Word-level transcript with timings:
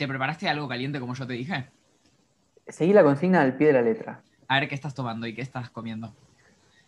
¿Te 0.00 0.08
preparaste 0.08 0.48
algo 0.48 0.66
caliente 0.66 0.98
como 0.98 1.12
yo 1.14 1.26
te 1.26 1.34
dije? 1.34 1.66
Seguí 2.66 2.94
la 2.94 3.02
consigna 3.02 3.42
al 3.42 3.54
pie 3.58 3.66
de 3.66 3.72
la 3.74 3.82
letra. 3.82 4.22
A 4.48 4.58
ver 4.58 4.66
qué 4.66 4.74
estás 4.74 4.94
tomando 4.94 5.26
y 5.26 5.34
qué 5.34 5.42
estás 5.42 5.68
comiendo. 5.68 6.10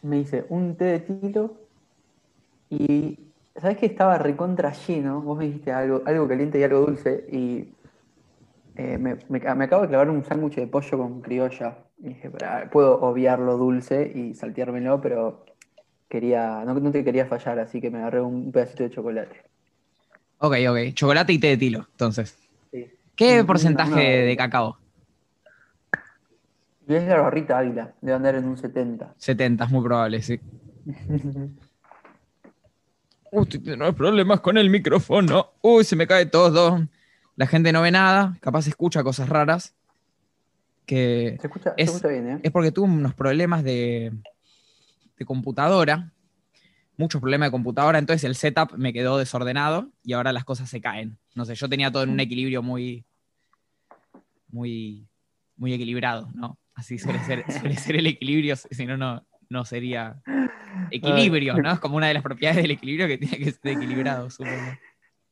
Me 0.03 0.17
dice 0.17 0.47
un 0.49 0.75
té 0.79 0.87
de 0.87 1.01
tilo 1.01 1.59
y 2.71 3.19
sabes 3.55 3.77
que 3.77 3.85
estaba 3.85 4.17
recontra 4.17 4.73
lleno. 4.73 5.21
Vos 5.21 5.37
me 5.37 5.45
dijiste 5.45 5.73
algo, 5.73 6.01
algo 6.07 6.27
caliente 6.27 6.59
y 6.59 6.63
algo 6.63 6.81
dulce 6.87 7.27
y 7.31 7.69
eh, 8.77 8.99
me, 8.99 9.17
me- 9.29 9.41
me 9.55 9.65
acabo 9.65 9.83
de 9.83 9.89
clavar 9.89 10.09
un 10.11 10.25
sándwich 10.25 10.57
de 10.57 10.67
pollo 10.67 10.99
con 10.99 11.21
criolla. 11.21 11.79
Y 11.99 12.09
dije, 12.09 12.31
"Pará, 12.31 12.71
puedo 12.71 13.01
obviar 13.01 13.39
lo 13.39 13.57
dulce 13.57 14.11
y 14.15 14.35
salteármelo, 14.35 15.01
pero 15.01 15.45
quería, 16.09 16.65
no, 16.65 16.75
no 16.75 16.91
te 16.93 17.05
quería 17.05 17.27
fallar, 17.27 17.59
así 17.61 17.81
que 17.81 17.91
me 17.91 17.99
agarré 17.99 18.21
un 18.23 18.53
pedacito 18.53 18.85
de 18.85 18.91
chocolate. 18.91 19.43
Ok, 20.39 20.57
ok. 20.69 20.95
Chocolate 20.95 21.33
y 21.33 21.39
té 21.39 21.47
de 21.49 21.57
tilo, 21.57 21.87
entonces. 21.93 22.42
¿Qué 23.23 23.35
Una- 23.35 23.47
porcentaje 23.47 24.01
de 24.01 24.37
cacao? 24.37 24.79
Es 26.89 27.05
la 27.07 27.21
barrita 27.21 27.59
águila, 27.59 27.95
debe 28.01 28.17
andar 28.17 28.35
en 28.35 28.45
un 28.45 28.57
70. 28.57 29.15
70, 29.17 29.65
es 29.65 29.71
muy 29.71 29.83
probable, 29.85 30.21
sí. 30.23 30.41
Uy, 33.31 33.43
estoy 33.45 33.61
teniendo 33.61 33.93
problemas 33.95 34.41
con 34.41 34.59
el 34.59 34.69
micrófono. 34.69 35.53
Uy, 35.63 35.85
se 35.85 35.97
me 35.97 36.07
cae 36.07 36.27
todo. 36.27 36.87
La 37.37 37.47
gente 37.47 37.73
no 37.73 37.81
ve 37.81 37.91
nada, 37.91 38.37
capaz 38.41 38.67
escucha 38.67 39.03
cosas 39.03 39.29
raras. 39.29 39.75
Que 40.85 41.39
Se 41.41 41.47
escucha, 41.47 41.75
Es- 41.77 41.91
se 41.91 41.97
escucha 41.97 42.09
bien, 42.13 42.29
¿eh? 42.31 42.41
es 42.43 42.51
porque 42.51 42.73
tuve 42.73 42.87
unos 42.91 43.15
problemas 43.15 43.63
de, 43.65 44.13
de 45.17 45.25
computadora. 45.25 46.11
Muchos 46.99 47.21
problemas 47.23 47.47
de 47.47 47.53
computadora, 47.53 47.99
entonces 47.99 48.25
el 48.25 48.35
setup 48.35 48.73
me 48.77 48.93
quedó 48.93 49.17
desordenado 49.17 49.89
y 50.05 50.13
ahora 50.13 50.33
las 50.33 50.45
cosas 50.45 50.69
se 50.69 50.81
caen. 50.83 51.17
No 51.35 51.47
sé, 51.47 51.55
yo 51.55 51.69
tenía 51.71 51.91
todo 51.91 52.03
en 52.03 52.11
un 52.11 52.21
equilibrio 52.21 52.63
muy. 52.63 53.05
Muy. 54.53 55.09
muy 55.57 55.75
equilibrado, 55.75 56.31
¿no? 56.35 56.59
Así 56.75 56.99
suele 56.99 57.19
ser, 57.21 57.45
suele 57.53 57.77
ser 57.77 57.97
el 57.97 58.07
equilibrio, 58.07 58.57
si 58.57 58.87
no, 58.87 58.97
no, 58.97 59.27
no 59.51 59.65
sería 59.65 60.23
equilibrio, 60.91 61.55
¿no? 61.55 61.73
Es 61.73 61.81
como 61.81 61.97
una 61.97 62.09
de 62.09 62.15
las 62.15 62.23
propiedades 62.23 62.63
del 62.63 62.71
equilibrio 62.71 63.07
que 63.07 63.19
tiene 63.19 63.39
que 63.39 63.53
ser 63.53 63.73
equilibrado, 63.73 64.31
supongo. 64.31 64.79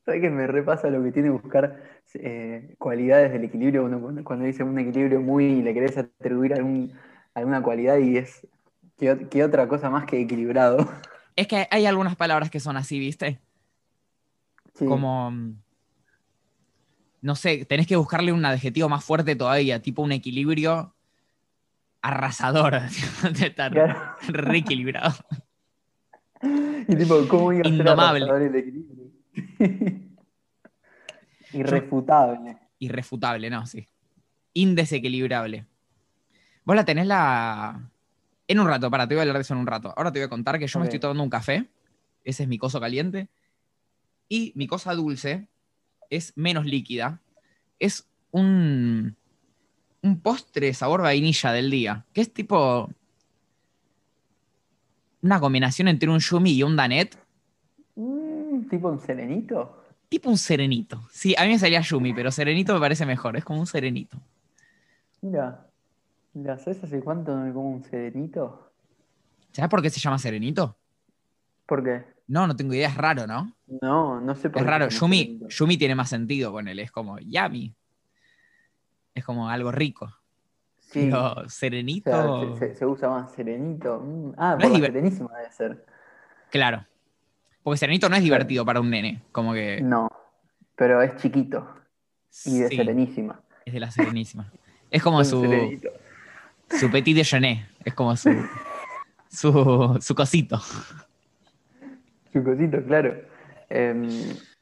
¿Sabes 0.04 0.22
que 0.22 0.30
me 0.30 0.46
repasa 0.46 0.88
lo 0.90 1.02
que 1.02 1.12
tiene 1.12 1.30
buscar 1.30 1.82
eh, 2.14 2.74
cualidades 2.78 3.32
del 3.32 3.44
equilibrio? 3.44 3.84
Uno 3.84 4.24
cuando, 4.24 4.44
dice 4.44 4.62
un 4.62 4.78
equilibrio 4.78 5.20
muy 5.20 5.44
y 5.44 5.62
le 5.62 5.74
querés 5.74 5.96
atribuir 5.98 6.54
algún, 6.54 6.92
alguna 7.34 7.62
cualidad 7.62 7.98
y 7.98 8.16
es 8.16 8.46
que 8.98 9.44
otra 9.44 9.66
cosa 9.68 9.88
más 9.88 10.04
que 10.04 10.20
equilibrado. 10.20 10.90
Es 11.36 11.46
que 11.46 11.66
hay 11.70 11.86
algunas 11.86 12.16
palabras 12.16 12.50
que 12.50 12.60
son 12.60 12.76
así, 12.76 12.98
¿viste? 12.98 13.40
Sí. 14.74 14.86
como 14.86 15.30
mm, 15.30 15.62
no 17.22 17.34
sé, 17.34 17.64
tenés 17.66 17.86
que 17.86 17.96
buscarle 17.96 18.32
un 18.32 18.44
adjetivo 18.44 18.88
más 18.88 19.04
fuerte 19.04 19.36
todavía, 19.36 19.80
tipo 19.82 20.02
un 20.02 20.12
equilibrio 20.12 20.94
arrasador, 22.02 22.80
de 23.38 23.46
estar 23.46 23.72
Claro. 23.72 24.16
reequilibrado. 24.28 25.14
Y 26.88 26.96
tipo, 26.96 27.28
¿cómo 27.28 27.52
iba 27.52 27.60
a 27.62 27.64
ser 27.64 27.72
Indomable. 27.72 28.24
arrasador 28.24 28.42
el 28.42 28.54
equilibrio? 28.56 29.10
Irrefutable. 31.52 32.56
Irrefutable, 32.78 33.50
no, 33.50 33.66
sí. 33.66 33.86
Indesequilibrable. 34.54 35.66
Vos 36.64 36.76
la 36.76 36.84
tenés 36.84 37.06
la. 37.06 37.90
En 38.46 38.58
un 38.60 38.66
rato, 38.66 38.90
para, 38.90 39.06
te 39.06 39.14
voy 39.14 39.20
a 39.20 39.22
hablar 39.22 39.36
de 39.36 39.42
eso 39.42 39.54
en 39.54 39.60
un 39.60 39.66
rato. 39.66 39.92
Ahora 39.96 40.12
te 40.12 40.18
voy 40.18 40.26
a 40.26 40.30
contar 40.30 40.58
que 40.58 40.66
yo 40.66 40.78
me 40.78 40.86
estoy 40.86 40.98
tomando 40.98 41.22
un 41.22 41.30
café. 41.30 41.68
Ese 42.24 42.42
es 42.44 42.48
mi 42.48 42.58
coso 42.58 42.80
caliente. 42.80 43.28
Y 44.28 44.52
mi 44.56 44.66
cosa 44.66 44.94
dulce 44.94 45.48
es 46.10 46.36
menos 46.36 46.66
líquida. 46.66 47.20
Es 47.78 48.06
un. 48.30 49.16
Un 50.02 50.20
postre 50.20 50.72
sabor 50.74 51.02
vainilla 51.02 51.52
del 51.52 51.70
día. 51.70 52.04
Que 52.12 52.20
es 52.22 52.32
tipo. 52.32 52.90
Una 55.22 55.38
combinación 55.38 55.88
entre 55.88 56.08
un 56.08 56.18
yumi 56.18 56.52
y 56.52 56.62
un 56.62 56.76
danet. 56.76 57.16
Mm, 57.94 58.68
¿Tipo 58.68 58.88
un 58.88 58.98
serenito? 58.98 59.84
Tipo 60.08 60.30
un 60.30 60.38
serenito. 60.38 61.06
Sí, 61.12 61.34
a 61.38 61.44
mí 61.44 61.50
me 61.50 61.58
salía 61.58 61.80
yumi, 61.82 62.12
pero 62.12 62.30
serenito 62.30 62.74
me 62.74 62.80
parece 62.80 63.06
mejor. 63.06 63.36
Es 63.36 63.44
como 63.44 63.60
un 63.60 63.66
serenito. 63.66 64.18
Mira, 65.20 65.66
mira, 66.32 66.58
¿sabes 66.58 66.82
hace 66.82 67.00
cuánto 67.00 67.36
no 67.36 67.44
me 67.44 67.52
como 67.52 67.70
un 67.70 67.84
serenito? 67.84 68.72
¿Sabes 69.52 69.68
por 69.68 69.82
qué 69.82 69.90
se 69.90 70.00
llama 70.00 70.18
serenito? 70.18 70.79
¿Por 71.70 71.84
qué? 71.84 72.02
No, 72.26 72.48
no 72.48 72.56
tengo 72.56 72.74
idea, 72.74 72.88
es 72.88 72.96
raro, 72.96 73.28
¿no? 73.28 73.54
No, 73.80 74.20
no 74.20 74.34
sé 74.34 74.50
por 74.50 74.58
Es 74.60 74.64
qué 74.64 74.70
raro. 74.70 74.90
se 74.90 74.96
llama 74.98 75.14
Yumi. 75.14 75.40
Yumi 75.48 75.76
tiene 75.78 75.94
más 75.94 76.08
sentido 76.08 76.50
con 76.50 76.66
él, 76.66 76.80
es 76.80 76.90
como 76.90 77.16
yummy. 77.20 77.72
Es 79.14 79.24
como 79.24 79.48
algo 79.48 79.70
rico. 79.70 80.12
Sí. 80.80 81.02
Pero 81.04 81.32
O 81.44 81.48
serenito. 81.48 82.56
sea, 82.58 82.74
se, 82.74 82.84
usa 82.86 83.08
más 83.08 83.30
serenito. 83.32 84.00
Mm, 84.00 84.32
Ah, 84.36 84.56
No 84.60 84.66
es 84.66 84.80
serenísima 84.80 85.30
debe 85.38 85.52
ser. 85.52 85.86
Claro. 86.50 86.84
Porque 87.62 87.78
serenito 87.78 88.08
no 88.08 88.16
es 88.16 88.22
divertido 88.24 88.64
para 88.64 88.80
un 88.80 88.90
nene. 88.90 89.22
Como 89.30 89.52
que. 89.52 89.80
No, 89.80 90.08
pero 90.74 91.00
es 91.02 91.14
chiquito 91.18 91.68
y 92.46 92.58
de 92.58 92.68
sí, 92.68 92.76
serenísima. 92.76 93.40
Es 93.64 93.72
de 93.74 93.78
la 93.78 93.92
serenísima. 93.92 94.50
Es 94.90 95.04
como 95.04 95.22
su, 95.24 95.40
serenito. 95.42 95.88
su 96.68 96.90
petit 96.90 97.14
déjeuner. 97.16 97.68
Es 97.84 97.94
como 97.94 98.16
su. 98.16 98.30
Su, 99.28 99.98
su 100.00 100.14
cosito. 100.16 100.60
Su 102.32 102.42
cosito, 102.44 102.82
claro. 102.84 103.14
Em, 103.68 104.08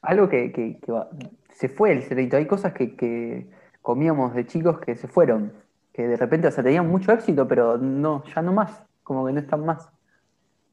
algo 0.01 0.29
que, 0.29 0.51
que- 0.51 0.79
que 0.79 0.91
va- 0.91 1.09
se 1.53 1.69
fue 1.69 1.91
el 1.91 2.03
serenito. 2.03 2.37
Hay 2.37 2.45
cosas 2.47 2.73
que, 2.73 2.95
que 2.95 3.49
comíamos 3.81 4.33
de 4.33 4.45
chicos 4.47 4.79
que 4.79 4.95
se 4.95 5.07
fueron. 5.07 5.53
Que 5.93 6.07
de 6.07 6.15
repente, 6.17 6.47
o 6.47 6.51
sea, 6.51 6.63
tenían 6.63 6.87
mucho 6.87 7.11
éxito, 7.11 7.47
pero 7.47 7.77
no, 7.77 8.23
ya 8.33 8.41
no 8.41 8.53
más. 8.53 8.83
Como 9.03 9.25
que 9.25 9.33
no 9.33 9.39
están 9.39 9.65
más. 9.65 9.89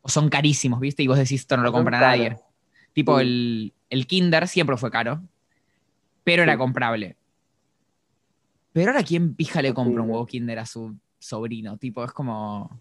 O 0.02 0.08
son 0.08 0.28
carísimos, 0.28 0.78
¿viste? 0.80 1.02
Y 1.02 1.06
vos 1.08 1.16
decís, 1.18 1.40
esto 1.40 1.56
no 1.56 1.62
lo 1.64 1.70
Son 1.70 1.78
compra 1.80 1.98
caros. 1.98 2.18
nadie. 2.18 2.36
Tipo, 2.92 3.18
Sí. 3.18 3.22
el, 3.24 3.72
el 3.90 4.06
Kinder 4.06 4.46
siempre 4.46 4.76
fue 4.76 4.90
caro. 4.90 5.20
Pero 6.22 6.42
era 6.42 6.56
comprable. 6.56 7.16
Pero 8.72 8.90
ahora, 8.90 9.02
¿quién 9.02 9.34
pija 9.34 9.62
le 9.62 9.72
compra 9.74 10.02
un 10.02 10.10
huevo 10.10 10.26
Kinder 10.26 10.58
a 10.58 10.66
su 10.66 10.94
sobrino? 11.18 11.76
Tipo, 11.78 12.04
es 12.04 12.12
como. 12.12 12.80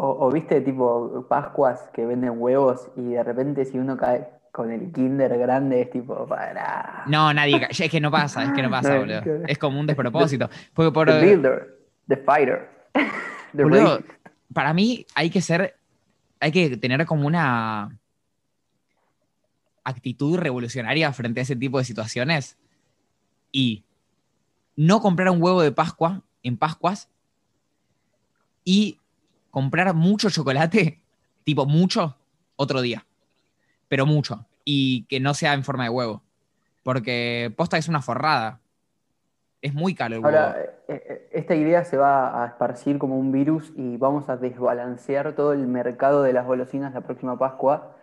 O, 0.00 0.26
o 0.26 0.30
viste, 0.30 0.60
tipo, 0.60 1.26
Pascuas 1.28 1.80
que 1.92 2.06
venden 2.06 2.34
huevos 2.40 2.88
y 2.96 3.02
de 3.14 3.22
repente 3.24 3.64
si 3.64 3.78
uno 3.78 3.96
cae 3.96 4.28
con 4.52 4.70
el 4.70 4.92
kinder 4.92 5.36
grande 5.36 5.80
es 5.82 5.90
tipo, 5.90 6.24
para. 6.26 7.02
No, 7.08 7.34
nadie. 7.34 7.60
ca- 7.60 7.66
Es 7.66 7.90
que 7.90 8.00
no 8.00 8.08
pasa, 8.10 8.44
es 8.44 8.52
que 8.52 8.62
no 8.62 8.70
pasa, 8.70 8.96
boludo. 8.98 9.22
Es 9.48 9.58
como 9.58 9.80
un 9.80 9.86
despropósito. 9.88 10.48
Porque 10.72 10.92
por, 10.92 11.08
The 11.08 11.20
builder, 11.20 11.78
the 12.06 12.16
fighter, 12.16 12.68
the 13.56 13.64
Boludo, 13.64 13.98
para 14.54 14.72
mí 14.72 15.04
hay 15.16 15.30
que 15.30 15.40
ser. 15.40 15.74
Hay 16.38 16.52
que 16.52 16.76
tener 16.76 17.04
como 17.04 17.26
una 17.26 17.90
actitud 19.82 20.38
revolucionaria 20.38 21.12
frente 21.12 21.40
a 21.40 21.42
ese 21.42 21.56
tipo 21.56 21.78
de 21.78 21.84
situaciones. 21.84 22.56
Y 23.50 23.82
no 24.76 25.00
comprar 25.00 25.30
un 25.30 25.42
huevo 25.42 25.60
de 25.62 25.72
Pascua 25.72 26.22
en 26.44 26.56
Pascuas 26.56 27.08
y 28.64 28.97
comprar 29.58 29.92
mucho 29.94 30.30
chocolate, 30.30 31.00
tipo 31.44 31.66
mucho, 31.66 32.16
otro 32.56 32.80
día. 32.80 33.04
Pero 33.88 34.06
mucho. 34.06 34.44
Y 34.64 35.04
que 35.04 35.18
no 35.18 35.34
sea 35.34 35.54
en 35.54 35.64
forma 35.64 35.84
de 35.84 35.90
huevo. 35.90 36.22
Porque 36.82 37.52
posta 37.56 37.76
es 37.78 37.88
una 37.88 38.02
forrada. 38.02 38.60
Es 39.60 39.74
muy 39.74 39.94
caro 39.94 40.14
el 40.16 40.24
huevo. 40.24 40.36
Ahora, 40.36 40.56
eh, 40.60 40.70
eh, 40.88 41.28
esta 41.32 41.54
idea 41.54 41.84
se 41.84 41.96
va 41.96 42.42
a 42.44 42.46
esparcir 42.46 42.98
como 42.98 43.18
un 43.18 43.32
virus 43.32 43.72
y 43.76 43.96
vamos 43.96 44.28
a 44.28 44.36
desbalancear 44.36 45.32
todo 45.34 45.52
el 45.52 45.66
mercado 45.66 46.22
de 46.22 46.32
las 46.32 46.46
golosinas 46.46 46.94
la 46.94 47.00
próxima 47.00 47.36
Pascua. 47.38 47.96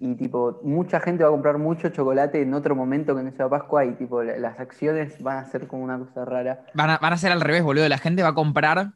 Y 0.00 0.14
tipo, 0.14 0.60
mucha 0.62 1.00
gente 1.00 1.24
va 1.24 1.28
a 1.30 1.32
comprar 1.32 1.58
mucho 1.58 1.88
chocolate 1.88 2.40
en 2.40 2.54
otro 2.54 2.76
momento 2.76 3.14
que 3.16 3.22
no 3.22 3.32
sea 3.32 3.48
Pascua 3.48 3.84
y 3.84 3.92
tipo, 3.96 4.22
la- 4.22 4.36
las 4.38 4.58
acciones 4.60 5.20
van 5.22 5.38
a 5.38 5.44
ser 5.46 5.66
como 5.66 5.82
una 5.82 5.98
cosa 5.98 6.24
rara. 6.24 6.64
Van 6.74 6.90
a, 6.90 6.98
van 6.98 7.12
a 7.12 7.16
ser 7.18 7.32
al 7.32 7.40
revés, 7.40 7.62
boludo. 7.64 7.88
La 7.88 7.98
gente 7.98 8.22
va 8.22 8.28
a 8.30 8.34
comprar 8.34 8.92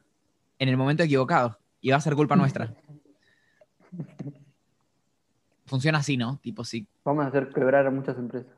en 0.59 0.69
el 0.69 0.77
momento 0.77 1.03
equivocado. 1.03 1.59
Y 1.83 1.91
va 1.91 1.97
a 1.97 2.01
ser 2.01 2.15
culpa 2.15 2.35
nuestra. 2.37 2.73
Funciona 5.65 5.97
así, 5.97 6.15
¿no? 6.15 6.37
Tipo, 6.37 6.63
sí. 6.63 6.87
Vamos 7.03 7.25
a 7.25 7.27
hacer 7.27 7.49
quebrar 7.49 7.85
a 7.85 7.91
muchas 7.91 8.17
empresas. 8.17 8.53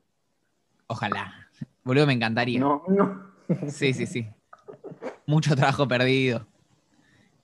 Ojalá. 0.85 1.49
Boludo, 1.83 2.05
me 2.05 2.13
encantaría. 2.13 2.59
No, 2.59 2.83
no. 2.87 3.31
Sí, 3.67 3.93
sí, 3.93 4.05
sí. 4.05 4.27
Mucho 5.25 5.55
trabajo 5.55 5.87
perdido. 5.87 6.45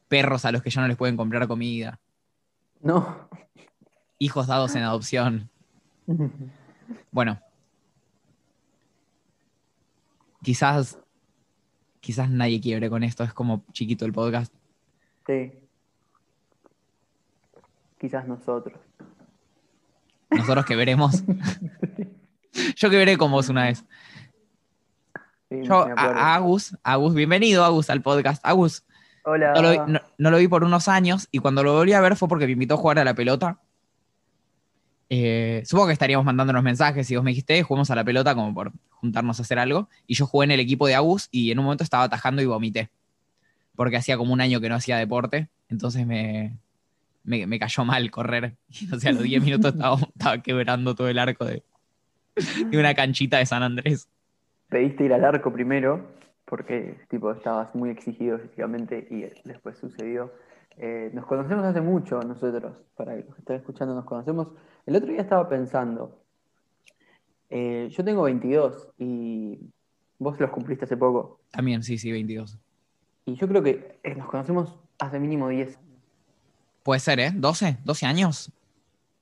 Perros 0.08 0.46
a 0.46 0.52
los 0.52 0.62
que 0.62 0.70
ya 0.70 0.82
no 0.82 0.88
les 0.88 0.98
pueden 0.98 1.18
comprar 1.18 1.48
comida. 1.48 2.00
No. 2.82 3.28
Hijos 4.20 4.46
dados 4.46 4.76
en 4.76 4.84
adopción. 4.84 5.50
Bueno. 7.10 7.40
Quizás. 10.44 11.00
Quizás 12.02 12.30
nadie 12.30 12.62
quiebre 12.62 12.88
con 12.88 13.02
esto. 13.04 13.24
Es 13.24 13.34
como 13.34 13.66
chiquito 13.72 14.06
el 14.06 14.14
podcast. 14.14 14.54
Sí. 15.26 15.61
Quizás 18.02 18.28
nosotros. 18.28 18.80
Nosotros 20.32 20.66
que 20.66 20.76
veremos. 20.76 21.24
Yo 22.76 22.90
que 22.90 22.98
veré 22.98 23.16
con 23.16 23.30
vos 23.32 23.48
una 23.50 23.66
vez. 23.66 23.86
Sí, 25.50 25.62
Yo, 25.62 25.86
a, 25.96 26.34
Agus, 26.36 26.76
Agus, 26.82 27.14
bienvenido 27.14 27.64
Agus 27.64 27.92
al 27.92 28.02
podcast. 28.02 28.44
Agus, 28.44 28.84
Hola. 29.24 29.54
no 29.54 29.62
lo, 29.62 29.70
vi, 29.72 29.78
no- 29.92 30.02
no 30.18 30.32
lo 30.32 30.38
vi 30.40 30.48
por 30.48 30.64
unos 30.64 30.88
años 30.88 31.28
y 31.32 31.38
cuando 31.38 31.62
lo 31.64 31.74
volví 31.76 31.94
a 31.94 32.02
ver 32.02 32.16
fue 32.16 32.28
porque 32.28 32.48
me 32.48 32.54
invitó 32.54 32.74
a 32.74 32.78
jugar 32.78 32.98
a 32.98 33.04
la 33.06 33.14
pelota. 33.14 33.60
Eh, 35.10 35.62
supongo 35.66 35.88
que 35.88 35.94
estaríamos 35.94 36.26
mandándonos 36.26 36.64
mensajes 36.64 37.12
y 37.12 37.16
vos 37.16 37.24
me 37.24 37.32
dijiste, 37.32 37.62
juguemos 37.62 37.92
a 37.92 37.96
la 37.96 38.04
pelota 38.04 38.34
como 38.34 38.52
por 38.54 38.72
juntarnos 38.90 39.38
a 39.40 39.44
hacer 39.44 39.60
algo. 39.60 39.90
Y 40.08 40.16
yo 40.16 40.26
jugué 40.26 40.46
en 40.46 40.52
el 40.52 40.60
equipo 40.60 40.88
de 40.88 40.96
Agus 40.96 41.28
y 41.30 41.52
en 41.52 41.60
un 41.60 41.66
momento 41.66 41.84
estaba 41.84 42.06
atajando 42.06 42.42
y 42.42 42.46
vomité. 42.48 42.90
Porque 43.76 43.98
hacía 43.98 44.18
como 44.18 44.34
un 44.34 44.42
año 44.42 44.60
que 44.60 44.70
no 44.70 44.76
hacía 44.76 44.98
deporte. 44.98 45.50
Entonces 45.70 46.08
me, 46.08 46.58
me, 47.24 47.46
me 47.48 47.60
cayó 47.60 47.86
mal 47.86 48.10
correr. 48.12 48.56
No 48.90 49.00
sé, 49.00 49.10
a 49.10 49.12
los 49.12 49.24
10 49.24 49.44
minutos 49.44 49.74
estaba, 49.74 49.96
estaba 49.96 50.42
quebrando 50.42 50.96
todo 50.96 51.08
el 51.08 51.20
arco 51.20 51.46
de, 51.46 51.64
de 52.70 52.78
una 52.78 52.94
canchita 52.94 53.38
de 53.38 53.46
San 53.46 53.64
Andrés. 53.64 54.08
Pediste 54.70 55.06
ir 55.06 55.14
al 55.14 55.26
arco 55.26 55.52
primero, 55.52 56.08
porque 56.46 56.98
tipo 57.10 57.32
estabas 57.32 57.74
muy 57.76 57.90
exigido 57.90 58.40
físicamente 58.40 59.08
y 59.10 59.22
después 59.48 59.78
sucedió. 59.78 60.32
Eh, 60.78 61.12
nos 61.14 61.26
conocemos 61.26 61.66
hace 61.66 61.82
mucho 61.82 62.22
nosotros, 62.22 62.74
para 62.96 63.16
los 63.16 63.26
que 63.36 63.42
están 63.42 63.58
escuchando, 63.58 63.94
nos 63.94 64.06
conocemos. 64.06 64.48
El 64.86 64.96
otro 64.96 65.12
día 65.12 65.22
estaba 65.22 65.48
pensando, 65.50 66.22
eh, 67.50 67.90
yo 67.92 68.04
tengo 68.04 68.24
22 68.24 68.94
y 68.98 69.60
vos 70.18 70.40
los 70.40 70.50
cumpliste 70.52 70.86
hace 70.86 70.98
poco. 70.98 71.42
También, 71.52 71.84
sí, 71.84 71.98
sí, 71.98 72.12
22. 72.12 72.58
Y 73.26 73.36
yo 73.36 73.48
creo 73.48 73.62
que 73.62 74.00
eh, 74.04 74.16
nos 74.16 74.28
conocemos 74.28 74.80
hace 75.00 75.20
mínimo 75.20 75.50
10. 75.50 75.78
Puede 76.84 77.00
ser, 77.00 77.20
¿eh? 77.20 77.32
¿12? 77.32 77.78
¿12 77.84 78.06
años? 78.08 78.52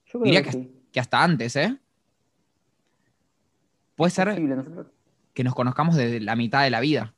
Yo 0.05 0.11
creo 0.19 0.23
Diría 0.23 0.41
que, 0.43 0.49
que- 0.49 0.51
sí. 0.53 0.75
Que 0.91 0.99
hasta 0.99 1.23
antes, 1.23 1.55
¿eh? 1.55 1.77
Puede 3.95 4.11
ser 4.11 4.29
Posible, 4.29 4.55
nosotros- 4.55 4.87
que 5.33 5.43
nos 5.43 5.53
conozcamos 5.53 5.95
desde 5.95 6.19
la 6.19 6.35
mitad 6.35 6.63
de 6.63 6.69
la 6.69 6.79
vida. 6.79 7.13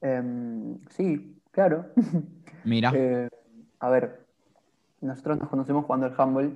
Em, 0.00 0.78
sí, 0.90 1.40
claro. 1.50 1.86
Mira. 2.64 2.92
Eh, 2.94 3.28
a 3.80 3.88
ver, 3.88 4.26
nosotros 5.00 5.38
nos 5.38 5.48
conocemos 5.48 5.84
jugando 5.84 6.06
al 6.06 6.14
handball. 6.18 6.54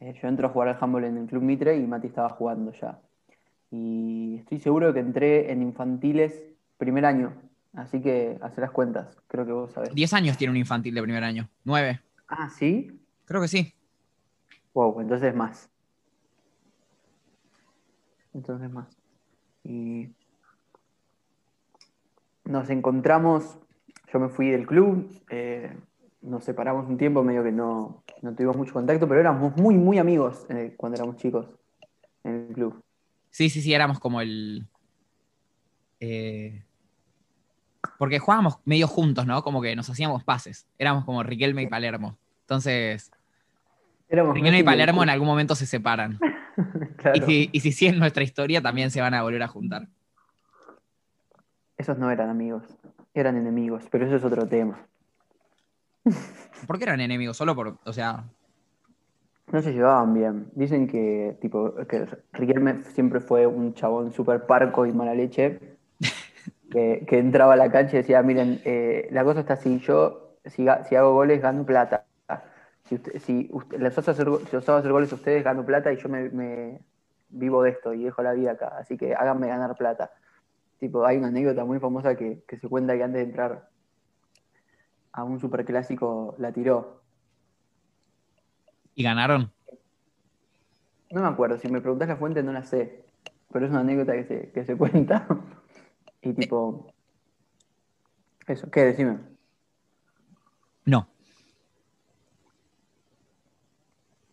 Eh, 0.00 0.14
yo 0.20 0.28
entro 0.28 0.46
a 0.46 0.50
jugar 0.50 0.68
al 0.68 0.78
handball 0.80 1.04
en 1.04 1.16
el 1.18 1.26
Club 1.26 1.42
Mitre 1.42 1.76
y 1.76 1.86
Mati 1.86 2.06
estaba 2.08 2.28
jugando 2.30 2.72
ya. 2.72 2.98
Y 3.70 4.36
estoy 4.38 4.60
seguro 4.60 4.92
que 4.92 5.00
entré 5.00 5.50
en 5.50 5.62
infantiles 5.62 6.34
primer 6.78 7.04
año. 7.06 7.32
Así 7.76 8.00
que 8.00 8.38
hacer 8.40 8.60
las 8.60 8.70
cuentas, 8.70 9.16
creo 9.28 9.44
que 9.44 9.52
vos 9.52 9.70
sabés. 9.70 9.94
10 9.94 10.12
años 10.14 10.38
tiene 10.38 10.50
un 10.50 10.56
infantil 10.56 10.94
de 10.94 11.02
primer 11.02 11.22
año. 11.22 11.48
9. 11.64 12.00
Ah, 12.26 12.48
¿sí? 12.48 12.98
Creo 13.26 13.42
que 13.42 13.48
sí. 13.48 13.74
Wow, 14.72 15.00
entonces 15.00 15.34
más. 15.34 15.68
Entonces 18.32 18.70
más. 18.70 18.88
Y 19.62 20.08
nos 22.44 22.70
encontramos, 22.70 23.58
yo 24.12 24.20
me 24.20 24.30
fui 24.30 24.50
del 24.50 24.66
club, 24.66 25.10
eh, 25.30 25.76
nos 26.22 26.44
separamos 26.44 26.88
un 26.88 26.96
tiempo, 26.96 27.22
medio 27.22 27.44
que 27.44 27.52
no, 27.52 28.02
no 28.22 28.34
tuvimos 28.34 28.56
mucho 28.56 28.72
contacto, 28.72 29.06
pero 29.06 29.20
éramos 29.20 29.54
muy, 29.56 29.74
muy 29.74 29.98
amigos 29.98 30.46
eh, 30.48 30.74
cuando 30.76 30.96
éramos 30.96 31.16
chicos 31.16 31.46
en 32.24 32.46
el 32.48 32.54
club. 32.54 32.82
Sí, 33.30 33.50
sí, 33.50 33.60
sí, 33.60 33.74
éramos 33.74 33.98
como 33.98 34.22
el. 34.22 34.66
eh, 36.00 36.65
porque 37.98 38.18
jugábamos 38.18 38.58
medio 38.64 38.86
juntos, 38.88 39.26
¿no? 39.26 39.42
Como 39.42 39.62
que 39.62 39.76
nos 39.76 39.88
hacíamos 39.88 40.24
pases. 40.24 40.66
Éramos 40.78 41.04
como 41.04 41.22
Riquelme 41.22 41.62
y 41.62 41.66
Palermo. 41.66 42.16
Entonces, 42.42 43.10
Éramos 44.08 44.34
Riquelme 44.34 44.60
y 44.60 44.62
Palermo 44.62 45.02
en 45.02 45.10
algún 45.10 45.26
momento 45.26 45.54
se 45.54 45.66
separan. 45.66 46.18
claro. 46.96 47.16
Y, 47.16 47.20
si, 47.22 47.50
y 47.52 47.60
si 47.60 47.72
sí 47.72 47.86
es 47.86 47.96
nuestra 47.96 48.22
historia, 48.22 48.60
también 48.62 48.90
se 48.90 49.00
van 49.00 49.14
a 49.14 49.22
volver 49.22 49.42
a 49.42 49.48
juntar. 49.48 49.88
Esos 51.76 51.98
no 51.98 52.10
eran 52.10 52.30
amigos, 52.30 52.62
eran 53.12 53.36
enemigos, 53.36 53.84
pero 53.90 54.06
eso 54.06 54.16
es 54.16 54.24
otro 54.24 54.46
tema. 54.46 54.78
¿Por 56.66 56.78
qué 56.78 56.84
eran 56.84 57.00
enemigos? 57.00 57.36
Solo 57.36 57.54
por. 57.54 57.78
O 57.84 57.92
sea. 57.92 58.24
No 59.52 59.62
se 59.62 59.72
llevaban 59.72 60.14
bien. 60.14 60.46
Dicen 60.54 60.88
que, 60.88 61.36
tipo, 61.40 61.74
que 61.88 62.06
Riquelme 62.32 62.82
siempre 62.84 63.20
fue 63.20 63.46
un 63.46 63.74
chabón 63.74 64.12
súper 64.12 64.46
parco 64.46 64.86
y 64.86 64.92
mala 64.92 65.14
leche. 65.14 65.75
Que, 66.70 67.04
que 67.08 67.18
entraba 67.18 67.52
a 67.52 67.56
la 67.56 67.70
cancha 67.70 67.94
y 67.94 67.98
decía, 67.98 68.22
miren, 68.22 68.60
eh, 68.64 69.08
la 69.12 69.22
cosa 69.22 69.40
está 69.40 69.54
así, 69.54 69.78
yo 69.78 70.26
si, 70.46 70.66
hago 70.68 71.12
goles 71.12 71.40
gano 71.40 71.64
plata. 71.64 72.06
Si, 72.84 72.96
usted- 72.96 73.18
si 73.18 73.48
usted- 73.52 73.78
les 73.80 73.96
hago 73.98 74.10
hacer, 74.10 74.28
si 74.50 74.56
os 74.56 74.68
hago 74.68 74.78
hacer 74.78 74.92
goles 74.92 75.12
a 75.12 75.16
ustedes 75.16 75.44
gano 75.44 75.64
plata 75.64 75.92
y 75.92 75.96
yo 75.96 76.08
me, 76.08 76.28
me 76.30 76.80
vivo 77.28 77.62
de 77.62 77.70
esto 77.70 77.94
y 77.94 78.04
dejo 78.04 78.22
la 78.22 78.32
vida 78.32 78.52
acá. 78.52 78.76
Así 78.78 78.96
que 78.96 79.14
háganme 79.14 79.48
ganar 79.48 79.76
plata. 79.76 80.12
Tipo, 80.78 81.04
hay 81.04 81.16
una 81.16 81.28
anécdota 81.28 81.64
muy 81.64 81.78
famosa 81.80 82.16
que, 82.16 82.42
que 82.46 82.58
se 82.58 82.68
cuenta 82.68 82.96
que 82.96 83.02
antes 83.02 83.22
de 83.22 83.28
entrar 83.28 83.68
a 85.12 85.24
un 85.24 85.40
superclásico 85.40 86.34
la 86.38 86.52
tiró. 86.52 87.00
Y 88.94 89.02
ganaron. 89.02 89.50
No 91.10 91.22
me 91.22 91.28
acuerdo, 91.28 91.58
si 91.58 91.68
me 91.68 91.80
preguntas 91.80 92.08
la 92.08 92.16
fuente 92.16 92.42
no 92.42 92.52
la 92.52 92.62
sé, 92.62 93.04
pero 93.52 93.64
es 93.64 93.70
una 93.70 93.80
anécdota 93.80 94.12
que 94.12 94.24
se, 94.24 94.50
que 94.52 94.64
se 94.64 94.76
cuenta. 94.76 95.26
Y 96.26 96.34
tipo... 96.34 96.92
Eso, 98.48 98.68
¿qué? 98.70 98.80
Decime. 98.84 99.18
No. 100.84 101.08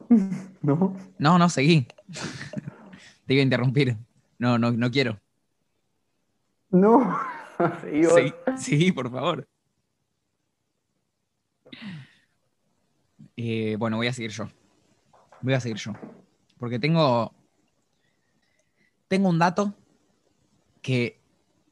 ¿No? 0.62 0.98
No, 1.20 1.38
no, 1.38 1.50
seguí. 1.50 1.88
Te 3.28 3.34
iba 3.34 3.42
a 3.42 3.44
interrumpir. 3.44 3.96
No, 4.40 4.58
no, 4.58 4.72
no 4.72 4.90
quiero. 4.92 5.20
No. 6.72 7.20
Seguí, 7.82 8.34
seguí, 8.58 8.92
por 8.92 9.12
favor. 9.12 9.48
Eh, 13.38 13.76
bueno, 13.78 13.98
voy 13.98 14.08
a 14.08 14.14
seguir 14.14 14.32
yo. 14.32 14.50
Voy 15.42 15.54
a 15.54 15.60
seguir 15.60 15.78
yo. 15.78 15.94
Porque 16.58 16.80
tengo. 16.80 17.32
Tengo 19.08 19.30
un 19.30 19.38
dato 19.38 19.76
que 20.82 21.23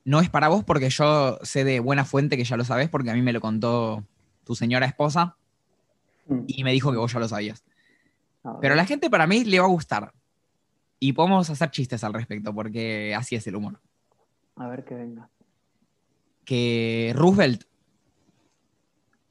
no 0.06 0.20
es 0.20 0.30
para 0.30 0.48
vos, 0.48 0.64
porque 0.64 0.90
yo 0.90 1.38
sé 1.44 1.64
de 1.64 1.80
buena 1.80 2.06
fuente 2.06 2.38
que 2.38 2.44
ya 2.44 2.58
lo 2.58 2.64
sabés, 2.66 2.90
porque 2.90 3.12
a 3.12 3.14
mí 3.14 3.22
me 3.22 3.34
lo 3.34 3.42
contó 3.42 4.04
tu 4.44 4.56
señora 4.56 4.86
esposa 4.86 5.36
Mm, 6.28 6.44
y 6.48 6.64
me 6.64 6.72
dijo 6.72 6.92
que 6.92 6.98
vos 7.00 7.12
ya 7.12 7.20
lo 7.20 7.28
sabías. 7.28 7.64
a. 8.44 8.60
Pero 8.62 8.74
a 8.76 8.78
la 8.78 8.86
gente 8.86 9.10
para 9.10 9.26
mí 9.28 9.44
le 9.44 9.60
va 9.60 9.66
a 9.66 9.70
gustar. 9.70 10.14
Y 11.00 11.14
podemos 11.14 11.50
hacer 11.50 11.72
chistes 11.72 12.04
al 12.04 12.14
respecto, 12.14 12.54
porque 12.54 13.16
así 13.16 13.36
es 13.36 13.46
el 13.48 13.56
humor. 13.56 13.80
A 14.56 14.68
ver 14.68 14.86
que 14.86 14.94
venga. 14.94 15.30
Que 16.46 17.12
Roosevelt, 17.16 17.64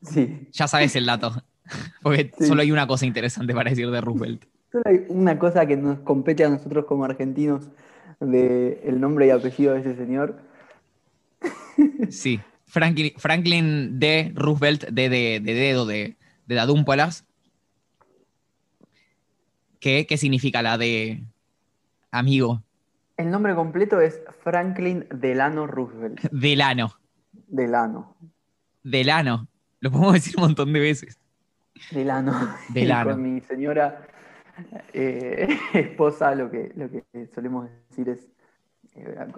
Sí. 0.02 0.48
ya 0.52 0.66
sabes 0.66 0.96
el 0.96 1.06
dato. 1.06 1.32
Porque 2.02 2.32
Sí. 2.38 2.46
solo 2.46 2.62
hay 2.62 2.72
una 2.72 2.86
cosa 2.86 3.06
interesante 3.06 3.54
para 3.54 3.70
decir 3.70 3.90
de 3.90 4.00
Roosevelt. 4.00 4.44
Solo 4.72 4.84
hay 4.86 5.04
una 5.08 5.38
cosa 5.38 5.66
que 5.66 5.76
nos 5.76 6.00
compete 6.00 6.44
a 6.44 6.48
nosotros 6.48 6.86
como 6.86 7.04
argentinos 7.04 7.68
de 8.18 8.80
el 8.84 9.00
nombre 9.00 9.26
y 9.26 9.30
apellido 9.30 9.74
de 9.74 9.80
ese 9.80 9.94
señor. 9.96 10.40
Sí. 12.10 12.40
Franklin, 12.66 13.12
Franklin 13.16 13.98
D. 13.98 14.32
Roosevelt, 14.34 14.84
D 14.90 15.08
de, 15.08 15.40
de 15.40 15.54
dedo, 15.54 15.86
de, 15.86 16.16
de 16.46 16.54
Dadúmpolas. 16.54 17.26
¿Qué, 19.80 20.06
¿Qué 20.06 20.16
significa 20.16 20.62
la 20.62 20.78
de 20.78 21.24
amigo? 22.10 22.62
El 23.16 23.30
nombre 23.30 23.54
completo 23.54 24.00
es 24.00 24.20
Franklin 24.42 25.06
Delano 25.12 25.66
Roosevelt. 25.66 26.20
Delano. 26.30 26.92
Delano. 27.48 28.16
Delano. 28.82 29.48
Lo 29.80 29.90
podemos 29.90 30.14
decir 30.14 30.36
un 30.36 30.44
montón 30.44 30.72
de 30.72 30.80
veces. 30.80 31.18
Delano. 31.90 32.54
Delano. 32.68 33.10
Y 33.10 33.12
con 33.14 33.34
mi 33.34 33.40
señora 33.40 34.06
eh, 34.92 35.48
esposa 35.74 36.34
lo 36.34 36.50
que, 36.50 36.72
lo 36.76 36.90
que 36.90 37.04
solemos 37.34 37.68
decir 37.88 38.08
es, 38.08 38.28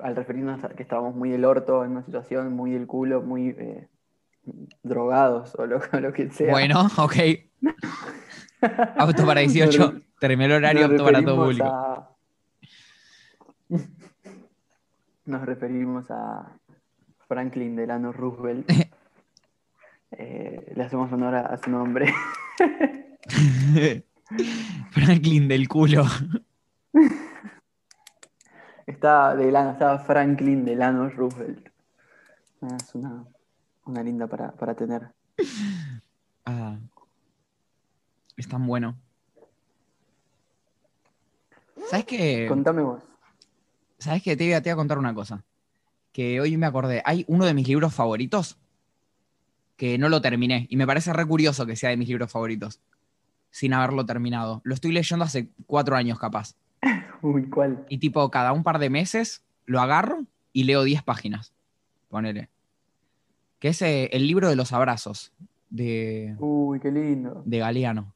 al 0.03 0.17
referirnos 0.17 0.63
a 0.65 0.69
que 0.71 0.83
estábamos 0.83 1.15
muy 1.15 1.31
del 1.31 1.45
orto, 1.45 1.85
en 1.85 1.93
una 1.93 2.03
situación 2.05 2.53
muy 2.55 2.73
del 2.73 2.87
culo, 2.87 3.21
muy 3.23 3.49
eh, 3.51 3.89
drogados 4.83 5.55
o 5.57 5.67
lo, 5.67 5.81
lo 6.01 6.13
que 6.13 6.31
sea. 6.31 6.51
Bueno, 6.53 6.89
ok. 6.97 7.15
Auto 8.97 9.27
para 9.27 9.41
18. 9.41 9.95
Terminó 10.21 10.47
el 10.57 10.65
horario, 10.65 10.87
apto 10.87 11.05
para 11.05 11.23
todo 11.23 11.45
público. 11.45 11.65
a- 11.67 12.09
Nos 15.27 15.43
referimos 15.47 16.11
a 16.11 16.53
Franklin 17.29 17.77
Delano 17.77 18.13
Roosevelt. 18.13 18.69
Eh, 20.13 20.73
le 20.75 20.83
hacemos 20.85 21.13
honor 21.13 21.37
a 21.37 21.57
su 21.59 21.71
nombre. 21.71 22.13
Franklin 24.91 25.49
del 25.49 25.69
culo. 25.69 26.05
Está 28.93 29.35
Delano, 29.35 29.71
estaba 29.73 29.99
Franklin 29.99 30.65
Delano 30.65 31.09
Roosevelt. 31.09 31.69
Ah, 32.61 32.77
Es 32.79 32.95
una, 32.95 33.25
una 33.87 34.03
linda 34.03 34.27
para, 34.27 34.53
para 34.53 34.75
tener. 34.75 35.09
Ah, 36.45 36.77
es 38.37 38.49
tan 38.49 38.67
bueno. 38.67 38.97
¿Sabes 41.89 42.05
qué? 42.05 42.47
Contame 42.49 42.83
vos. 42.83 43.01
¿Sabes 43.99 44.25
qué? 44.25 44.37
Te 44.37 44.43
voy, 44.43 44.55
a, 44.55 44.61
te 44.61 44.71
voy 44.71 44.73
a 44.73 44.77
contar 44.77 44.99
una 44.99 45.15
cosa. 45.15 45.45
Que 46.11 46.41
hoy 46.41 46.57
me 46.57 46.67
acordé. 46.67 47.01
Hay 47.05 47.25
uno 47.29 47.45
de 47.45 47.55
mis 47.55 47.69
libros 47.69 47.95
favoritos 47.95 48.59
que 49.77 49.99
no 49.99 50.09
lo 50.09 50.21
terminé. 50.21 50.67
Y 50.69 50.77
me 50.77 50.85
parece 50.85 51.13
re 51.13 51.25
curioso 51.25 51.65
que 51.65 51.77
sea 51.77 51.91
de 51.91 51.97
mis 51.97 52.09
libros 52.09 52.33
favoritos. 52.33 52.81
Sin 53.53 53.73
haberlo 53.73 54.05
terminado. 54.05 54.61
Lo 54.65 54.75
estoy 54.75 54.91
leyendo 54.91 55.25
hace 55.25 55.49
cuatro 55.69 55.95
años, 55.95 56.19
capaz. 56.19 56.57
Uy, 57.23 57.49
¿cuál? 57.49 57.87
Y 57.89 57.99
tipo, 57.99 58.31
cada 58.31 58.53
un 58.53 58.63
par 58.63 58.79
de 58.79 58.91
meses 58.91 59.45
lo 59.65 59.81
agarro 59.81 60.25
y 60.53 60.65
leo 60.65 60.83
10 60.85 61.03
páginas. 61.03 61.53
Ponele. 62.09 62.51
Que 63.59 63.69
es 63.69 63.81
eh, 63.83 64.11
el 64.13 64.27
libro 64.27 64.49
de 64.49 64.57
los 64.57 64.73
abrazos 64.73 65.33
de, 65.71 66.35
Uy, 66.39 66.81
qué 66.81 66.91
lindo. 66.91 67.43
de 67.47 67.59
Galeano. 67.59 68.13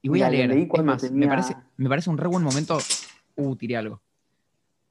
Y 0.00 0.08
voy 0.08 0.18
Mira, 0.18 0.26
a 0.26 0.30
leer. 0.30 0.48
leí 0.50 0.68
Es 0.72 0.82
más, 0.84 1.02
me, 1.04 1.08
tenía- 1.10 1.28
parece, 1.28 1.56
me 1.76 1.88
parece 1.88 2.10
un 2.10 2.18
re 2.18 2.26
buen 2.28 2.42
momento. 2.42 2.78
Uh, 3.36 3.54
tiré 3.56 3.76
algo. 3.76 4.00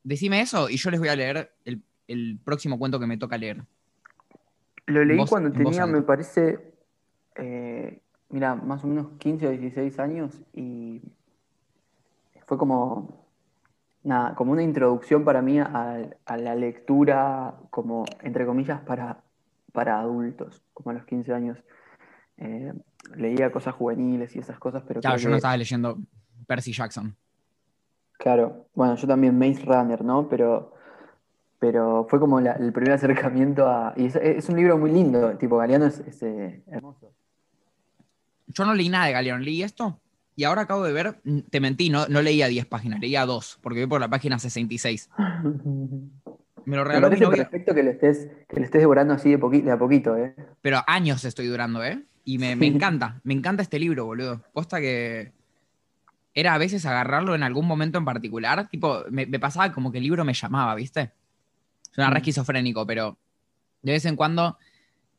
Decime 0.04 0.42
eso 0.42 0.70
y 0.70 0.78
yo 0.78 0.90
les 0.90 1.00
voy 1.00 1.10
a 1.10 1.16
leer 1.16 1.54
el, 1.66 1.82
el 2.08 2.40
próximo 2.44 2.80
cuento 2.80 3.00
que 3.00 3.08
me 3.08 3.18
toca 3.18 3.38
leer. 3.38 3.64
Lo 4.88 5.04
leí 5.04 5.24
cuando 5.28 5.52
tenía, 5.52 5.86
me 5.86 6.02
parece, 6.02 6.74
eh, 7.36 8.02
mira, 8.30 8.56
más 8.56 8.84
o 8.84 8.88
menos 8.88 9.08
15 9.20 9.48
o 9.48 9.52
16 9.52 10.00
años 10.00 10.34
y 10.54 11.02
fue 12.52 12.58
como, 12.58 13.08
nada, 14.04 14.36
como 14.36 14.52
una 14.52 14.62
introducción 14.62 15.24
para 15.24 15.42
mí 15.42 15.58
a, 15.58 16.10
a 16.26 16.36
la 16.38 16.54
lectura, 16.54 17.56
como, 17.70 18.04
entre 18.24 18.46
comillas, 18.46 18.82
para, 18.82 19.24
para 19.72 20.02
adultos, 20.02 20.62
como 20.74 20.90
a 20.90 20.94
los 20.96 21.06
15 21.06 21.34
años. 21.34 21.58
Eh, 22.36 22.74
leía 23.16 23.54
cosas 23.54 23.74
juveniles 23.74 24.36
y 24.36 24.40
esas 24.40 24.60
cosas, 24.60 24.84
pero 24.86 25.00
Claro, 25.00 25.16
yo 25.16 25.30
no 25.30 25.36
que- 25.36 25.38
estaba 25.38 25.56
leyendo 25.56 25.98
Percy 26.46 26.74
Jackson. 26.74 27.16
Claro, 28.20 28.66
bueno, 28.76 28.96
yo 28.96 29.08
también 29.08 29.40
Maze 29.40 29.64
Runner, 29.64 30.04
¿no? 30.04 30.28
Pero, 30.28 30.74
pero 31.58 32.06
fue 32.10 32.20
como 32.20 32.42
la- 32.42 32.52
el 32.52 32.74
primer 32.74 32.92
acercamiento 32.92 33.66
a... 33.66 33.94
Y 33.96 34.08
es, 34.08 34.18
es 34.18 34.50
un 34.50 34.58
libro 34.58 34.78
muy 34.78 34.92
lindo, 34.92 35.38
tipo, 35.38 35.56
Galeano 35.56 35.86
es, 35.86 36.02
es, 36.02 36.22
eh, 36.24 36.64
hermoso. 36.68 37.14
Yo 38.48 38.66
no 38.66 38.74
leí 38.74 38.90
nada 38.90 39.06
de 39.06 39.14
Galeano, 39.14 39.40
leí 39.42 39.64
esto 39.64 39.98
y 40.36 40.44
ahora 40.46 40.64
acabo 40.64 40.84
de 40.84 40.94
ver, 40.94 41.20
mm, 41.24 41.40
te 41.50 41.60
mentí, 41.60 41.90
no, 41.90 42.08
no 42.08 42.22
leía 42.22 42.48
10 42.48 42.66
páginas, 42.66 43.00
leía 43.00 43.26
2, 43.26 43.60
porque 43.62 43.80
voy 43.82 43.88
por 43.88 44.02
la 44.02 44.10
página 44.10 44.40
66. 44.40 45.10
Me 46.64 46.78
lo 46.78 46.84
Me 46.84 46.90
regaló 46.90 47.08
mi 47.08 47.10
parece 47.10 47.24
novia, 47.24 47.44
perfecto 47.50 47.74
que 47.74 47.84
lo 47.84 47.90
estés, 47.90 48.28
que 48.48 48.58
lo 48.60 48.64
estés 48.66 48.82
devorando 48.82 49.14
así 49.16 49.32
de, 49.32 49.40
poqui- 49.40 49.64
de 49.64 49.72
a 49.72 49.80
poquito, 49.80 50.16
¿eh? 50.16 50.36
pero 50.62 50.84
años 50.86 51.26
estoy 51.26 51.48
durando, 51.48 51.84
¿eh? 51.84 52.04
Y 52.24 52.38
me, 52.38 52.56
me 52.56 52.68
encanta, 52.68 53.20
me 53.24 53.34
encanta 53.34 53.64
este 53.64 53.80
libro, 53.80 54.06
boludo. 54.06 54.44
Posta 54.54 54.80
que 54.80 55.32
era 56.36 56.54
a 56.54 56.58
veces 56.60 56.86
agarrarlo 56.86 57.34
en 57.34 57.42
algún 57.44 57.66
momento 57.68 57.98
en 57.98 58.06
particular, 58.06 58.70
tipo, 58.70 59.04
me, 59.10 59.26
me 59.26 59.40
pasaba 59.40 59.72
como 59.74 59.92
que 59.92 59.98
el 59.98 60.04
libro 60.04 60.24
me 60.24 60.34
llamaba, 60.36 60.76
¿viste? 60.76 61.12
Suena 61.92 62.10
re 62.12 62.16
Mm. 62.16 62.18
esquizofrénico, 62.18 62.86
pero 62.86 63.18
de 63.82 63.94
vez 63.94 64.06
en 64.06 64.16
cuando 64.16 64.58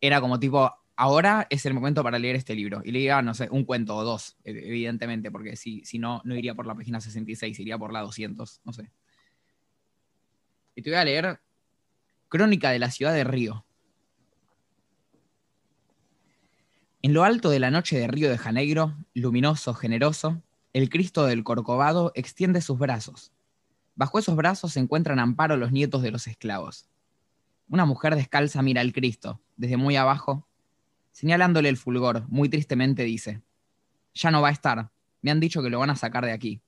era 0.01 0.21
como 0.21 0.39
tipo, 0.39 0.73
ahora 0.97 1.47
es 1.51 1.67
el 1.67 1.75
momento 1.75 2.03
para 2.03 2.19
leer 2.19 2.37
este 2.37 2.55
libro. 2.55 2.83
Y 2.85 2.93
leía, 2.93 3.23
no 3.23 3.35
sé, 3.35 3.49
un 3.51 3.65
cuento 3.65 3.97
o 3.97 4.05
dos, 4.05 4.37
e- 4.45 4.51
evidentemente, 4.51 5.31
porque 5.31 5.57
si, 5.57 5.85
si 5.85 5.99
no, 5.99 6.21
no 6.25 6.37
iría 6.37 6.55
por 6.55 6.67
la 6.67 6.75
página 6.75 7.01
66, 7.01 7.59
iría 7.61 7.79
por 7.79 7.93
la 7.93 8.01
200, 8.01 8.61
no 8.65 8.73
sé. 8.73 8.91
Y 10.75 10.83
te 10.83 10.91
voy 10.91 10.99
a 10.99 11.05
leer 11.05 11.41
Crónica 12.29 12.71
de 12.71 12.79
la 12.79 12.91
ciudad 12.91 13.13
de 13.13 13.25
Río. 13.25 13.65
En 17.03 17.13
lo 17.15 17.25
alto 17.25 17.51
de 17.51 17.59
la 17.59 17.71
noche 17.71 17.99
de 17.99 18.07
Río 18.07 18.31
de 18.31 18.39
Janeiro, 18.39 18.97
luminoso, 19.13 19.75
generoso, 19.75 20.41
el 20.73 20.89
Cristo 20.89 21.27
del 21.27 21.45
Corcovado 21.45 22.13
extiende 22.15 22.63
sus 22.63 22.79
brazos. 22.79 23.33
Bajo 23.95 24.19
esos 24.19 24.37
brazos 24.37 24.73
se 24.73 24.81
encuentran 24.81 25.19
amparo 25.19 25.57
los 25.57 25.73
nietos 25.73 26.01
de 26.03 26.11
los 26.11 26.27
esclavos. 26.27 26.89
Una 27.69 27.85
mujer 27.85 28.15
descalza 28.15 28.63
mira 28.63 28.81
al 28.81 28.93
Cristo, 28.93 29.41
desde 29.57 29.77
muy 29.77 29.97
abajo, 29.97 30.47
señalándole 31.13 31.69
el 31.69 31.77
fulgor, 31.77 32.27
muy 32.29 32.49
tristemente 32.49 33.05
dice, 33.05 33.43
Ya 34.15 34.31
no 34.31 34.43
va 34.43 34.49
a 34.49 34.53
estar, 34.53 34.91
me 35.23 35.31
han 35.31 35.41
dicho 35.41 35.63
que 35.63 35.71
lo 35.71 35.79
van 35.79 35.91
a 35.91 35.97
sacar 35.97 36.25
de 36.25 36.33
aquí. 36.33 36.61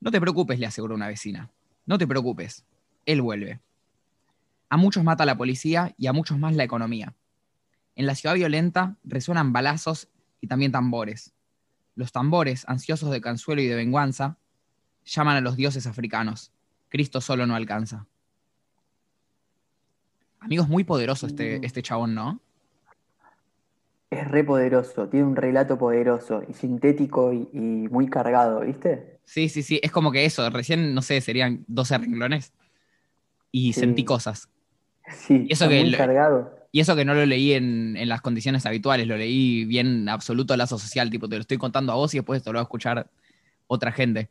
No 0.00 0.10
te 0.10 0.20
preocupes, 0.20 0.58
le 0.58 0.66
aseguró 0.66 0.94
una 0.94 1.06
vecina, 1.08 1.50
no 1.86 1.98
te 1.98 2.06
preocupes, 2.06 2.64
él 3.06 3.22
vuelve. 3.22 3.60
A 4.68 4.76
muchos 4.76 5.04
mata 5.04 5.24
la 5.24 5.36
policía 5.36 5.94
y 5.98 6.06
a 6.06 6.12
muchos 6.12 6.38
más 6.38 6.54
la 6.54 6.64
economía. 6.64 7.14
En 7.96 8.06
la 8.06 8.14
ciudad 8.14 8.34
violenta 8.34 8.96
resuenan 9.04 9.52
balazos 9.52 10.08
y 10.40 10.46
también 10.46 10.72
tambores. 10.72 11.32
Los 11.96 12.12
tambores, 12.12 12.64
ansiosos 12.68 13.10
de 13.10 13.20
consuelo 13.20 13.60
y 13.60 13.66
de 13.66 13.74
venganza, 13.74 14.38
llaman 15.04 15.36
a 15.36 15.40
los 15.40 15.56
dioses 15.56 15.86
africanos. 15.86 16.52
Cristo 16.88 17.20
solo 17.20 17.46
no 17.46 17.56
alcanza. 17.56 18.06
Amigo, 20.38 20.62
es 20.62 20.68
muy 20.68 20.84
poderoso 20.84 21.26
este, 21.26 21.58
Mm. 21.58 21.64
este 21.64 21.82
chabón, 21.82 22.14
¿no? 22.14 22.40
Es 24.10 24.28
re 24.28 24.42
poderoso, 24.44 25.08
tiene 25.08 25.26
un 25.26 25.36
relato 25.36 25.78
poderoso 25.78 26.42
y 26.48 26.52
sintético 26.52 27.32
y, 27.32 27.48
y 27.52 27.58
muy 27.88 28.08
cargado, 28.08 28.60
¿viste? 28.60 29.20
Sí, 29.24 29.48
sí, 29.48 29.62
sí. 29.62 29.78
Es 29.82 29.92
como 29.92 30.10
que 30.10 30.24
eso, 30.24 30.50
recién, 30.50 30.94
no 30.94 31.02
sé, 31.02 31.20
serían 31.20 31.64
12 31.68 31.96
renglones. 31.96 32.52
Y 33.52 33.72
Sí. 33.72 33.80
sentí 33.80 34.04
cosas. 34.04 34.48
Sí, 35.08 35.46
Y 35.48 35.52
eso 35.52 35.64
está 35.64 35.68
que 35.68 35.80
muy 35.82 35.90
lo- 35.92 35.98
cargado. 35.98 36.56
Y 36.72 36.80
eso 36.80 36.94
que 36.96 37.04
no 37.04 37.14
lo 37.14 37.26
leí 37.26 37.52
en, 37.52 37.96
en 37.96 38.08
las 38.08 38.20
condiciones 38.20 38.64
habituales, 38.66 39.06
lo 39.06 39.16
leí 39.16 39.64
bien 39.64 40.08
absoluto 40.08 40.56
lazo 40.56 40.78
social, 40.78 41.10
tipo, 41.10 41.28
te 41.28 41.34
lo 41.36 41.40
estoy 41.40 41.58
contando 41.58 41.92
a 41.92 41.96
vos 41.96 42.14
y 42.14 42.18
después 42.18 42.42
te 42.42 42.50
lo 42.50 42.54
va 42.56 42.60
a 42.60 42.64
escuchar 42.64 43.08
otra 43.66 43.92
gente. 43.92 44.30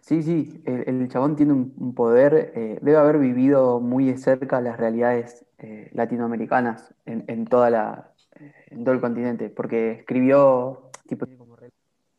Sí, 0.00 0.22
sí, 0.22 0.62
el, 0.64 0.84
el 0.88 1.08
chabón 1.08 1.36
tiene 1.36 1.52
un, 1.52 1.74
un 1.76 1.94
poder, 1.94 2.52
eh, 2.54 2.78
debe 2.82 2.96
haber 2.96 3.18
vivido 3.18 3.80
muy 3.80 4.06
de 4.06 4.16
cerca 4.16 4.60
las 4.60 4.78
realidades 4.78 5.44
eh, 5.58 5.90
latinoamericanas 5.92 6.94
en, 7.06 7.24
en 7.28 7.44
toda 7.46 7.70
la, 7.70 8.12
eh, 8.38 8.52
en 8.70 8.84
todo 8.84 8.94
el 8.94 9.00
continente, 9.00 9.50
porque 9.50 9.92
escribió 9.92 10.90
tipo 11.08 11.26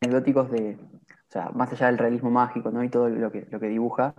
anecdóticos 0.00 0.50
de, 0.50 0.76
o 0.76 1.30
sea, 1.32 1.50
más 1.50 1.72
allá 1.72 1.86
del 1.86 1.98
realismo 1.98 2.30
mágico, 2.30 2.70
¿no? 2.70 2.82
Y 2.82 2.88
todo 2.88 3.08
lo 3.08 3.30
que, 3.30 3.46
lo 3.50 3.60
que 3.60 3.68
dibuja, 3.68 4.14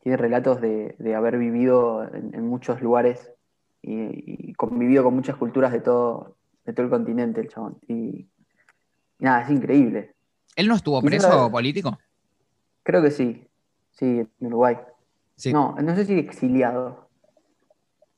tiene 0.00 0.16
relatos 0.16 0.60
de, 0.60 0.96
de 0.98 1.14
haber 1.14 1.38
vivido 1.38 2.04
en, 2.14 2.34
en 2.34 2.46
muchos 2.46 2.82
lugares 2.82 3.32
y, 3.80 4.50
y 4.50 4.54
convivido 4.54 5.04
con 5.04 5.14
muchas 5.14 5.36
culturas 5.36 5.72
de 5.72 5.80
todo, 5.80 6.36
de 6.64 6.72
todo 6.72 6.84
el 6.84 6.90
continente, 6.90 7.40
el 7.40 7.48
chabón. 7.48 7.78
Y, 7.88 8.28
y 9.18 9.24
nada, 9.24 9.42
es 9.42 9.50
increíble. 9.50 10.14
¿Él 10.56 10.68
no 10.68 10.74
estuvo 10.74 11.00
Quisiera 11.00 11.28
preso 11.28 11.42
ver- 11.44 11.52
político? 11.52 11.98
Creo 12.82 13.02
que 13.02 13.10
sí, 13.10 13.46
sí, 13.92 14.04
en 14.40 14.46
Uruguay. 14.46 14.76
Sí. 15.36 15.52
No, 15.52 15.74
no 15.82 15.94
sé 15.96 16.04
si 16.04 16.18
exiliado. 16.18 17.03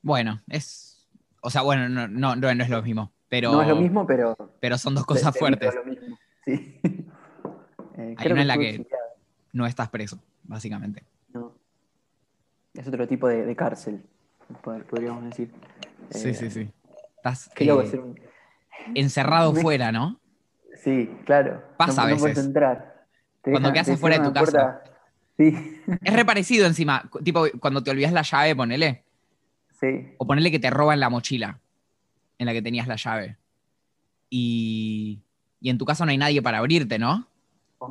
Bueno, 0.03 0.43
es. 0.49 1.09
O 1.43 1.51
sea, 1.51 1.63
bueno, 1.63 1.89
no, 1.89 2.09
no, 2.09 2.37
no, 2.37 2.51
es 2.51 2.69
lo 2.69 2.83
mismo. 2.83 3.13
Pero, 3.29 3.53
No 3.53 3.63
es 3.63 3.69
lo 3.69 3.77
mismo, 3.77 4.07
pero. 4.07 4.37
pero 4.61 4.79
son 4.79 4.95
dos 4.95 5.05
cosas 5.05 5.37
fuertes. 5.37 5.75
lo 5.75 5.85
mismo, 5.85 6.19
Sí. 6.45 6.81
Eh, 7.99 8.15
Hay 8.19 8.31
una 8.31 8.43
en 8.43 8.49
la 8.49 8.59
que- 8.59 8.87
No 9.55 9.67
estás 9.67 9.89
preso, 9.89 10.19
básicamente. 10.45 11.03
no. 11.33 11.55
Es 12.75 12.87
otro 12.87 13.09
tipo 13.09 13.27
de, 13.27 13.47
de 13.47 13.57
cárcel, 13.57 14.05
pod- 14.63 14.85
podríamos 14.85 15.25
decir. 15.25 15.51
Sí, 16.11 16.29
Eh, 16.29 16.35
sí, 16.35 16.51
sí. 16.51 16.71
Estás 17.17 17.51
eh, 17.57 17.73
un- 17.73 18.21
encerrado 18.95 19.55
Me- 19.55 19.63
fuera, 19.63 19.93
¿no? 19.93 20.21
Sí, 20.85 21.11
claro. 21.25 21.63
Pasa 21.79 22.03
no, 22.03 22.09
a 22.09 22.13
veces. 22.13 22.37
entrar. 22.45 23.07
Te 23.41 23.51
Cuando 23.51 23.71
dejan- 23.71 23.73
quedas 23.73 23.87
te 23.87 23.93
afuera 23.95 24.19
de 24.19 24.25
tu 24.29 24.33
puerta. 24.35 24.85
Sí, 25.39 25.81
Es 26.03 26.13
reparecido 26.15 26.67
encima. 26.67 27.11
Tipo, 27.25 27.47
cuando 27.61 27.83
te 27.83 27.91
olvidas 27.91 28.13
la 28.13 28.21
llave, 28.23 28.55
ponele. 28.55 29.06
Sí. 29.81 30.15
O 30.19 30.27
ponele 30.27 30.51
que 30.51 30.59
te 30.59 30.71
roban 30.71 31.01
la 31.01 31.09
mochila 31.11 31.61
en 32.39 32.47
la 32.47 32.53
que 32.53 32.63
tenías 32.63 32.87
la 32.89 32.97
llave. 32.97 33.37
Y, 34.31 35.21
y 35.61 35.71
en 35.71 35.79
tu 35.79 35.85
casa 35.85 36.05
no 36.05 36.11
hay 36.11 36.19
nadie 36.19 36.43
para 36.43 36.59
abrirte, 36.59 36.99
¿no? 36.99 37.27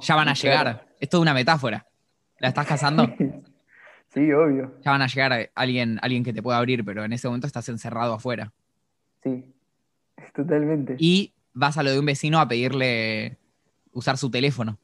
Ya 0.02 0.16
van 0.16 0.30
a 0.30 0.34
Claro. 0.34 0.58
llegar. 0.72 0.88
Es 1.00 1.10
toda 1.10 1.22
una 1.22 1.34
metáfora. 1.34 1.86
¿La 2.40 2.50
estás 2.50 2.66
cazando? 2.68 3.08
Sí, 4.08 4.32
obvio. 4.32 4.80
Ya 4.82 4.92
van 4.92 5.02
a 5.02 5.08
llegar 5.08 5.52
alguien, 5.56 6.00
alguien 6.02 6.24
que 6.24 6.32
te 6.32 6.42
pueda 6.42 6.58
abrir, 6.58 6.86
pero 6.86 7.04
en 7.04 7.12
ese 7.12 7.28
momento 7.28 7.48
estás 7.48 7.68
encerrado 7.68 8.14
afuera. 8.14 8.54
Sí, 9.22 9.44
totalmente. 10.34 10.96
Y 11.00 11.34
vas 11.54 11.78
a 11.78 11.84
lo 11.84 11.92
de 11.92 12.00
un 12.00 12.06
vecino 12.06 12.40
a 12.40 12.48
pedirle 12.48 13.38
usar 13.92 14.18
su 14.18 14.32
teléfono. 14.32 14.78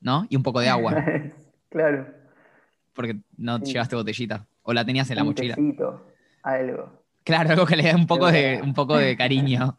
¿No? 0.00 0.26
Y 0.30 0.36
un 0.36 0.42
poco 0.42 0.60
de 0.60 0.68
agua, 0.70 0.94
claro. 1.68 2.06
porque 2.94 3.16
no 3.36 3.58
Sí. 3.58 3.72
llevaste 3.72 3.94
botellita. 3.96 4.46
O 4.62 4.72
la 4.72 4.84
tenías 4.84 5.10
en 5.10 5.16
la 5.16 5.22
Un 5.22 5.28
mochila. 5.30 5.54
tecito, 5.54 6.06
algo. 6.42 7.02
Claro, 7.24 7.50
algo 7.50 7.66
que 7.66 7.76
le 7.76 7.84
dé 7.84 7.94
un 7.94 8.06
poco 8.06 8.30
de, 8.30 8.60
un 8.62 8.74
poco 8.74 8.96
de 8.96 9.16
cariño. 9.16 9.78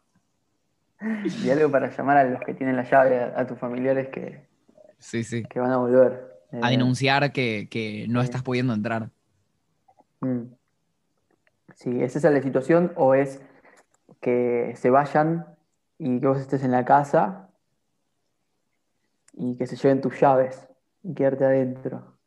Y 1.44 1.50
algo 1.50 1.70
para 1.70 1.90
llamar 1.94 2.16
a 2.16 2.24
los 2.24 2.40
que 2.42 2.54
tienen 2.54 2.76
la 2.76 2.84
llave, 2.88 3.20
a, 3.20 3.40
a 3.40 3.46
tus 3.46 3.58
familiares 3.58 4.08
que, 4.08 4.46
Sí, 4.98 5.22
sí. 5.24 5.42
que 5.42 5.60
van 5.60 5.70
a 5.70 5.76
volver. 5.76 6.32
A 6.62 6.68
Eh, 6.68 6.70
denunciar 6.70 7.32
que, 7.32 7.68
que 7.70 8.06
no 8.08 8.22
estás 8.22 8.42
pudiendo 8.42 8.72
entrar. 8.72 9.10
mm. 10.20 10.54
Sí, 11.74 12.02
¿es 12.02 12.16
esa 12.16 12.30
la 12.30 12.40
situación 12.42 12.92
o 12.96 13.14
es 13.14 13.40
que 14.20 14.74
se 14.76 14.90
vayan 14.90 15.46
y 15.98 16.20
que 16.20 16.26
vos 16.26 16.38
estés 16.40 16.62
en 16.64 16.70
la 16.72 16.84
casa 16.84 17.50
y 19.34 19.56
que 19.56 19.66
se 19.66 19.76
lleven 19.76 20.00
tus 20.00 20.18
llaves 20.20 20.66
y 21.02 21.14
quedarte 21.14 21.44
adentro. 21.44 22.18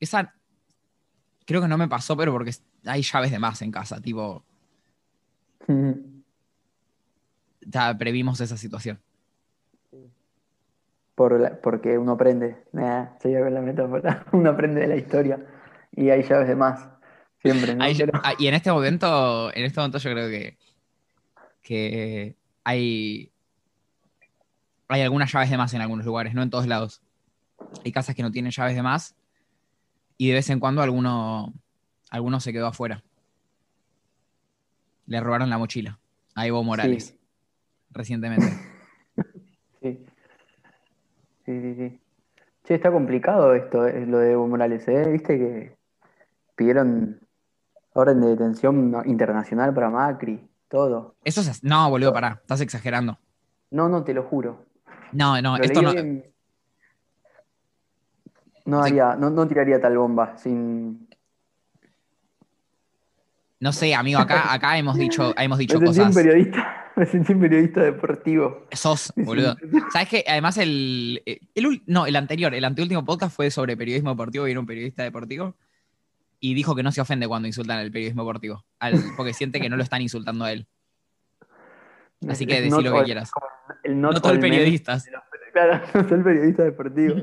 Esa 0.00 0.34
creo 1.48 1.62
que 1.62 1.68
no 1.68 1.78
me 1.78 1.88
pasó, 1.88 2.14
pero 2.14 2.30
porque 2.30 2.52
hay 2.84 3.00
llaves 3.02 3.30
de 3.30 3.38
más 3.38 3.62
en 3.62 3.72
casa, 3.72 4.00
tipo, 4.02 4.44
ya 7.62 7.96
previmos 7.96 8.38
esa 8.42 8.58
situación. 8.58 9.00
Por 11.14 11.40
la- 11.40 11.58
porque 11.60 11.96
uno 11.96 12.12
aprende, 12.12 12.64
nah, 12.72 13.16
seguía 13.18 13.40
con 13.40 13.54
la 13.54 13.62
metáfora, 13.62 14.26
uno 14.32 14.50
aprende 14.50 14.82
de 14.82 14.88
la 14.88 14.96
historia 14.96 15.44
y 15.96 16.10
hay 16.10 16.22
llaves 16.22 16.48
de 16.48 16.54
más, 16.54 16.86
siempre, 17.42 17.74
¿no? 17.74 17.82
Hay- 17.82 17.96
Pero- 17.96 18.20
ah, 18.22 18.34
y 18.38 18.46
en 18.46 18.54
este 18.54 18.70
momento, 18.70 19.50
en 19.54 19.64
este 19.64 19.80
momento 19.80 19.98
yo 19.98 20.10
creo 20.12 20.28
que, 20.28 20.58
que 21.62 22.36
hay, 22.62 23.32
hay 24.88 25.00
algunas 25.00 25.32
llaves 25.32 25.48
de 25.50 25.56
más 25.56 25.72
en 25.72 25.80
algunos 25.80 26.04
lugares, 26.04 26.34
no 26.34 26.42
en 26.42 26.50
todos 26.50 26.66
lados. 26.66 27.00
Hay 27.86 27.90
casas 27.90 28.14
que 28.14 28.22
no 28.22 28.30
tienen 28.30 28.52
llaves 28.52 28.76
de 28.76 28.82
más 28.82 29.14
y 30.18 30.28
de 30.28 30.34
vez 30.34 30.50
en 30.50 30.60
cuando 30.60 30.82
alguno, 30.82 31.54
alguno 32.10 32.40
se 32.40 32.52
quedó 32.52 32.66
afuera. 32.66 33.02
Le 35.06 35.20
robaron 35.20 35.48
la 35.48 35.56
mochila 35.56 35.98
a 36.34 36.46
Evo 36.46 36.62
Morales 36.62 37.06
Sí. 37.06 37.18
recientemente. 37.90 38.46
Sí. 39.80 40.04
Sí, 41.46 41.60
sí, 41.62 41.74
sí. 41.76 42.00
Che, 42.64 42.74
está 42.74 42.90
complicado 42.90 43.54
esto, 43.54 43.86
eh, 43.86 44.04
lo 44.06 44.18
de 44.18 44.32
Evo 44.32 44.48
Morales, 44.48 44.86
¿eh? 44.88 45.08
Viste 45.08 45.38
que 45.38 45.76
pidieron 46.56 47.20
orden 47.92 48.20
de 48.20 48.26
detención 48.30 48.92
internacional 49.06 49.72
para 49.72 49.88
Macri, 49.88 50.46
todo. 50.68 51.14
Eso 51.24 51.40
es, 51.42 51.62
no, 51.62 51.88
boludo, 51.90 52.12
pará, 52.12 52.38
estás 52.40 52.60
exagerando. 52.60 53.18
No, 53.70 53.88
no, 53.88 54.02
te 54.02 54.12
lo 54.14 54.24
juro. 54.24 54.66
No, 55.12 55.40
no, 55.40 55.56
Lo 55.56 55.62
esto 55.64 55.80
no. 55.80 55.92
No 58.68 58.82
haría, 58.82 59.16
no, 59.16 59.30
no 59.30 59.48
tiraría 59.48 59.80
tal 59.80 59.96
bomba 59.96 60.36
sin. 60.36 61.08
No 63.60 63.72
sé, 63.72 63.94
amigo, 63.94 64.20
acá, 64.20 64.52
acá 64.52 64.78
hemos 64.78 64.96
dicho, 64.96 65.34
hemos 65.38 65.58
Me 65.58 65.62
dicho 65.62 65.78
sentí 65.78 65.88
un 66.00 66.06
cosas. 66.06 66.14
periodista, 66.14 66.92
me 66.96 67.06
sentí 67.06 67.32
un 67.32 67.40
periodista 67.40 67.80
deportivo. 67.82 68.66
Sos, 68.72 69.12
boludo. 69.16 69.56
¿Sabes 69.92 70.08
qué? 70.08 70.24
Además, 70.28 70.58
el, 70.58 71.22
el 71.26 71.82
no, 71.86 72.06
el 72.06 72.14
anterior, 72.16 72.54
el 72.54 72.64
anteúltimo 72.64 73.04
podcast 73.04 73.34
fue 73.34 73.50
sobre 73.50 73.76
periodismo 73.76 74.10
deportivo 74.10 74.46
y 74.46 74.50
era 74.50 74.60
un 74.60 74.66
periodista 74.66 75.02
deportivo. 75.02 75.54
Y 76.40 76.54
dijo 76.54 76.76
que 76.76 76.84
no 76.84 76.92
se 76.92 77.00
ofende 77.00 77.26
cuando 77.26 77.48
insultan 77.48 77.78
al 77.78 77.90
periodismo 77.90 78.22
deportivo, 78.22 78.64
al- 78.78 79.02
porque 79.16 79.32
siente 79.34 79.60
que 79.60 79.68
no 79.68 79.76
lo 79.76 79.82
están 79.82 80.02
insultando 80.02 80.44
a 80.44 80.52
él. 80.52 80.66
Así 82.28 82.46
que 82.46 82.60
decí 82.60 82.82
lo 82.82 82.92
que 82.94 83.02
quieras. 83.04 83.30
El 83.82 84.00
No 84.00 84.10
todo 84.20 84.32
el 84.32 84.40
los- 84.40 85.04
Claro, 85.52 85.80
no 85.94 86.08
soy 86.08 86.18
el 86.18 86.22
periodista 86.24 86.62
deportivo. 86.64 87.22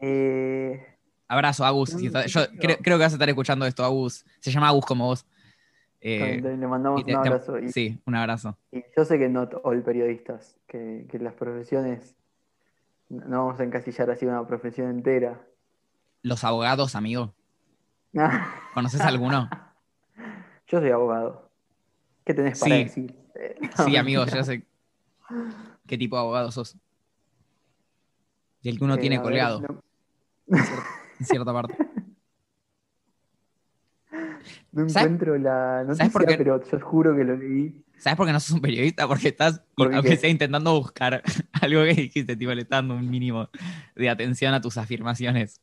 Eh, 0.00 0.84
Abrazo, 1.28 1.64
Agus. 1.64 1.90
si 1.90 2.08
yo 2.10 2.12
creo, 2.58 2.78
creo 2.78 2.96
que 2.98 3.04
vas 3.04 3.12
a 3.12 3.16
estar 3.16 3.28
escuchando 3.28 3.66
esto, 3.66 3.84
Agus. 3.84 4.24
Se 4.40 4.50
llama 4.50 4.68
Agus 4.68 4.86
como 4.86 5.06
vos. 5.06 5.26
Eh, 6.00 6.40
le 6.40 6.56
mandamos 6.66 7.04
te- 7.04 7.14
un 7.14 7.22
te- 7.22 7.28
abrazo. 7.28 7.58
Y, 7.58 7.70
sí, 7.72 7.98
un 8.06 8.14
abrazo. 8.14 8.56
y 8.70 8.84
yo 8.96 9.04
sé 9.04 9.18
que 9.18 9.28
no 9.28 9.48
all 9.64 9.82
periodistas, 9.82 10.56
que, 10.66 11.06
que 11.10 11.18
las 11.18 11.34
profesiones 11.34 12.14
no 13.08 13.46
vamos 13.46 13.60
a 13.60 13.64
encasillar 13.64 14.10
así 14.10 14.24
una 14.26 14.46
profesión 14.46 14.90
entera. 14.90 15.44
Los 16.22 16.44
abogados, 16.44 16.94
amigo. 16.94 17.34
¿Conoces 18.74 19.00
alguno? 19.00 19.50
Yo 20.68 20.80
soy 20.80 20.90
abogado. 20.90 21.50
¿Qué 22.24 22.32
tenés 22.34 22.58
para 22.60 22.74
Sí. 22.76 22.84
decir? 22.84 23.14
Sí, 23.84 23.96
amigo, 23.96 24.24
ya 24.26 24.42
sé 24.44 24.64
qué 25.86 25.96
tipo 25.98 26.16
de 26.16 26.22
abogado 26.22 26.50
sos. 26.50 26.76
Y 28.62 28.68
el 28.68 28.78
que 28.78 28.84
uno 28.84 28.94
Eh, 28.94 28.98
tiene 28.98 29.16
ver, 29.18 29.22
colgado, 29.24 29.60
no- 29.60 29.82
en 30.50 31.26
cierta 31.26 31.52
parte. 31.52 31.76
No 34.72 34.88
¿Sabes- 34.88 35.06
encuentro 35.06 35.38
la 35.38 35.84
noticia, 35.84 36.10
por 36.10 36.26
qué? 36.26 36.36
pero 36.36 36.62
yo 36.62 36.80
juro 36.80 37.16
que 37.16 37.24
lo 37.24 37.36
leí. 37.36 37.84
¿Sabes 37.96 38.16
por 38.16 38.26
qué 38.26 38.32
no 38.32 38.40
sos 38.40 38.52
un 38.54 38.60
periodista? 38.60 39.08
Porque 39.08 39.28
estás, 39.28 39.60
¿Por 39.74 39.92
aunque 39.92 40.10
qué? 40.10 40.16
sea 40.16 40.30
intentando 40.30 40.78
buscar 40.78 41.22
algo 41.60 41.82
que 41.82 41.94
dijiste, 41.94 42.36
tipo, 42.36 42.52
le 42.52 42.62
estás 42.62 42.78
dando 42.78 42.94
un 42.94 43.10
mínimo 43.10 43.48
de 43.96 44.08
atención 44.08 44.54
a 44.54 44.60
tus 44.60 44.78
afirmaciones. 44.78 45.60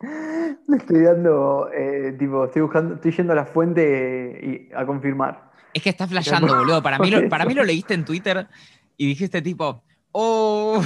Me 0.68 0.76
estoy 0.76 1.02
dando, 1.02 1.70
eh, 1.72 2.14
tipo, 2.18 2.44
estoy 2.44 2.62
buscando, 2.62 2.94
estoy 2.94 3.12
yendo 3.12 3.32
a 3.32 3.36
la 3.36 3.44
fuente 3.46 4.68
y, 4.70 4.74
a 4.74 4.86
confirmar. 4.86 5.50
Es 5.72 5.82
que 5.82 5.90
estás 5.90 6.08
flasheando, 6.08 6.56
boludo. 6.56 6.82
Para 6.82 6.98
mí, 6.98 7.10
lo, 7.10 7.28
para 7.28 7.44
mí 7.44 7.54
lo 7.54 7.64
leíste 7.64 7.94
en 7.94 8.04
Twitter 8.04 8.46
y 8.96 9.08
dijiste 9.08 9.42
tipo, 9.42 9.82
oh, 10.12 10.80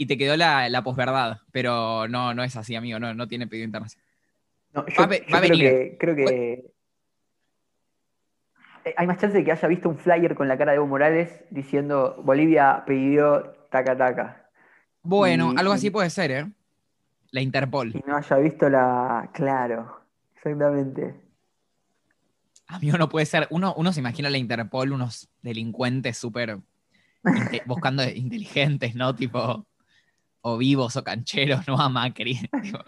y 0.00 0.06
te 0.06 0.16
quedó 0.16 0.34
la, 0.34 0.66
la 0.70 0.82
posverdad. 0.82 1.40
Pero 1.52 2.08
no, 2.08 2.32
no 2.32 2.42
es 2.42 2.56
así, 2.56 2.74
amigo, 2.74 2.98
no, 2.98 3.12
no 3.12 3.28
tiene 3.28 3.46
pedido 3.46 3.66
internacional. 3.66 4.06
No, 4.72 4.86
yo, 4.86 4.94
Va 5.02 5.14
yo 5.14 5.22
va 5.34 5.40
creo 5.40 5.40
venir. 5.42 5.70
que, 5.70 5.96
creo 6.00 6.16
que 6.16 6.24
eh, 8.86 8.94
hay 8.96 9.06
más 9.06 9.18
chance 9.18 9.36
de 9.36 9.44
que 9.44 9.52
haya 9.52 9.68
visto 9.68 9.90
un 9.90 9.98
flyer 9.98 10.34
con 10.34 10.48
la 10.48 10.56
cara 10.56 10.72
de 10.72 10.76
Evo 10.76 10.86
Morales 10.86 11.44
diciendo 11.50 12.16
Bolivia 12.24 12.82
pidió 12.86 13.42
taca 13.70 13.94
taca 13.94 14.48
Bueno, 15.02 15.52
Y- 15.52 15.58
algo 15.58 15.74
así 15.74 15.90
puede 15.90 16.08
ser, 16.08 16.30
¿eh? 16.30 16.46
La 17.30 17.42
Interpol. 17.42 17.94
y 17.94 18.02
no 18.06 18.16
haya 18.16 18.36
visto 18.38 18.70
la. 18.70 19.28
Claro, 19.34 20.00
exactamente. 20.34 21.14
Amigo, 22.68 22.96
no 22.96 23.10
puede 23.10 23.26
ser. 23.26 23.48
Uno, 23.50 23.74
uno 23.76 23.92
se 23.92 24.00
imagina 24.00 24.30
la 24.30 24.38
Interpol, 24.38 24.92
unos 24.92 25.28
delincuentes 25.42 26.16
súper 26.16 26.58
buscando 27.66 28.02
inteligentes, 28.08 28.94
¿no? 28.94 29.14
Tipo, 29.14 29.66
o 30.42 30.56
vivos 30.58 30.96
o 30.96 31.04
cancheros, 31.04 31.66
no 31.68 31.78
a 31.80 31.88
Macri. 31.88 32.38
Tipo, 32.62 32.78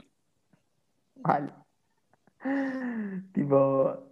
Mal. 1.25 1.55
Tipo. 3.33 4.09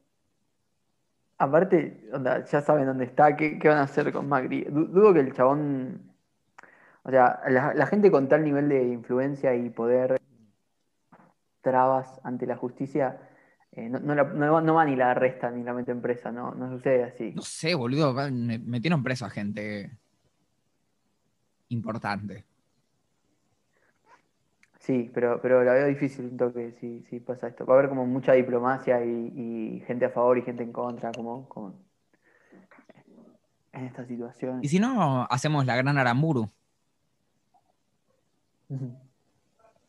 Aparte, 1.39 2.07
onda, 2.13 2.45
ya 2.45 2.61
saben 2.61 2.87
dónde 2.87 3.05
está, 3.07 3.35
qué, 3.37 3.59
qué 3.59 3.69
van 3.69 3.79
a 3.79 3.83
hacer 3.83 4.13
con 4.13 4.29
Macri. 4.29 4.65
Du- 4.65 4.87
dudo 4.87 5.15
que 5.15 5.21
el 5.21 5.33
chabón. 5.33 6.13
O 7.03 7.11
sea, 7.11 7.41
la, 7.49 7.73
la 7.75 7.87
gente 7.87 8.11
con 8.11 8.29
tal 8.29 8.45
nivel 8.45 8.69
de 8.69 8.85
influencia 8.89 9.55
y 9.55 9.71
poder 9.71 10.21
trabas 11.63 12.21
ante 12.25 12.47
la 12.47 12.57
justicia, 12.57 13.21
eh, 13.73 13.89
no, 13.89 13.99
no, 14.01 14.15
la- 14.15 14.25
no 14.25 14.53
va- 14.53 14.61
no 14.61 14.75
va 14.75 14.85
ni 14.85 14.97
la 14.97 15.11
arrestan 15.13 15.57
ni 15.57 15.65
la 15.65 15.73
meten 15.73 16.01
presa, 16.03 16.31
no, 16.31 16.55
no 16.55 16.69
sucede 16.71 17.05
así. 17.05 17.33
no 17.35 17.43
sé, 17.43 17.75
boludo. 17.75 18.15
Metieron 18.31 19.03
preso 19.03 19.25
a 19.25 19.31
gente 19.31 19.91
importante. 21.71 22.45
Sí, 24.81 25.11
pero, 25.15 25.41
pero 25.43 25.63
la 25.63 25.75
veo 25.75 25.87
difícil 25.87 26.25
un 26.25 26.37
toque 26.39 26.73
si, 26.81 27.03
si 27.05 27.21
pasa 27.21 27.49
esto. 27.49 27.67
Va 27.67 27.75
a 27.75 27.79
haber 27.79 27.91
como 27.91 28.07
mucha 28.07 28.33
diplomacia 28.33 29.05
y, 29.05 29.11
y 29.79 29.81
gente 29.87 30.07
a 30.07 30.11
favor 30.11 30.39
y 30.39 30.43
gente 30.43 30.63
en 30.63 30.73
contra, 30.73 31.13
como, 31.13 31.47
como 31.49 31.75
en 33.73 33.85
esta 33.85 34.05
situación. 34.07 34.61
Y 34.63 34.69
si 34.69 34.79
no, 34.81 35.27
hacemos 35.31 35.67
la 35.67 35.77
gran 35.77 35.99
Aramburu. 35.99 36.51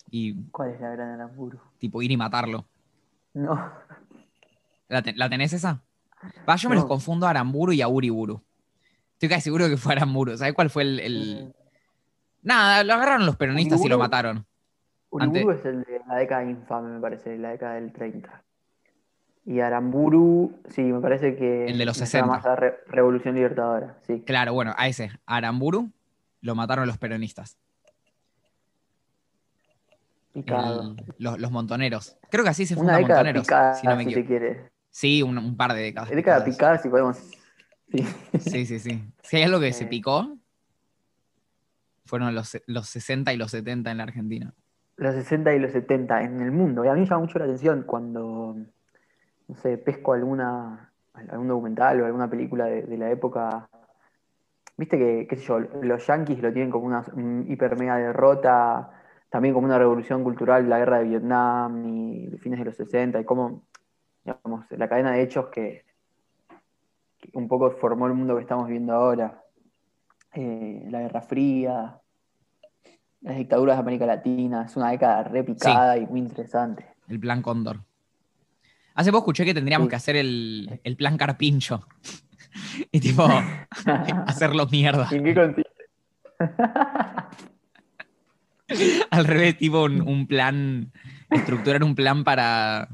Y 0.09 0.33
¿Cuál 0.51 0.71
es 0.71 0.81
la 0.81 0.89
gran 0.89 1.09
Aramburu? 1.11 1.59
tipo 1.77 2.01
ir 2.01 2.11
y 2.11 2.17
matarlo. 2.17 2.65
No. 3.33 3.71
¿La, 4.89 5.01
ten- 5.01 5.17
la 5.17 5.29
tenés 5.29 5.53
esa? 5.53 5.81
Va, 6.47 6.55
yo 6.57 6.69
me 6.69 6.75
los 6.75 6.85
confundo 6.85 7.25
a 7.25 7.29
Aramburu 7.29 7.71
y 7.71 7.81
a 7.81 7.87
Uriburu. 7.87 8.41
Estoy 9.13 9.29
casi 9.29 9.41
seguro 9.43 9.69
que 9.69 9.77
fue 9.77 9.93
Aramburu. 9.93 10.37
¿Sabes 10.37 10.53
cuál 10.53 10.69
fue 10.69 10.83
el, 10.83 10.99
el- 10.99 11.55
Nada, 12.43 12.83
lo 12.83 12.93
agarraron 12.95 13.25
los 13.25 13.37
peronistas 13.37 13.83
y 13.85 13.87
lo 13.87 13.97
mataron. 13.97 14.45
Uriburu 15.11 15.51
es 15.51 15.65
el 15.65 15.83
de 15.83 16.01
la 16.07 16.15
década 16.15 16.43
infame, 16.45 16.89
me 16.95 16.99
parece, 16.99 17.37
la 17.37 17.49
década 17.51 17.75
del 17.75 17.91
30. 17.91 18.43
Y 19.45 19.59
Aramburu, 19.59 20.59
sí, 20.69 20.81
me 20.83 20.99
parece 21.01 21.35
que 21.35 21.65
El 21.65 21.77
de 21.77 21.85
los 21.85 21.99
me 21.99 22.05
suena 22.05 22.25
60. 22.27 22.27
más 22.27 22.45
a 22.45 22.55
Re- 22.55 22.79
Revolución 22.87 23.35
Libertadora, 23.35 23.97
sí. 24.07 24.21
Claro, 24.25 24.53
bueno, 24.53 24.73
a 24.77 24.87
ese, 24.87 25.11
Aramburu, 25.25 25.91
lo 26.41 26.55
mataron 26.55 26.87
los 26.87 26.97
peronistas. 26.97 27.57
Picado. 30.33 30.95
El- 30.97 31.05
los, 31.17 31.39
los 31.39 31.51
montoneros. 31.51 32.17
Creo 32.29 32.43
que 32.43 32.49
así 32.51 32.65
se 32.65 32.75
funda 32.75 32.99
Montoneros, 32.99 33.43
picada, 33.43 33.73
si 33.75 33.87
no 33.87 33.95
me 33.95 34.03
si 34.05 34.09
equivoco. 34.11 34.27
quiere. 34.27 34.71
Sí, 34.89 35.21
un, 35.23 35.37
un 35.37 35.57
par 35.57 35.73
de 35.73 35.81
décadas. 35.81 36.09
Década 36.09 36.43
picadas. 36.45 36.55
picada, 36.55 36.77
si 36.77 36.89
podemos. 36.89 37.17
Sí. 37.91 38.07
Sí, 38.39 38.65
sí, 38.65 38.79
sí. 38.79 39.03
Si 39.23 39.35
hay 39.37 39.43
algo 39.43 39.59
que 39.59 39.73
se 39.73 39.83
Eh. 39.83 39.87
picó, 39.87 40.37
fueron 42.05 42.33
los, 42.33 42.57
los 42.67 42.87
60 42.87 43.33
y 43.33 43.37
los 43.37 43.51
70 43.51 43.91
en 43.91 43.97
la 43.97 44.03
Argentina. 44.03 44.53
Los 45.01 45.15
60 45.15 45.55
y 45.55 45.59
los 45.59 45.71
70 45.71 46.21
en 46.21 46.41
el 46.41 46.51
mundo. 46.51 46.85
Y 46.85 46.87
a 46.87 46.93
mí 46.93 46.99
me 46.99 47.05
llama 47.07 47.21
mucho 47.21 47.39
la 47.39 47.45
atención 47.45 47.85
cuando, 47.87 48.55
no 49.47 49.55
sé, 49.55 49.79
pesco 49.79 50.13
alguna, 50.13 50.93
algún 51.15 51.47
documental 51.47 51.99
o 52.01 52.05
alguna 52.05 52.29
película 52.29 52.65
de, 52.65 52.97
la 52.97 53.09
época. 53.09 53.67
Viste 54.77 54.99
que, 54.99 55.25
qué 55.27 55.35
sé 55.37 55.43
yo, 55.43 55.59
los 55.59 56.05
yanquis 56.05 56.39
lo 56.39 56.53
tienen 56.53 56.69
como 56.69 56.85
una 56.85 57.03
un 57.13 57.47
hiper 57.49 57.79
mega 57.79 57.97
derrota, 57.97 58.91
también 59.31 59.55
como 59.55 59.65
una 59.65 59.79
revolución 59.79 60.23
cultural, 60.23 60.69
la 60.69 60.77
guerra 60.77 60.99
de 60.99 61.05
Vietnam 61.05 61.83
y 61.87 62.27
de 62.27 62.37
fines 62.37 62.59
de 62.59 62.65
los 62.65 62.75
60, 62.75 63.19
y 63.19 63.25
como, 63.25 63.63
digamos, 64.23 64.65
la 64.69 64.87
cadena 64.87 65.13
de 65.13 65.23
hechos 65.23 65.47
que, 65.47 65.83
que 67.17 67.31
un 67.33 67.47
poco 67.47 67.71
formó 67.71 68.05
el 68.05 68.13
mundo 68.13 68.35
que 68.35 68.41
estamos 68.41 68.67
viendo 68.67 68.93
ahora. 68.93 69.41
eh, 70.35 70.85
la 70.91 71.01
Guerra 71.01 71.21
Fría, 71.21 72.00
las 73.21 73.37
dictaduras 73.37 73.77
de 73.77 73.81
América 73.81 74.05
Latina. 74.05 74.63
Es 74.65 74.75
una 74.75 74.91
década 74.91 75.23
repicada 75.23 75.97
y 75.97 76.05
muy 76.05 76.19
interesante. 76.19 76.85
El 77.07 77.19
plan 77.19 77.41
Cóndor. 77.41 77.79
Hace 78.95 79.11
poco 79.11 79.31
escuché 79.31 79.45
que 79.45 79.53
tendríamos 79.53 79.85
Sí. 79.85 79.89
que 79.89 79.95
hacer 79.95 80.15
el, 80.15 80.79
el 80.83 80.95
plan 80.95 81.17
Carpincho. 81.17 81.87
y 82.91 82.99
tipo, 82.99 83.25
hacerlo 84.27 84.67
mierda. 84.67 85.07
¿Y 85.11 85.15
en 85.15 85.23
qué 85.23 85.35
consiste? 85.35 85.71
Al 89.11 89.25
revés, 89.25 89.57
tipo 89.57 89.83
un, 89.83 90.01
un 90.01 90.27
plan, 90.27 90.91
estructurar 91.29 91.83
un 91.83 91.93
plan 91.93 92.23
para, 92.23 92.87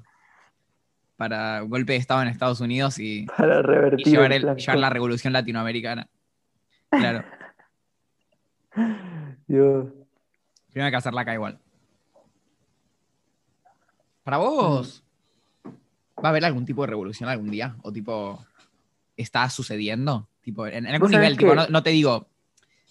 para 1.16 1.60
golpe 1.62 1.94
de 1.94 2.00
Estado 2.00 2.24
en 2.24 2.30
Estados 2.30 2.62
Unidos 2.62 2.98
y, 2.98 3.28
Para 3.28 3.60
y 3.60 3.62
revertir 3.62 4.08
llevar, 4.08 4.34
el 4.34 4.56
llevar 4.56 4.80
la 4.80 4.90
revolución 4.90 5.34
latinoamericana. 5.34 6.08
Claro, 6.90 7.24
Dios. 9.48 9.88
Primero 10.78 10.86
hay 10.86 10.92
que 10.92 10.98
hacerla 10.98 11.22
acá 11.22 11.34
igual. 11.34 11.58
¿Para 14.24 14.38
vos 14.38 15.04
va 16.24 16.28
a 16.28 16.30
haber 16.30 16.46
algún 16.46 16.66
tipo 16.66 16.82
de 16.82 16.88
revolución 16.88 17.28
algún 17.30 17.50
día? 17.50 17.76
¿O 17.82 17.92
tipo 17.92 18.46
está 19.16 19.50
sucediendo? 19.50 20.30
Tipo, 20.42 20.68
en, 20.68 20.86
en 20.86 20.94
algún 20.94 21.10
nivel, 21.10 21.36
tipo, 21.36 21.50
que- 21.50 21.56
no, 21.56 21.68
no 21.68 21.82
te 21.82 21.90
digo 21.90 22.28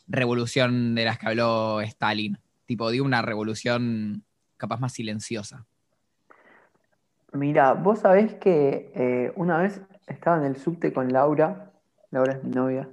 revolución 0.09 0.97
de 0.97 1.05
las 1.05 1.17
que 1.19 1.29
habló 1.29 1.81
Stalin, 1.81 2.39
tipo, 2.65 2.91
digo 2.91 3.05
una 3.05 3.23
revolución 3.23 4.25
capaz 4.57 4.81
más 4.81 4.93
silenciosa. 4.93 5.65
Mira, 7.35 7.75
vos 7.75 8.01
sabés 8.01 8.35
que 8.35 8.91
eh, 8.97 9.33
una 9.37 9.59
vez 9.59 9.81
estaba 10.09 10.39
en 10.39 10.45
el 10.45 10.57
subte 10.57 10.93
con 10.93 11.13
Laura. 11.13 11.71
Laura 12.11 12.33
es 12.33 12.43
mi 12.43 12.51
novia, 12.51 12.89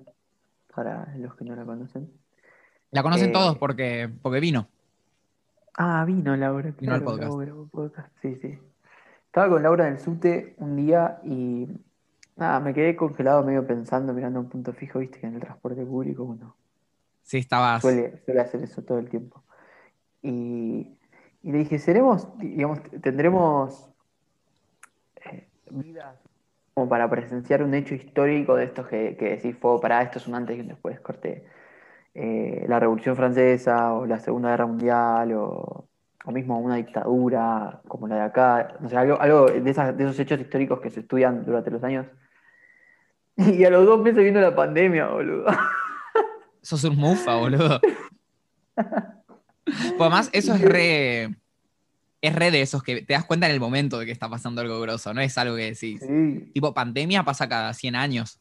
para 0.76 1.16
los 1.18 1.34
que 1.36 1.46
no 1.46 1.56
la 1.56 1.66
conocen. 1.66 2.12
La 2.92 3.02
conocen 3.02 3.30
Eh, 3.30 3.34
todos 3.34 3.58
porque, 3.58 4.08
porque 4.22 4.40
vino. 4.40 4.70
Ah, 5.76 6.04
vino 6.06 6.36
Laura, 6.36 6.72
Vino 6.80 6.94
al 6.94 7.00
claro, 7.02 7.06
podcast. 7.06 7.30
Laura, 7.30 7.54
un 7.56 7.70
podcast, 7.70 8.10
Sí, 8.22 8.36
sí. 8.42 8.60
Estaba 9.26 9.50
con 9.50 9.64
Laura 9.64 9.88
en 9.88 9.94
el 9.94 10.00
subte 10.00 10.54
un 10.58 10.76
día 10.76 11.20
y 11.24 11.68
nada, 12.36 12.60
me 12.60 12.74
quedé 12.74 12.96
congelado 12.96 13.44
medio 13.44 13.66
pensando, 13.66 14.14
mirando 14.14 14.40
un 14.40 14.50
punto 14.50 14.74
fijo, 14.74 15.00
viste 15.00 15.20
que 15.20 15.26
en 15.28 15.36
el 15.36 15.42
transporte 15.42 15.84
público 15.84 16.24
uno 16.24 16.56
Sí, 17.24 17.40
estabas. 17.40 17.82
suele, 17.82 18.22
suele 18.26 18.42
hacer 18.42 18.62
eso 18.62 18.84
todo 18.84 19.00
el 19.00 19.10
tiempo. 19.10 19.44
Y, 20.22 20.96
y 21.42 21.52
le 21.52 21.58
dije, 21.60 21.80
seremos, 21.80 22.28
digamos, 22.38 22.80
tendremos 23.02 23.90
eh, 25.32 25.48
vidas 25.72 26.20
como 26.76 26.88
para 26.90 27.10
presenciar 27.10 27.64
un 27.64 27.74
hecho 27.74 27.96
histórico 27.96 28.56
de 28.56 28.66
estos 28.66 28.88
que, 28.88 29.16
que 29.18 29.30
decís, 29.38 29.56
fue 29.60 29.80
para 29.82 30.02
esto 30.04 30.20
es 30.20 30.28
un 30.28 30.36
antes 30.36 30.56
y 30.58 30.62
un 30.62 30.68
después, 30.68 31.00
corte. 31.00 31.46
Eh, 32.16 32.66
la 32.68 32.80
Revolución 32.80 33.16
Francesa 33.16 33.94
o 33.94 34.06
la 34.06 34.20
Segunda 34.20 34.50
Guerra 34.52 34.68
Mundial 34.68 35.34
o, 35.34 35.88
o 36.26 36.32
mismo 36.32 36.60
una 36.60 36.76
dictadura 36.76 37.82
como 37.88 38.08
la 38.08 38.16
de 38.16 38.22
acá, 38.22 38.76
no 38.80 38.90
sé, 38.90 38.98
algo, 38.98 39.20
algo 39.20 39.46
de, 39.48 39.70
esas- 39.70 39.96
de 39.98 40.04
esos 40.04 40.20
hechos 40.20 40.40
históricos 40.40 40.80
que 40.80 40.90
se 40.90 41.00
estudian 41.02 41.46
durante 41.46 41.72
los 41.72 41.84
años. 41.84 42.06
Y 43.36 43.64
a 43.66 43.70
los 43.72 43.86
dos 43.86 44.00
meses 44.02 44.24
vino 44.24 44.40
la 44.40 44.56
pandemia, 44.56 45.08
boludo. 45.08 45.46
Sos 46.62 46.84
un 46.84 46.96
mufa, 46.98 47.36
boludo. 47.36 47.80
Pues 49.66 50.00
además, 50.00 50.30
eso 50.34 50.54
es 50.56 50.62
re. 50.62 51.36
Es 52.22 52.36
re 52.36 52.52
de 52.52 52.62
esos 52.62 52.84
que 52.84 53.02
te 53.02 53.14
das 53.14 53.26
cuenta 53.26 53.48
en 53.48 53.54
el 53.54 53.60
momento 53.60 54.00
de 54.00 54.06
que 54.06 54.12
está 54.12 54.30
pasando 54.30 54.62
algo 54.62 54.80
grosso, 54.82 55.14
no 55.14 55.22
es 55.22 55.38
algo 55.38 55.56
que 55.56 55.72
decís. 55.72 56.02
Sí, 56.02 56.52
Tipo, 56.54 56.74
pandemia 56.74 57.24
pasa 57.24 57.48
cada 57.50 57.74
100 57.74 57.96
años. 57.96 58.40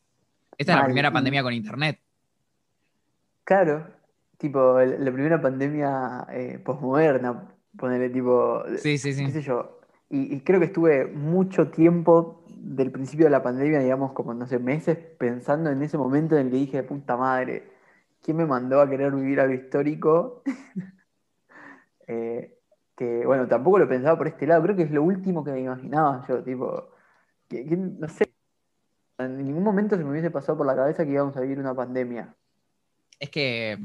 Esta 0.58 0.72
es 0.72 0.78
la 0.78 0.84
primera 0.84 1.10
pandemia 1.12 1.42
con 1.42 1.52
internet. 1.52 2.00
Claro, 3.44 3.86
tipo 4.38 4.78
el- 4.80 5.04
la 5.04 5.12
primera 5.12 5.40
pandemia 5.40 6.26
eh, 6.30 6.58
posmoderna, 6.64 7.54
ponerle 7.76 8.10
tipo, 8.10 8.62
Sí, 8.78 8.98
sí, 8.98 9.12
qué 9.12 9.26
sí. 9.26 9.32
sé 9.32 9.42
yo. 9.42 9.80
Y, 10.08 10.34
y 10.36 10.40
creo 10.42 10.60
que 10.60 10.66
estuve 10.66 11.06
mucho 11.06 11.70
tiempo 11.70 12.44
del 12.48 12.92
principio 12.92 13.26
de 13.26 13.30
la 13.30 13.42
pandemia, 13.42 13.80
digamos, 13.80 14.12
como 14.12 14.34
no 14.34 14.46
sé, 14.46 14.58
meses 14.58 14.96
pensando 15.18 15.70
en 15.70 15.82
ese 15.82 15.98
momento 15.98 16.36
en 16.36 16.46
el 16.46 16.50
que 16.52 16.56
dije, 16.58 16.82
puta 16.82 17.16
madre, 17.16 17.70
¿quién 18.22 18.36
me 18.36 18.46
mandó 18.46 18.80
a 18.80 18.88
querer 18.88 19.12
vivir 19.12 19.40
algo 19.40 19.54
histórico? 19.54 20.42
Eh, 22.06 22.58
que 22.96 23.24
bueno, 23.26 23.46
tampoco 23.48 23.78
lo 23.78 23.88
pensaba 23.88 24.18
por 24.18 24.28
este 24.28 24.46
lado, 24.46 24.62
creo 24.62 24.76
que 24.76 24.82
es 24.82 24.90
lo 24.90 25.02
último 25.02 25.44
que 25.44 25.52
me 25.52 25.60
imaginaba 25.60 26.24
yo, 26.28 26.42
tipo, 26.42 26.90
que, 27.48 27.66
que 27.66 27.76
no 27.76 28.08
sé, 28.08 28.34
en 29.18 29.38
ningún 29.46 29.64
momento 29.64 29.96
se 29.96 30.04
me 30.04 30.10
hubiese 30.12 30.30
pasado 30.30 30.58
por 30.58 30.66
la 30.66 30.76
cabeza 30.76 31.04
que 31.04 31.12
íbamos 31.12 31.36
a 31.36 31.40
vivir 31.42 31.58
una 31.60 31.74
pandemia. 31.74 32.36
Es 33.22 33.30
que. 33.30 33.78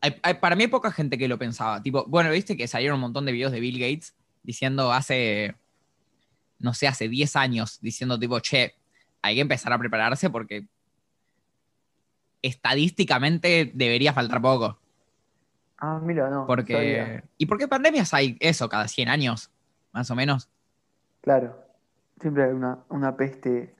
hay- 0.00 0.16
hay- 0.22 0.34
para 0.34 0.54
mí 0.54 0.62
hay 0.62 0.68
poca 0.68 0.92
gente 0.92 1.18
que 1.18 1.26
lo 1.26 1.36
pensaba. 1.36 1.82
Tipo, 1.82 2.04
bueno, 2.06 2.30
viste 2.30 2.56
que 2.56 2.68
salieron 2.68 2.94
un 2.94 3.00
montón 3.00 3.24
de 3.26 3.32
videos 3.32 3.50
de 3.50 3.58
Bill 3.58 3.76
Gates 3.80 4.14
diciendo 4.44 4.92
hace. 4.92 5.56
No 6.60 6.74
sé, 6.74 6.86
hace 6.86 7.08
10 7.08 7.34
años, 7.34 7.80
diciendo 7.80 8.16
tipo, 8.18 8.38
che, 8.40 8.76
hay 9.20 9.34
que 9.34 9.40
empezar 9.40 9.72
a 9.72 9.78
prepararse 9.78 10.30
porque 10.30 10.64
estadísticamente 12.42 13.70
debería 13.74 14.12
faltar 14.12 14.40
poco. 14.40 14.78
Ah, 15.78 16.00
mira, 16.02 16.28
no, 16.30 16.46
Porque. 16.46 16.72
sabía. 16.74 17.24
¿Y 17.36 17.46
por 17.46 17.58
qué 17.58 17.66
pandemias 17.68 18.14
hay 18.14 18.36
eso 18.40 18.68
cada 18.68 18.86
100 18.88 19.08
años? 19.08 19.50
Más 19.92 20.08
o 20.10 20.14
menos. 20.14 20.48
Claro, 21.20 21.64
siempre 22.20 22.44
hay 22.44 22.50
una, 22.52 22.78
una 22.88 23.16
peste. 23.16 23.74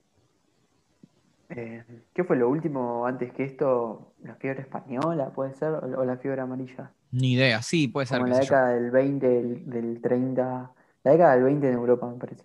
Eh, 1.50 1.82
¿qué 2.12 2.24
fue 2.24 2.36
lo 2.36 2.48
último 2.48 3.06
antes 3.06 3.32
que 3.32 3.44
esto? 3.44 4.12
¿La 4.22 4.34
fiebre 4.34 4.60
española 4.62 5.30
puede 5.30 5.54
ser? 5.54 5.70
¿O, 5.70 6.04
la 6.04 6.16
fiebre 6.18 6.40
amarilla? 6.42 6.90
Ni 7.10 7.32
idea, 7.32 7.62
sí, 7.62 7.88
puede 7.88 8.06
ser. 8.06 8.18
Como 8.18 8.26
en 8.28 8.32
la 8.34 8.38
yo. 8.40 8.44
década 8.44 8.68
del 8.70 8.90
20, 8.90 9.26
del, 9.26 9.70
del 9.70 10.00
30. 10.02 10.72
La 11.04 11.10
década 11.12 11.34
del 11.34 11.44
20 11.44 11.68
en 11.68 11.74
Europa, 11.74 12.06
me 12.06 12.18
parece. 12.18 12.44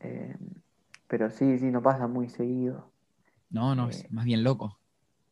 Eh, 0.00 0.36
pero 1.08 1.30
sí, 1.30 1.58
sí, 1.58 1.66
no 1.70 1.82
pasa 1.82 2.06
muy 2.06 2.28
seguido. 2.28 2.90
No, 3.50 3.74
no, 3.74 3.88
es 3.88 4.02
Eh. 4.04 4.06
más 4.10 4.24
bien 4.24 4.44
loco. 4.44 4.78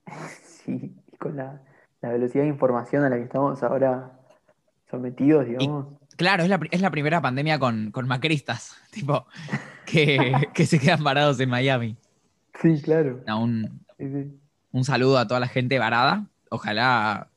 Sí, 0.64 0.94
y 1.12 1.16
con 1.18 1.36
la, 1.36 1.60
la 2.00 2.08
velocidad 2.08 2.44
de 2.44 2.48
información 2.48 3.04
a 3.04 3.10
la 3.10 3.16
que 3.16 3.24
estamos 3.24 3.62
ahora 3.62 4.18
sometidos, 4.90 5.46
digamos. 5.46 5.88
Claro, 6.16 6.42
es 6.42 6.48
la, 6.48 6.58
es 6.70 6.80
la 6.80 6.90
primera 6.90 7.20
pandemia 7.20 7.58
con, 7.58 7.90
con 7.90 8.08
macristas, 8.08 8.74
tipo, 8.90 9.26
que, 9.84 10.32
que 10.54 10.64
se 10.64 10.78
quedan 10.78 11.04
varados 11.04 11.38
en 11.40 11.50
Miami. 11.50 11.96
Sí, 12.64 12.80
claro. 12.82 13.22
No, 13.26 13.42
un, 13.42 13.84
Sí, 13.98 14.08
sí. 14.10 14.40
un 14.72 14.84
saludo 14.84 15.18
a 15.18 15.26
toda 15.28 15.38
la 15.38 15.48
gente 15.48 15.78
varada. 15.78 16.26
Ojalá 16.48 17.28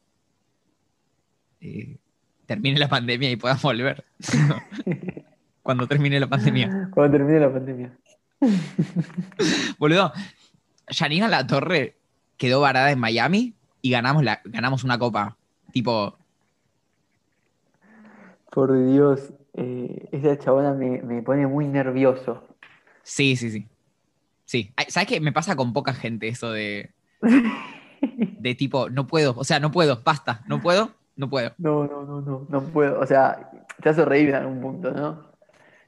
eh, 1.59 1.97
termine 2.45 2.79
la 2.79 2.87
pandemia 2.87 3.29
y 3.29 3.35
puedan 3.35 3.59
volver. 3.61 4.05
Cuando 5.63 5.85
termine 5.85 6.17
la 6.19 6.27
pandemia. 6.27 6.89
Cuando 6.93 7.17
termine 7.17 7.41
la 7.41 7.51
pandemia. 7.51 7.91
Boludo, 9.77 10.13
Janina 10.87 11.27
La 11.27 11.45
Torre 11.45 11.97
quedó 12.37 12.61
varada 12.61 12.89
en 12.91 12.99
Miami 12.99 13.53
y 13.81 13.91
ganamos, 13.91 14.23
la, 14.23 14.39
ganamos 14.45 14.85
una 14.85 14.97
copa. 14.97 15.35
Tipo, 15.73 16.17
Por 18.49 18.73
Dios, 18.89 19.33
eh, 19.55 20.07
esa 20.13 20.37
chabona 20.39 20.73
me, 20.73 21.01
me 21.01 21.21
pone 21.21 21.45
muy 21.47 21.67
nervioso. 21.67 22.47
sí, 23.03 23.35
sí, 23.35 23.51
sí. 23.51 23.67
Sí. 24.47 24.71
¿Sabes 24.87 25.09
qué? 25.09 25.19
Me 25.19 25.33
pasa 25.33 25.57
con 25.57 25.73
poca 25.73 25.93
gente 25.93 26.29
eso 26.29 26.51
de, 26.51 26.91
de 28.01 28.55
tipo, 28.55 28.89
no 28.89 29.05
puedo, 29.05 29.35
o 29.37 29.43
sea, 29.43 29.59
no 29.59 29.71
puedo, 29.71 30.01
basta, 30.05 30.41
no 30.47 30.61
puedo, 30.61 30.91
no 31.17 31.29
puedo. 31.29 31.51
No, 31.57 31.85
no, 31.85 32.03
no, 32.05 32.21
no, 32.21 32.47
no 32.47 32.61
puedo. 32.61 32.97
O 33.01 33.05
sea, 33.05 33.51
te 33.83 33.89
hace 33.89 34.05
reír 34.05 34.29
en 34.29 34.35
algún 34.35 34.61
punto, 34.61 34.91
¿no? 34.91 35.33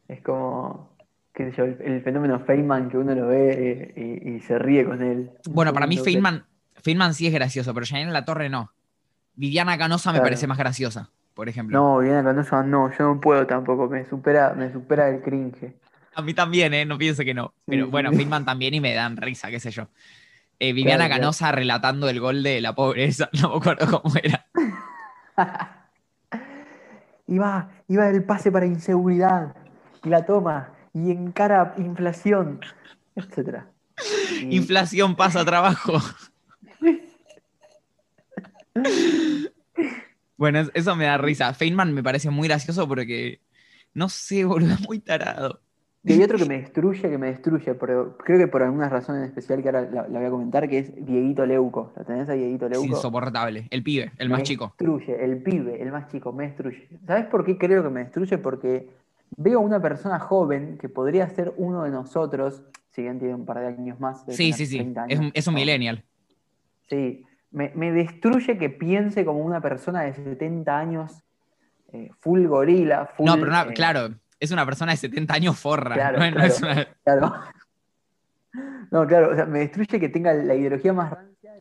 Es 0.09 0.21
como, 0.21 0.89
qué 1.33 1.49
sé 1.49 1.57
yo, 1.57 1.63
el, 1.63 1.77
el 1.81 2.01
fenómeno 2.03 2.41
Feynman 2.41 2.89
que 2.89 2.97
uno 2.97 3.15
lo 3.15 3.27
ve 3.27 3.93
eh, 3.95 4.21
y, 4.25 4.29
y 4.35 4.39
se 4.41 4.59
ríe 4.59 4.83
con 4.83 5.01
él. 5.01 5.31
Bueno, 5.49 5.71
para 5.71 5.87
mí 5.87 5.97
Feynman, 5.97 6.45
Feynman 6.75 7.13
sí 7.13 7.27
es 7.27 7.33
gracioso, 7.33 7.73
pero 7.73 7.85
Janina 7.85 8.11
La 8.11 8.25
Torre 8.25 8.49
no. 8.49 8.73
Viviana 9.35 9.77
Canosa 9.77 10.11
me 10.11 10.19
parece 10.19 10.47
más 10.47 10.57
graciosa, 10.57 11.11
por 11.33 11.47
ejemplo. 11.47 11.79
No, 11.79 11.99
Viviana 11.99 12.25
Canosa 12.25 12.61
no, 12.61 12.91
yo 12.91 13.05
no 13.05 13.21
puedo 13.21 13.47
tampoco, 13.47 13.87
me 13.87 14.05
supera, 14.09 14.53
me 14.53 14.69
supera 14.73 15.07
el 15.07 15.21
cringe. 15.21 15.78
A 16.19 16.21
mí 16.21 16.33
también, 16.33 16.73
¿eh? 16.73 16.85
No 16.85 16.97
pienso 16.97 17.23
que 17.23 17.33
no. 17.33 17.53
Pero 17.65 17.87
bueno. 17.87 18.11
Feynman 18.13 18.45
también 18.45 18.73
y 18.73 18.79
me 18.81 18.93
dan 18.93 19.17
risa, 19.17 19.49
qué 19.49 19.59
sé 19.59 19.71
yo. 19.71 19.87
Eh, 20.59 20.73
Viviana 20.73 21.05
Claro, 21.05 21.09
claro. 21.09 21.21
Canosa 21.21 21.51
relatando 21.51 22.09
el 22.09 22.19
gol 22.19 22.43
de 22.43 22.61
la 22.61 22.75
pobreza, 22.75 23.29
no 23.41 23.49
me 23.51 23.57
acuerdo 23.57 24.01
cómo 24.01 24.13
era. 24.21 24.45
Iba, 27.27 27.69
iba 27.87 28.09
el 28.09 28.23
pase 28.23 28.51
para 28.51 28.65
inseguridad, 28.65 29.55
y 30.03 30.09
la 30.09 30.25
toma, 30.25 30.73
y 30.93 31.11
encara 31.11 31.75
inflación. 31.77 32.59
Y- 34.41 34.55
Inflación 34.57 35.15
pasa 35.15 35.45
trabajo. 35.45 35.93
Bueno, 40.37 40.59
es- 40.59 40.71
eso 40.73 40.95
me 40.95 41.05
da 41.05 41.17
risa. 41.17 41.53
Feynman 41.53 41.93
me 41.93 42.01
parece 42.03 42.29
muy 42.29 42.47
gracioso 42.47 42.87
porque, 42.87 43.41
no 43.93 44.09
sé, 44.09 44.45
boludo, 44.45 44.75
muy 44.87 44.99
tarado. 44.99 45.61
Y 46.03 46.13
hay 46.13 46.23
otro 46.23 46.37
que 46.37 46.45
me 46.45 46.57
destruye, 46.61 47.01
que 47.09 47.17
me 47.17 47.27
destruye, 47.27 47.73
pero 47.75 48.17
creo 48.17 48.37
que 48.39 48.47
por 48.47 48.63
alguna 48.63 48.87
razón 48.87 49.17
en 49.17 49.23
especial 49.23 49.61
que 49.61 49.67
ahora 49.67 49.81
la, 49.81 50.07
la 50.07 50.19
voy 50.19 50.27
a 50.27 50.29
comentar, 50.29 50.69
que 50.69 50.79
es 50.79 50.95
Dieguito 50.95 51.45
Leuco. 51.45 51.91
¿La 51.97 52.05
tenés 52.05 52.29
a 52.29 52.33
Dieguito 52.33 52.67
Es 52.67 52.71
Leuco? 52.71 52.87
insoportable. 52.87 53.67
El 53.69 53.83
pibe, 53.83 54.11
el 54.17 54.29
Me 54.29 54.35
más 54.35 54.43
chico. 54.43 54.67
destruye, 54.77 55.23
el 55.23 55.43
pibe, 55.43 55.81
el 55.81 55.91
más 55.91 56.07
chico, 56.09 56.31
me 56.31 56.45
destruye. 56.45 56.87
¿Sabes 57.05 57.25
por 57.25 57.43
qué 57.45 57.57
creo 57.57 57.83
que 57.83 57.89
me 57.89 57.99
destruye? 58.05 58.37
Porque 58.37 58.87
veo 59.35 59.59
a 59.59 59.61
una 59.61 59.81
persona 59.81 60.19
joven 60.19 60.77
que 60.77 60.87
podría 60.87 61.27
ser 61.29 61.53
uno 61.57 61.83
de 61.83 61.91
nosotros, 61.91 62.63
si 62.91 63.01
bien 63.01 63.19
tiene 63.19 63.35
un 63.35 63.45
par 63.45 63.59
de 63.59 63.67
años 63.67 63.99
más. 63.99 64.23
Sí, 64.29 64.53
sí, 64.53 64.65
sí. 64.65 64.77
30 64.77 65.05
Es, 65.09 65.19
un- 65.19 65.31
es 65.33 65.51
millennial. 65.51 66.03
Sí, 66.87 67.23
me, 67.51 67.71
me 67.75 67.91
destruye 67.91 68.57
que 68.57 68.69
piense 68.69 69.25
como 69.25 69.39
una 69.41 69.59
persona 69.61 70.03
de 70.03 70.13
70 70.13 70.79
años, 70.79 71.21
eh, 71.91 72.09
full 72.19 72.45
gorila, 72.47 73.05
full. 73.17 73.25
No, 73.25 73.33
pero 73.37 73.51
no, 73.51 73.61
eh, 73.69 73.73
claro, 73.73 74.09
es 74.39 74.51
una 74.51 74.65
persona 74.65 74.91
de 74.93 74.97
70 74.97 75.33
años 75.33 75.57
forra. 75.59 75.95
Claro, 75.95 76.19
no, 76.19 76.25
no 76.29 76.31
claro. 76.35 76.47
es 76.47 76.61
una- 76.61 76.87
Claro. 77.03 77.33
No, 78.91 79.05
claro, 79.05 79.31
o 79.31 79.35
sea, 79.35 79.45
me 79.45 79.59
destruye 79.59 79.99
que 79.99 80.09
tenga 80.09 80.33
la 80.33 80.55
ideología 80.55 80.91
más 80.93 81.11
rancia, 81.11 81.53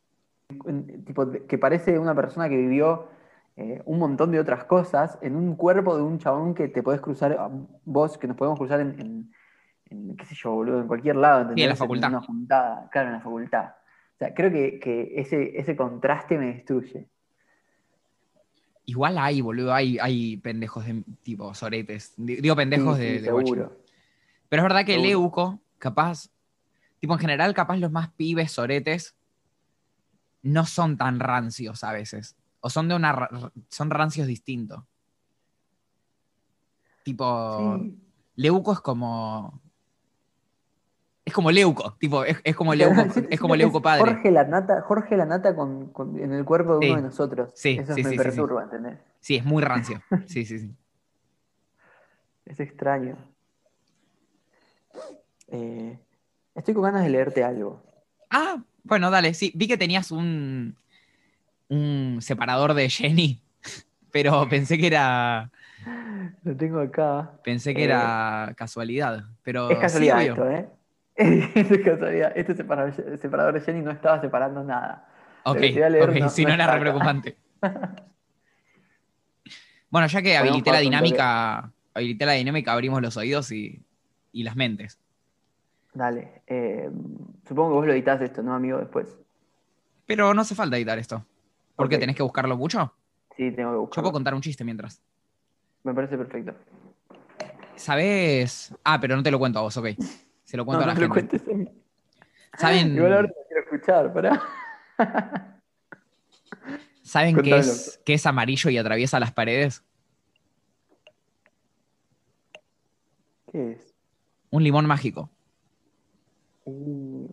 en- 0.67 1.05
tipo, 1.05 1.31
que 1.31 1.59
parece 1.59 1.99
una 1.99 2.15
persona 2.15 2.49
que 2.49 2.57
vivió 2.57 3.09
eh, 3.57 3.83
un 3.85 3.99
montón 3.99 4.31
de 4.31 4.41
otras 4.41 4.65
cosas 4.65 5.19
en 5.21 5.37
un 5.37 5.57
cuerpo 5.57 5.97
de 5.97 6.03
un 6.03 6.19
chabón 6.19 6.55
que 6.55 6.69
te 6.69 6.83
podés 6.83 7.01
cruzar, 7.01 7.33
a 7.33 7.51
vos, 7.85 8.17
que 8.17 8.27
nos 8.29 8.37
podemos 8.37 8.59
cruzar 8.59 8.81
en, 8.81 8.99
en- 9.01 9.33
en, 9.91 10.17
qué 10.17 10.25
sé 10.25 10.35
yo, 10.35 10.53
boludo, 10.53 10.81
en 10.81 10.87
cualquier 10.87 11.17
lado, 11.17 11.41
¿entendés? 11.43 11.69
la 11.69 11.77
facultad. 11.77 12.09
una 12.11 12.21
juntada, 12.23 12.89
claro, 12.91 13.09
en 13.09 13.15
la 13.15 13.21
facultad. 13.21 13.65
O 14.15 14.19
sea, 14.19 14.33
creo 14.35 14.51
que, 14.51 14.79
que 14.81 15.13
ese, 15.17 15.59
ese 15.59 15.77
contraste 15.77 16.39
me 16.39 16.47
destruye. 16.55 17.09
Igual 18.89 19.19
hay, 19.19 19.43
boludo, 19.43 19.75
hay, 19.75 19.99
hay 19.99 20.39
pendejos 20.39 20.87
de 20.87 21.05
tipo 21.23 21.53
soretes. 21.53 22.15
Di- 22.17 22.37
Digo 22.37 22.57
pendejos 22.57 22.97
Sí, 22.97 23.03
de, 23.03 23.09
sí, 23.11 23.19
de 23.19 23.25
seguro. 23.27 23.77
Pero 24.49 24.63
es 24.63 24.65
verdad 24.65 24.87
que 24.87 24.95
el 24.95 25.03
Seguro. 25.03 25.25
Euco, 25.25 25.61
capaz, 25.79 26.31
tipo 26.99 27.13
en 27.13 27.19
general, 27.19 27.53
capaz 27.53 27.77
los 27.77 27.93
más 27.93 28.09
pibes 28.13 28.51
soretes 28.53 29.15
no 30.41 30.65
son 30.65 30.97
tan 30.97 31.21
rancios 31.21 31.85
a 31.85 31.93
veces. 31.93 32.35
O 32.61 32.71
son 32.71 32.89
de 32.89 32.95
una 32.95 33.29
son 33.69 33.91
rancios 33.91 34.27
distintos. 34.27 34.83
Tipo, 37.05 37.79
Sí. 37.79 37.99
Leuco 38.37 38.73
es 38.73 38.81
como. 38.81 39.61
Es 41.29 41.35
como 41.35 41.51
Leuco, 41.51 41.93
tipo, 41.99 42.25
es, 42.25 42.39
es 42.43 42.57
como 42.57 42.75
Leuco, 42.75 42.95
Sí, 43.15 43.27
es 43.31 43.39
como 43.39 43.55
Leuco 43.55 43.83
padre. 43.83 44.05
Jorge 44.13 44.31
Lanata, 44.31 44.81
Jorge 44.83 45.17
Lanata 45.17 45.55
con, 45.55 45.89
con- 45.93 46.19
en 46.19 46.33
el 46.33 46.45
cuerpo 46.45 46.79
de 46.79 46.87
Sí. 46.87 46.91
uno 46.93 46.97
de 46.97 47.03
nosotros. 47.09 47.51
Sí, 47.55 47.79
Eso 47.81 47.95
sí, 47.95 48.03
me 48.03 48.13
perturba, 48.17 48.63
¿entendés? 48.63 48.99
Sí, 49.21 49.37
es 49.37 49.45
muy 49.45 49.63
rancio. 49.63 50.03
Sí, 50.27 50.45
sí, 50.47 50.59
sí. 50.59 50.75
Es 52.47 52.59
extraño. 52.61 53.17
Eh, 55.49 55.99
estoy 56.55 56.75
con 56.75 56.83
ganas 56.85 57.03
de 57.05 57.11
leerte 57.11 57.45
algo. 57.45 57.83
Ah, 58.31 58.63
bueno, 58.85 59.11
dale, 59.11 59.35
sí. 59.35 59.53
Vi 59.55 59.69
que 59.69 59.77
tenías 59.77 60.11
un, 60.11 60.77
un 61.69 62.19
separador 62.21 62.73
de 62.75 62.89
Jenny, 62.89 63.41
pero 64.13 64.49
pensé 64.49 64.79
que 64.79 64.87
era. 64.87 65.51
Lo 66.43 66.57
tengo 66.57 66.81
acá. 66.81 67.33
Pensé 67.45 67.75
que 67.75 67.83
Eh, 67.83 67.85
era 67.85 68.53
casualidad. 68.57 69.25
Pero 69.43 69.71
Es 69.71 69.79
casualidad 69.79 70.21
sí, 70.21 70.27
esto, 70.29 70.49
¿eh? 70.51 70.69
es 71.55 71.79
casualidad. 71.85 72.33
Este 72.37 72.55
separador, 72.55 72.95
separador 73.19 73.55
de 73.55 73.61
Jenny 73.61 73.83
no 73.83 73.91
estaba 73.91 74.21
separando 74.21 74.63
nada. 74.63 75.09
Ok, 75.45 75.57
leer 75.61 76.21
no- 76.21 76.29
si 76.29 76.43
no 76.43 76.49
no 76.49 76.55
era 76.55 76.67
re 76.73 76.81
preocupante. 76.81 77.37
bueno, 79.91 80.07
ya 80.07 80.23
que 80.23 80.37
habilité 80.37 80.71
la 80.71 80.79
dinámica, 80.79 81.73
habilité 81.95 82.25
la 82.27 82.33
dinámica, 82.33 82.73
abrimos 82.73 83.03
los 83.03 83.17
oídos 83.17 83.51
y, 83.51 83.83
y 84.33 84.43
las 84.45 84.55
mentes. 84.55 84.99
Dale. 85.93 86.43
eh, 86.47 86.89
supongo 87.49 87.71
que 87.71 87.75
vos 87.77 87.87
lo 87.87 87.93
editás 87.93 88.21
esto, 88.21 88.43
¿no, 88.43 88.55
amigo? 88.55 88.79
Después. 88.79 89.19
Pero 90.07 90.33
no 90.35 90.43
hace 90.43 90.55
falta 90.55 90.77
editar 90.77 90.99
esto. 90.99 91.25
¿Por 91.75 91.89
qué? 91.89 91.99
¿Tenés 91.99 92.15
que 92.17 92.23
buscarlo 92.23 92.57
mucho? 92.57 92.93
Sí, 93.37 93.51
tengo 93.53 93.71
que 93.71 93.77
Yo 93.77 93.81
buscarlo. 93.81 94.03
puedo 94.05 94.13
contar 94.13 94.35
un 94.35 94.41
chiste 94.41 94.65
mientras. 94.65 95.03
Me 95.83 95.95
parece 95.95 96.17
perfecto. 96.17 96.55
¿Sabés? 97.77 98.75
Ah, 98.85 99.01
pero 99.01 99.17
no 99.17 99.23
te 99.23 99.31
lo 99.31 99.39
cuento 99.39 99.59
a 99.59 99.63
vos, 99.63 99.77
ok. 99.77 99.89
Se 100.49 100.57
lo 100.57 100.65
cuento 100.65 100.87
no, 100.87 100.91
a 100.91 100.95
no 100.95 101.01
la 101.01 101.07
lo 101.07 101.15
gente. 101.15 101.39
cuentes 101.39 101.55
a 101.55 101.59
mí. 101.59 101.83
¿Saben, 102.57 102.95
Igual 102.97 103.13
ahora 103.13 103.29
te 103.29 103.35
quiero 103.49 103.63
escuchar, 103.65 104.13
pará. 104.15 104.43
¿saben 107.03 107.37
qué, 107.43 107.59
es, 107.59 108.01
qué 108.03 108.15
es 108.15 108.25
amarillo 108.25 108.71
y 108.71 108.79
atraviesa 108.79 109.21
las 109.21 109.31
paredes? 109.31 109.85
¿Qué 113.53 113.73
es? 113.73 113.95
Un 114.49 114.65
limón 114.65 114.87
mágico. 114.87 115.31
Uh, 116.65 117.29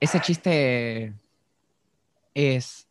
Ese 0.00 0.20
chiste 0.20 1.14
es. 2.34 2.86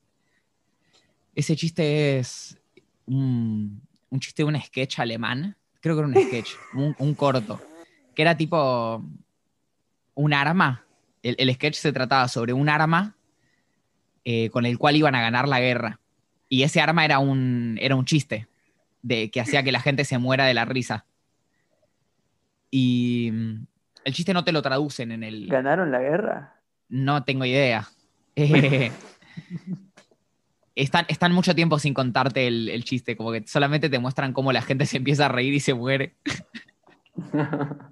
Ese 1.35 1.55
chiste 1.55 2.17
es 2.17 2.59
un, 3.05 3.87
un 4.09 4.19
chiste 4.19 4.41
de 4.41 4.47
un 4.47 4.59
sketch 4.59 4.97
alemán. 4.97 5.58
Creo 5.81 5.95
que 5.95 5.99
era 5.99 6.07
un 6.07 6.15
sketch, 6.15 6.51
un, 6.73 6.95
un 6.99 7.13
corto. 7.15 7.61
Que 8.15 8.21
era 8.21 8.35
tipo 8.35 9.03
un 10.13 10.33
arma. 10.33 10.85
El, 11.23 11.35
el 11.39 11.53
sketch 11.53 11.75
se 11.75 11.93
trataba 11.93 12.27
sobre 12.27 12.53
un 12.53 12.69
arma 12.69 13.15
eh, 14.25 14.49
con 14.49 14.65
el 14.65 14.77
cual 14.77 14.95
iban 14.95 15.15
a 15.15 15.21
ganar 15.21 15.47
la 15.47 15.59
guerra. 15.59 15.99
Y 16.49 16.63
ese 16.63 16.81
arma 16.81 17.05
era 17.05 17.19
un, 17.19 17.77
era 17.81 17.95
un 17.95 18.05
chiste 18.05 18.47
de, 19.01 19.31
que 19.31 19.39
hacía 19.39 19.63
que 19.63 19.71
la 19.71 19.79
gente 19.79 20.05
se 20.05 20.17
muera 20.17 20.45
de 20.45 20.53
la 20.53 20.65
risa. 20.65 21.05
Y 22.69 23.29
mm, 23.31 23.65
el 24.03 24.13
chiste 24.13 24.33
no 24.33 24.43
te 24.43 24.51
lo 24.51 24.61
traducen 24.61 25.11
en 25.11 25.23
el, 25.23 25.47
¿Ganaron 25.47 25.91
la 25.91 25.99
guerra? 25.99 26.55
no 26.89 27.23
tengo 27.23 27.45
idea. 27.45 27.87
Eh, 28.35 28.91
están, 30.81 31.05
están 31.09 31.31
mucho 31.33 31.53
tiempo 31.55 31.77
sin 31.79 31.93
contarte 31.93 32.47
el, 32.47 32.69
el 32.69 32.83
chiste, 32.83 33.15
como 33.17 33.31
que 33.31 33.43
solamente 33.47 33.89
te 33.89 33.99
muestran 33.99 34.33
cómo 34.33 34.51
la 34.51 34.61
gente 34.61 34.85
se 34.87 34.97
empieza 34.97 35.25
a 35.25 35.29
reír 35.29 35.53
y 35.53 35.59
se 35.59 35.73
muere. 35.73 36.15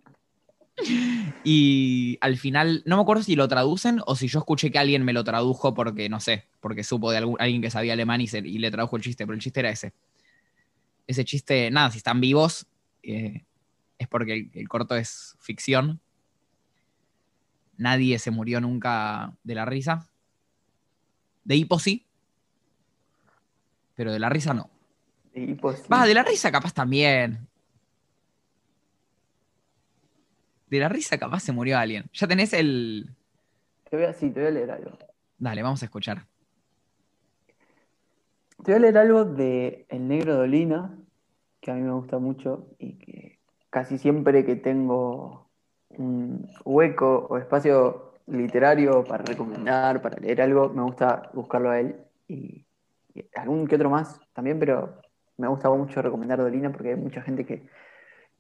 Y 1.43 2.17
al 2.21 2.38
final, 2.38 2.84
no 2.86 2.97
me 2.97 3.02
acuerdo 3.02 3.23
si 3.23 3.36
lo 3.36 3.47
traducen 3.47 4.00
o 4.06 4.15
si 4.15 4.28
yo 4.28 4.39
escuché 4.39 4.69
que 4.71 4.78
alguien 4.78 5.04
me 5.04 5.13
lo 5.13 5.23
tradujo 5.23 5.73
porque, 5.73 6.08
no 6.08 6.19
sé, 6.19 6.45
porque 6.60 6.84
supo 6.84 7.10
de 7.12 7.17
algún- 7.17 7.38
alguien 7.39 7.62
que 7.62 7.71
sabía 7.71 7.93
alemán 7.93 8.21
y, 8.21 8.28
se- 8.28 8.39
y 8.39 8.60
le 8.60 8.69
tradujo 8.69 8.95
el 8.95 9.02
chiste, 9.02 9.26
pero 9.26 9.34
el 9.36 9.41
chiste 9.41 9.60
era 9.62 9.69
ese. 9.71 9.93
Ese 11.08 11.26
chiste, 11.26 11.71
nada, 11.71 11.89
si 11.89 11.97
están 11.97 12.21
vivos, 12.21 12.67
eh, 13.02 13.43
es 13.97 14.08
porque 14.08 14.34
el, 14.34 14.52
el 14.54 14.67
corto 14.67 14.95
es 14.95 15.36
ficción. 15.39 16.00
Nadie 17.78 18.19
se 18.19 18.30
murió 18.32 18.60
nunca 18.62 19.34
de 19.43 19.56
la 19.56 19.65
risa. 19.65 20.08
De 21.43 21.56
hipo 21.56 21.80
sí, 21.80 22.06
pero 23.97 24.13
de 24.13 24.19
la 24.19 24.29
risa 24.29 24.53
no. 24.53 24.69
Y 25.33 25.55
pues, 25.55 25.79
sí. 25.79 25.88
Va, 25.91 26.05
de 26.05 26.13
la 26.13 26.23
risa 26.23 26.51
capaz 26.51 26.73
también. 26.73 27.47
De 30.69 30.79
la 30.79 30.88
risa 30.88 31.17
capaz 31.17 31.41
se 31.41 31.51
murió 31.51 31.77
alguien. 31.77 32.05
Ya 32.13 32.27
tenés 32.27 32.53
el... 32.53 33.10
Te 33.89 33.97
voy 33.97 34.05
a, 34.05 34.13
sí, 34.13 34.29
te 34.29 34.39
voy 34.39 34.49
a 34.49 34.51
leer 34.51 34.71
algo. 34.71 34.91
Dale, 35.39 35.63
vamos 35.63 35.81
a 35.81 35.86
escuchar. 35.86 36.25
Te 38.63 38.71
voy 38.71 38.75
a 38.75 38.79
leer 38.79 38.97
algo 38.97 39.25
de 39.25 39.88
El 39.89 40.07
Negro 40.07 40.36
Dolina, 40.36 40.95
que 41.60 41.71
a 41.71 41.73
mí 41.73 41.81
me 41.81 41.93
gusta 41.93 42.19
mucho 42.19 42.67
y 42.77 42.99
que 42.99 43.39
casi 43.69 43.97
siempre 43.97 44.45
que 44.45 44.55
tengo 44.55 45.49
un 45.89 46.47
hueco 46.65 47.27
o 47.29 47.38
espacio 47.38 48.13
literario 48.27 49.03
para 49.05 49.23
recomendar, 49.23 50.01
para 50.01 50.19
leer 50.19 50.41
algo, 50.41 50.69
me 50.69 50.83
gusta 50.83 51.31
buscarlo 51.33 51.71
a 51.71 51.79
él 51.79 51.95
y, 52.27 52.36
y 52.36 52.66
algún 53.36 53.67
que 53.67 53.75
otro 53.75 53.89
más 53.89 54.19
también, 54.34 54.60
pero 54.60 55.01
me 55.38 55.47
gusta 55.47 55.69
mucho 55.69 56.01
recomendar 56.01 56.39
Dolina 56.39 56.71
porque 56.71 56.89
hay 56.89 56.95
mucha 56.95 57.21
gente 57.21 57.45
que, 57.45 57.67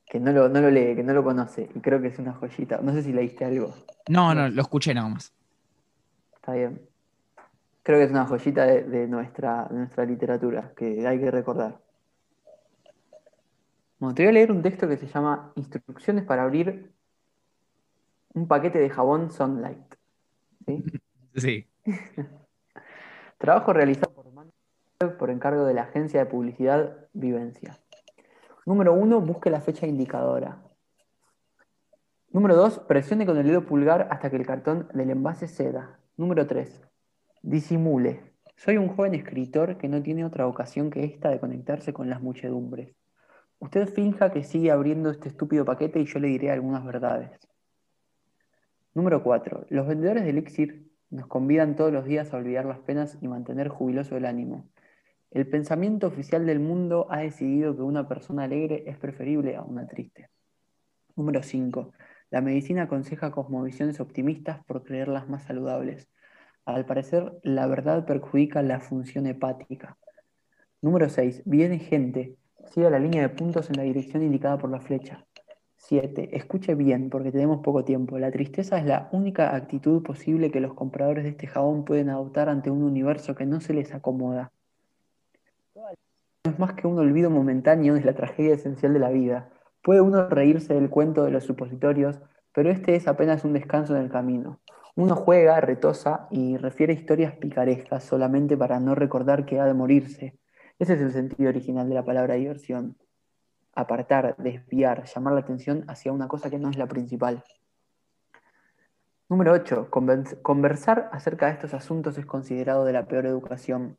que 0.05 0.19
no, 0.19 0.31
lo, 0.31 0.49
no 0.49 0.61
lo 0.61 0.69
lee, 0.69 0.95
que 0.95 1.03
no 1.03 1.13
lo 1.13 1.23
conoce 1.23 1.69
y 1.73 1.79
creo 1.79 2.01
que 2.01 2.07
es 2.07 2.19
una 2.19 2.33
joyita. 2.33 2.79
No 2.81 2.93
sé 2.93 3.03
si 3.03 3.13
leíste 3.13 3.45
algo, 3.45 3.73
No, 4.09 4.33
no, 4.33 4.49
lo 4.49 4.61
escuché 4.61 4.93
nada 4.93 5.09
más. 5.09 5.33
está 6.35 6.53
bien. 6.53 6.81
Creo 7.83 7.99
que 7.99 8.05
es 8.05 8.11
una 8.11 8.25
joyita 8.25 8.65
de, 8.65 8.83
de 8.83 9.07
nuestra, 9.07 9.65
de 9.69 9.77
nuestra 9.77 10.05
literatura 10.05 10.73
que 10.75 11.07
hay 11.07 11.19
que 11.19 11.31
recordar. 11.31 11.79
Bueno, 13.99 14.13
te 14.13 14.23
voy 14.23 14.29
a 14.29 14.33
leer 14.33 14.51
un 14.51 14.61
texto 14.61 14.87
que 14.87 14.97
se 14.97 15.07
llama 15.07 15.51
Instrucciones 15.55 16.23
para 16.25 16.43
abrir 16.43 16.91
un 18.33 18.47
paquete 18.47 18.77
de 18.79 18.89
jabón 18.89 19.31
Sunlight. 19.31 19.95
¿Sí? 20.65 20.83
Sí. 21.35 21.67
Trabajo 23.37 23.71
realizado 23.71 24.06
por 24.97 25.29
encargo 25.29 25.65
de 25.65 25.75
la 25.75 25.83
agencia 25.83 26.19
de 26.19 26.25
publicidad 26.25 27.07
Vivencia. 27.13 27.77
Número 28.65 28.93
uno, 28.93 29.21
busque 29.21 29.51
la 29.51 29.61
fecha 29.61 29.85
indicadora. 29.85 30.63
Número 32.31 32.55
dos, 32.55 32.79
presione 32.79 33.27
con 33.27 33.37
el 33.37 33.45
dedo 33.45 33.63
pulgar 33.65 34.07
hasta 34.09 34.31
que 34.31 34.37
el 34.37 34.45
cartón 34.45 34.87
del 34.93 35.11
envase 35.11 35.47
ceda. 35.47 35.99
Número 36.17 36.47
tres, 36.47 36.81
disimule. 37.43 38.33
Soy 38.55 38.77
un 38.77 38.89
joven 38.89 39.13
escritor 39.13 39.77
que 39.77 39.87
no 39.87 40.01
tiene 40.01 40.25
otra 40.25 40.47
ocasión 40.47 40.89
que 40.89 41.03
esta 41.03 41.29
de 41.29 41.39
conectarse 41.39 41.93
con 41.93 42.09
las 42.09 42.21
muchedumbres. 42.21 42.95
Usted 43.59 43.87
finja 43.87 44.31
que 44.31 44.43
sigue 44.43 44.71
abriendo 44.71 45.11
este 45.11 45.29
estúpido 45.29 45.63
paquete 45.63 45.99
y 45.99 46.05
yo 46.05 46.17
le 46.17 46.27
diré 46.27 46.49
algunas 46.49 46.83
verdades. 46.83 47.39
Número 48.95 49.21
4. 49.21 49.67
Los 49.69 49.87
vendedores 49.87 50.23
de 50.23 50.31
elixir 50.31 50.91
nos 51.11 51.27
convidan 51.27 51.75
todos 51.75 51.93
los 51.93 52.05
días 52.05 52.33
a 52.33 52.37
olvidar 52.37 52.65
las 52.65 52.79
penas 52.79 53.17
y 53.21 53.27
mantener 53.27 53.67
jubiloso 53.67 54.17
el 54.17 54.25
ánimo. 54.25 54.67
El 55.31 55.47
pensamiento 55.47 56.07
oficial 56.07 56.45
del 56.45 56.59
mundo 56.59 57.07
ha 57.09 57.19
decidido 57.19 57.75
que 57.75 57.81
una 57.81 58.07
persona 58.07 58.43
alegre 58.43 58.83
es 58.87 58.97
preferible 58.97 59.55
a 59.55 59.63
una 59.63 59.87
triste. 59.87 60.29
Número 61.15 61.43
5. 61.43 61.93
La 62.29 62.41
medicina 62.41 62.83
aconseja 62.83 63.31
cosmovisiones 63.31 63.99
optimistas 63.99 64.63
por 64.65 64.83
creerlas 64.83 65.27
más 65.29 65.43
saludables. 65.43 66.07
Al 66.65 66.85
parecer, 66.85 67.33
la 67.43 67.67
verdad 67.67 68.05
perjudica 68.05 68.61
la 68.61 68.79
función 68.79 69.27
hepática. 69.27 69.97
Número 70.81 71.09
6. 71.09 71.43
Viene 71.45 71.79
gente 71.79 72.37
Siga 72.71 72.89
la 72.89 72.99
línea 72.99 73.21
de 73.21 73.29
puntos 73.29 73.69
en 73.69 73.77
la 73.77 73.83
dirección 73.83 74.23
indicada 74.23 74.57
por 74.57 74.69
la 74.69 74.81
flecha. 74.81 75.25
7. 75.77 76.35
Escuche 76.35 76.75
bien, 76.75 77.09
porque 77.09 77.31
tenemos 77.31 77.61
poco 77.61 77.85
tiempo. 77.85 78.19
La 78.19 78.31
tristeza 78.31 78.77
es 78.77 78.85
la 78.85 79.09
única 79.11 79.55
actitud 79.55 80.03
posible 80.03 80.51
que 80.51 80.59
los 80.59 80.73
compradores 80.73 81.23
de 81.23 81.29
este 81.31 81.47
jabón 81.47 81.85
pueden 81.85 82.09
adoptar 82.09 82.49
ante 82.49 82.69
un 82.69 82.83
universo 82.83 83.35
que 83.35 83.45
no 83.45 83.61
se 83.61 83.73
les 83.73 83.93
acomoda. 83.93 84.51
Es 86.47 86.59
más 86.59 86.73
que 86.73 86.87
un 86.87 86.97
olvido 86.99 87.29
momentáneo 87.29 87.93
de 87.93 88.03
la 88.03 88.13
tragedia 88.13 88.55
esencial 88.55 88.93
de 88.93 88.99
la 88.99 89.09
vida. 89.09 89.49
Puede 89.83 90.01
uno 90.01 90.27
reírse 90.29 90.73
del 90.73 90.89
cuento 90.89 91.23
de 91.23 91.31
los 91.31 91.43
supositorios, 91.43 92.19
pero 92.53 92.69
este 92.69 92.95
es 92.95 93.07
apenas 93.07 93.45
un 93.45 93.53
descanso 93.53 93.95
en 93.95 94.03
el 94.03 94.09
camino. 94.09 94.59
Uno 94.95 95.15
juega, 95.15 95.61
retosa 95.61 96.27
y 96.31 96.57
refiere 96.57 96.93
historias 96.93 97.35
picarescas 97.35 98.03
solamente 98.03 98.57
para 98.57 98.79
no 98.79 98.95
recordar 98.95 99.45
que 99.45 99.59
ha 99.59 99.65
de 99.65 99.73
morirse 99.73 100.39
ese 100.79 100.93
es 100.93 101.01
el 101.01 101.11
sentido 101.11 101.49
original 101.49 101.89
de 101.89 101.95
la 101.95 102.05
palabra 102.05 102.35
diversión. 102.35 102.97
Apartar, 103.73 104.35
desviar, 104.37 105.05
llamar 105.05 105.33
la 105.33 105.39
atención 105.39 105.83
hacia 105.87 106.11
una 106.11 106.27
cosa 106.27 106.51
que 106.51 106.59
no 106.59 106.69
es 106.69 106.77
la 106.77 106.85
principal. 106.85 107.43
Número 109.27 109.53
8. 109.53 109.89
Conversar 109.89 111.09
acerca 111.11 111.47
de 111.47 111.53
estos 111.53 111.73
asuntos 111.73 112.17
es 112.19 112.27
considerado 112.27 112.85
de 112.85 112.93
la 112.93 113.07
peor 113.07 113.25
educación. 113.25 113.97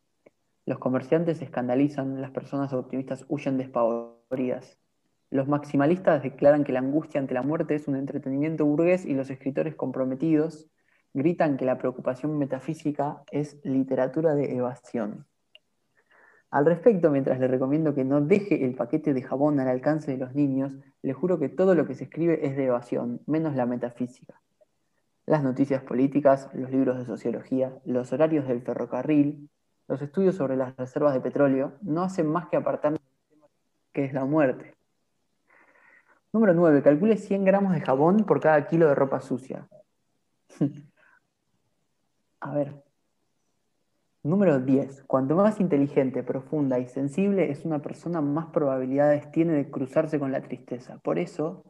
Los 0.65 0.79
comerciantes 0.79 1.37
se 1.37 1.45
escandalizan, 1.45 2.21
las 2.21 2.31
personas 2.31 2.73
optimistas 2.73 3.25
huyen 3.27 3.57
despavoridas. 3.57 4.77
Los 5.31 5.47
maximalistas 5.47 6.23
declaran 6.23 6.63
que 6.63 6.73
la 6.73 6.79
angustia 6.79 7.19
ante 7.19 7.33
la 7.33 7.43
muerte 7.43 7.75
es 7.75 7.87
un 7.87 7.95
entretenimiento 7.95 8.65
burgués 8.65 9.05
y 9.05 9.13
los 9.13 9.29
escritores 9.29 9.75
comprometidos 9.75 10.69
gritan 11.13 11.57
que 11.57 11.65
la 11.65 11.77
preocupación 11.77 12.37
metafísica 12.37 13.23
es 13.31 13.59
literatura 13.63 14.35
de 14.35 14.55
evasión. 14.55 15.25
Al 16.51 16.65
respecto, 16.65 17.11
mientras 17.11 17.39
le 17.39 17.47
recomiendo 17.47 17.93
que 17.93 18.03
no 18.03 18.21
deje 18.21 18.65
el 18.65 18.73
paquete 18.73 19.13
de 19.13 19.21
jabón 19.21 19.59
al 19.59 19.67
alcance 19.67 20.11
de 20.11 20.17
los 20.17 20.33
niños, 20.33 20.73
le 21.03 21.13
juro 21.13 21.37
que 21.37 21.49
todo 21.49 21.75
lo 21.75 21.85
que 21.85 21.93
se 21.93 22.05
escribe 22.05 22.45
es 22.45 22.55
de 22.55 22.65
evasión, 22.65 23.21
menos 23.27 23.55
la 23.55 23.67
metafísica. 23.67 24.41
Las 25.27 25.43
noticias 25.43 25.83
políticas, 25.83 26.49
los 26.55 26.71
libros 26.71 26.97
de 26.97 27.05
sociología, 27.05 27.77
los 27.85 28.11
horarios 28.13 28.47
del 28.47 28.63
ferrocarril, 28.63 29.47
los 29.89 30.01
estudios 30.01 30.35
sobre 30.35 30.55
las 30.55 30.77
reservas 30.77 31.13
de 31.13 31.19
petróleo, 31.19 31.73
no 31.81 32.03
hacen 32.03 32.27
más 32.27 32.47
que 32.47 32.55
apartarnos 32.55 33.01
del 33.01 33.29
tema 33.29 33.47
que 33.91 34.05
es 34.05 34.13
la 34.13 34.23
muerte. 34.23 34.75
Número 36.31 36.53
9. 36.53 36.81
Calcule 36.83 37.17
100 37.17 37.43
gramos 37.43 37.73
de 37.73 37.81
jabón 37.81 38.23
por 38.25 38.39
cada 38.39 38.65
kilo 38.67 38.87
de 38.87 38.95
ropa 38.95 39.19
sucia. 39.19 39.67
A 42.41 42.53
ver, 42.53 42.81
Número 44.21 44.59
10. 44.59 45.03
Cuanto 45.07 45.35
más 45.35 45.61
inteligente, 45.61 46.23
profunda 46.23 46.77
y 46.77 46.87
sensible 46.87 47.51
es 47.51 47.63
una 47.63 47.81
persona, 47.81 48.19
más 48.19 48.47
probabilidades 48.47 49.31
tiene 49.31 49.53
de 49.53 49.71
cruzarse 49.71 50.19
con 50.19 50.33
la 50.33 50.41
tristeza. 50.41 50.97
Por 50.97 51.19
eso, 51.19 51.63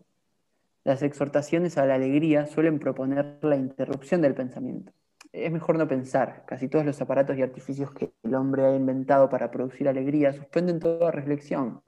las 0.83 1.03
exhortaciones 1.03 1.77
a 1.77 1.85
la 1.85 1.93
alegría 1.93 2.47
suelen 2.47 2.79
proponer 2.79 3.37
la 3.43 3.55
interrupción 3.55 4.21
del 4.21 4.33
pensamiento. 4.33 4.91
Es 5.31 5.51
mejor 5.51 5.77
no 5.77 5.87
pensar. 5.87 6.43
Casi 6.47 6.67
todos 6.67 6.85
los 6.85 6.99
aparatos 7.01 7.37
y 7.37 7.43
artificios 7.43 7.91
que 7.91 8.11
el 8.23 8.33
hombre 8.35 8.65
ha 8.65 8.75
inventado 8.75 9.29
para 9.29 9.51
producir 9.51 9.87
alegría 9.87 10.33
suspenden 10.33 10.79
toda 10.79 11.11
reflexión. 11.11 11.81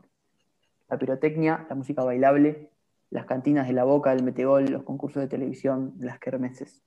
La 0.89 0.99
pirotecnia, 0.99 1.65
la 1.69 1.75
música 1.75 2.03
bailable, 2.03 2.71
las 3.09 3.25
cantinas 3.25 3.67
de 3.67 3.73
la 3.73 3.83
boca, 3.83 4.13
el 4.13 4.23
metegol, 4.23 4.65
los 4.65 4.83
concursos 4.83 5.21
de 5.21 5.27
televisión, 5.27 5.93
las 5.99 6.19
kermeses. 6.19 6.83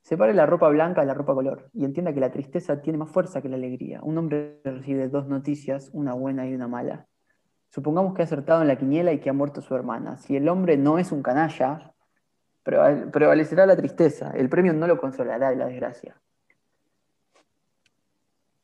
Separe 0.00 0.34
la 0.34 0.44
ropa 0.44 0.68
blanca 0.68 1.00
de 1.00 1.06
la 1.06 1.14
ropa 1.14 1.34
color 1.34 1.70
y 1.72 1.84
entienda 1.84 2.12
que 2.12 2.20
la 2.20 2.30
tristeza 2.30 2.82
tiene 2.82 2.98
más 2.98 3.10
fuerza 3.10 3.40
que 3.40 3.48
la 3.48 3.56
alegría. 3.56 4.00
Un 4.02 4.18
hombre 4.18 4.60
recibe 4.62 5.08
dos 5.08 5.28
noticias, 5.28 5.90
una 5.94 6.12
buena 6.12 6.46
y 6.46 6.54
una 6.54 6.68
mala. 6.68 7.06
Supongamos 7.70 8.14
que 8.14 8.22
ha 8.22 8.26
acertado 8.26 8.62
en 8.62 8.68
la 8.68 8.76
quiniela 8.76 9.12
y 9.12 9.20
que 9.20 9.30
ha 9.30 9.32
muerto 9.32 9.62
su 9.62 9.74
hermana. 9.74 10.18
Si 10.18 10.36
el 10.36 10.48
hombre 10.48 10.76
no 10.76 10.98
es 10.98 11.10
un 11.10 11.22
canalla, 11.22 11.93
prevalecerá 12.64 13.66
la 13.66 13.76
tristeza. 13.76 14.32
El 14.32 14.48
premio 14.48 14.72
no 14.72 14.86
lo 14.86 14.98
consolará 14.98 15.50
de 15.50 15.56
la 15.56 15.66
desgracia. 15.66 16.16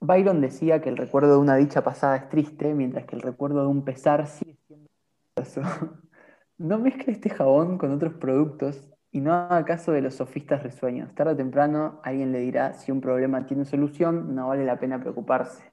Byron 0.00 0.40
decía 0.40 0.80
que 0.80 0.88
el 0.88 0.96
recuerdo 0.96 1.32
de 1.32 1.38
una 1.38 1.56
dicha 1.56 1.84
pasada 1.84 2.16
es 2.16 2.28
triste, 2.30 2.74
mientras 2.74 3.04
que 3.04 3.16
el 3.16 3.22
recuerdo 3.22 3.60
de 3.60 3.68
un 3.68 3.84
pesar 3.84 4.26
sigue 4.26 4.56
siendo 4.66 4.88
No 6.58 6.78
mezcle 6.78 7.12
este 7.12 7.30
jabón 7.30 7.78
con 7.78 7.90
otros 7.92 8.14
productos 8.14 8.90
y 9.10 9.20
no 9.20 9.32
haga 9.32 9.64
caso 9.64 9.92
de 9.92 10.02
los 10.02 10.14
sofistas 10.14 10.62
risueños. 10.62 11.14
Tarde 11.14 11.32
o 11.32 11.36
temprano 11.36 12.00
alguien 12.02 12.32
le 12.32 12.40
dirá, 12.40 12.74
si 12.74 12.92
un 12.92 13.00
problema 13.00 13.46
tiene 13.46 13.64
solución, 13.64 14.34
no 14.34 14.48
vale 14.48 14.64
la 14.64 14.78
pena 14.78 15.00
preocuparse. 15.00 15.72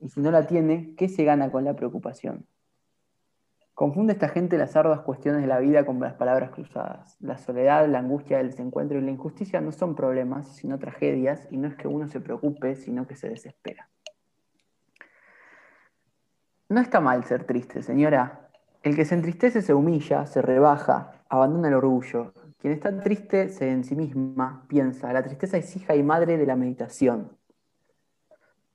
Y 0.00 0.08
si 0.08 0.20
no 0.20 0.30
la 0.30 0.46
tiene, 0.46 0.94
¿qué 0.96 1.08
se 1.08 1.24
gana 1.24 1.50
con 1.50 1.64
la 1.64 1.74
preocupación? 1.74 2.46
Confunde 3.82 4.12
esta 4.12 4.28
gente 4.28 4.58
las 4.58 4.76
arduas 4.76 5.00
cuestiones 5.00 5.40
de 5.40 5.48
la 5.48 5.58
vida 5.58 5.84
con 5.84 5.98
las 5.98 6.14
palabras 6.14 6.52
cruzadas. 6.52 7.16
La 7.18 7.36
soledad, 7.36 7.88
la 7.88 7.98
angustia, 7.98 8.38
el 8.38 8.50
desencuentro 8.50 8.96
y 8.96 9.00
la 9.00 9.10
injusticia 9.10 9.60
no 9.60 9.72
son 9.72 9.96
problemas, 9.96 10.46
sino 10.54 10.78
tragedias, 10.78 11.48
y 11.50 11.56
no 11.56 11.66
es 11.66 11.74
que 11.74 11.88
uno 11.88 12.06
se 12.06 12.20
preocupe, 12.20 12.76
sino 12.76 13.08
que 13.08 13.16
se 13.16 13.28
desespera. 13.28 13.90
No 16.68 16.80
está 16.80 17.00
mal 17.00 17.24
ser 17.24 17.42
triste, 17.42 17.82
señora. 17.82 18.50
El 18.84 18.94
que 18.94 19.04
se 19.04 19.16
entristece 19.16 19.62
se 19.62 19.74
humilla, 19.74 20.26
se 20.26 20.42
rebaja, 20.42 21.24
abandona 21.28 21.66
el 21.66 21.74
orgullo, 21.74 22.34
quien 22.58 22.74
está 22.74 23.00
triste 23.00 23.48
se 23.48 23.68
en 23.68 23.82
sí 23.82 23.96
misma 23.96 24.64
piensa, 24.68 25.12
la 25.12 25.24
tristeza 25.24 25.56
es 25.56 25.74
hija 25.74 25.96
y 25.96 26.04
madre 26.04 26.38
de 26.38 26.46
la 26.46 26.54
meditación. 26.54 27.36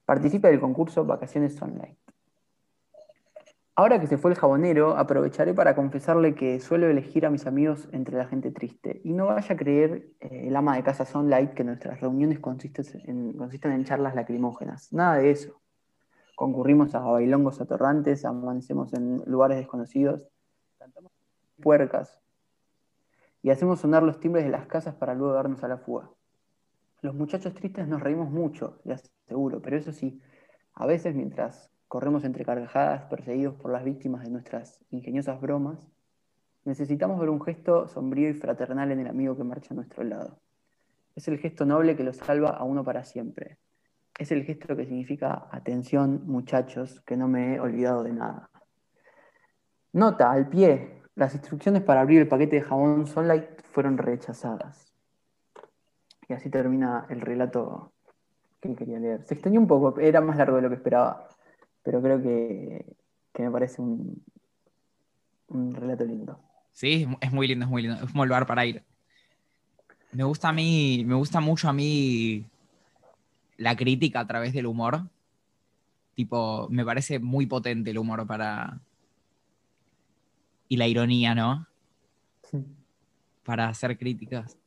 Participa 0.03 0.49
del 0.49 0.59
concurso 0.59 1.05
Vacaciones 1.05 1.55
Sunlight. 1.55 2.06
Ahora 3.79 3.99
que 3.99 4.07
se 4.07 4.17
fue 4.17 4.31
el 4.31 4.37
jabonero, 4.37 4.97
aprovecharé 4.97 5.53
para 5.53 5.75
confesarle 5.75 6.33
que 6.33 6.59
suelo 6.59 6.87
elegir 6.87 7.27
a 7.27 7.29
mis 7.29 7.45
amigos 7.45 7.87
entre 7.91 8.17
la 8.17 8.25
gente 8.25 8.49
triste. 8.49 9.01
Y 9.03 9.13
no 9.13 9.27
vaya 9.27 9.53
a 9.53 9.55
creer 9.55 10.09
eh, 10.19 10.47
el 10.47 10.55
ama 10.55 10.75
de 10.75 10.81
casa 10.81 11.05
Sunlight 11.05 11.53
que 11.53 11.63
nuestras 11.63 12.01
reuniones 12.01 12.39
consisten 12.39 12.83
en, 13.05 13.33
consisten 13.33 13.73
en 13.73 13.85
charlas 13.85 14.15
lacrimógenas. 14.15 14.91
Nada 14.91 15.17
de 15.17 15.29
eso. 15.29 15.61
Concurrimos 16.33 16.95
a 16.95 17.01
bailongos 17.01 17.61
atorrantes, 17.61 18.25
amanecemos 18.25 18.95
en 18.95 19.21
lugares 19.27 19.59
desconocidos, 19.59 20.23
cantamos 20.79 21.11
puercas, 21.61 22.19
y 23.43 23.51
hacemos 23.51 23.79
sonar 23.79 24.01
los 24.01 24.19
timbres 24.19 24.43
de 24.43 24.49
las 24.49 24.65
casas 24.65 24.95
para 24.95 25.13
luego 25.13 25.35
darnos 25.35 25.63
a 25.63 25.67
la 25.67 25.77
fuga. 25.77 26.09
Los 27.01 27.13
muchachos 27.13 27.53
tristes 27.53 27.87
nos 27.87 28.01
reímos 28.01 28.31
mucho, 28.31 28.79
les 28.85 29.11
aseguro, 29.23 29.61
pero 29.61 29.77
eso 29.77 29.91
sí, 29.91 30.19
a 30.73 30.87
veces 30.87 31.13
mientras 31.13 31.69
corremos 31.87 32.23
entre 32.23 32.45
carcajadas 32.45 33.05
perseguidos 33.05 33.55
por 33.55 33.71
las 33.71 33.83
víctimas 33.83 34.23
de 34.23 34.29
nuestras 34.29 34.83
ingeniosas 34.91 35.39
bromas, 35.39 35.87
necesitamos 36.65 37.19
ver 37.19 37.29
un 37.29 37.41
gesto 37.41 37.87
sombrío 37.87 38.29
y 38.29 38.33
fraternal 38.33 38.91
en 38.91 38.99
el 38.99 39.07
amigo 39.07 39.37
que 39.37 39.43
marcha 39.43 39.73
a 39.73 39.75
nuestro 39.75 40.03
lado. 40.03 40.39
Es 41.15 41.27
el 41.27 41.39
gesto 41.39 41.65
noble 41.65 41.95
que 41.95 42.03
lo 42.03 42.13
salva 42.13 42.49
a 42.49 42.63
uno 42.63 42.83
para 42.83 43.03
siempre. 43.03 43.57
Es 44.19 44.31
el 44.31 44.43
gesto 44.43 44.75
que 44.75 44.85
significa 44.85 45.47
atención, 45.51 46.23
muchachos, 46.25 47.01
que 47.01 47.15
no 47.15 47.27
me 47.27 47.55
he 47.55 47.59
olvidado 47.59 48.03
de 48.03 48.13
nada. 48.13 48.49
Nota 49.93 50.31
al 50.31 50.49
pie, 50.49 51.01
las 51.15 51.33
instrucciones 51.33 51.81
para 51.83 52.01
abrir 52.01 52.21
el 52.21 52.27
paquete 52.27 52.57
de 52.57 52.61
jabón 52.61 53.07
Sunlight 53.07 53.61
fueron 53.63 53.97
rechazadas. 53.97 54.93
Y 56.27 56.33
así 56.33 56.49
termina 56.49 57.05
el 57.09 57.21
relato 57.21 57.93
que 58.59 58.75
quería 58.75 58.99
leer. 58.99 59.23
Se 59.23 59.35
extendió 59.35 59.61
un 59.61 59.67
poco, 59.67 59.99
era 59.99 60.19
más 60.19 60.37
largo 60.37 60.57
de 60.57 60.63
lo 60.63 60.69
que 60.69 60.75
esperaba, 60.75 61.27
pero 61.87 62.01
creo 62.01 62.21
que, 62.21 62.85
me 63.39 63.49
parece 63.49 63.81
un, 63.81 64.21
un 65.47 65.73
relato 65.73 66.03
lindo. 66.03 66.37
Sí, 66.73 67.07
es 67.21 67.31
muy 67.31 67.47
lindo, 67.47 67.63
es 67.63 67.71
muy 67.71 67.81
lindo. 67.83 68.03
Es 68.03 68.13
un 68.13 68.27
lugar 68.27 68.45
para 68.45 68.65
ir. 68.65 68.83
Me 70.11 70.25
gusta 70.25 70.49
a 70.49 70.51
mí, 70.51 71.05
me 71.07 71.15
gusta 71.15 71.39
mucho 71.39 71.69
a 71.69 71.73
mí 71.73 72.45
la 73.55 73.77
crítica 73.77 74.19
a 74.19 74.27
través 74.27 74.51
del 74.51 74.65
humor. 74.65 75.03
Tipo, 76.13 76.67
me 76.69 76.83
parece 76.83 77.19
muy 77.19 77.45
potente 77.45 77.91
el 77.91 77.99
humor 77.99 78.27
para, 78.27 78.81
y 80.67 80.75
la 80.75 80.87
ironía, 80.87 81.33
¿no? 81.35 81.67
Sí. 82.51 82.65
Para 83.45 83.69
hacer 83.69 83.97
críticas. 83.97 84.57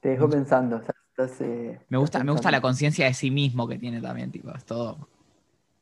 Te 0.00 0.08
dejo 0.08 0.30
pensando. 0.30 0.80
Me 1.88 1.98
gusta, 1.98 2.22
me 2.24 2.32
gusta 2.32 2.50
la 2.50 2.60
conciencia 2.60 3.06
de 3.06 3.14
sí 3.14 3.30
mismo 3.30 3.66
que 3.68 3.78
tiene 3.78 4.00
también, 4.00 4.30
tipo, 4.30 4.50
es 4.54 4.64
todo. 4.64 5.08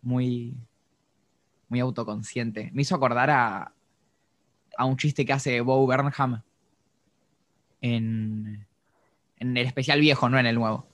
muy, 0.02 0.56
muy 1.68 1.80
autoconsciente. 1.80 2.70
Me 2.72 2.82
hizo 2.82 2.94
acordar 2.94 3.30
a, 3.30 3.72
a 4.76 4.84
un 4.84 4.96
chiste 4.96 5.24
que 5.24 5.32
hace 5.32 5.60
Bo 5.60 5.84
Burnham 5.86 6.42
en, 7.80 8.66
en 9.38 9.56
el 9.56 9.66
especial 9.66 10.00
viejo, 10.00 10.28
no 10.28 10.38
en 10.38 10.46
el 10.46 10.54
nuevo. 10.54 10.86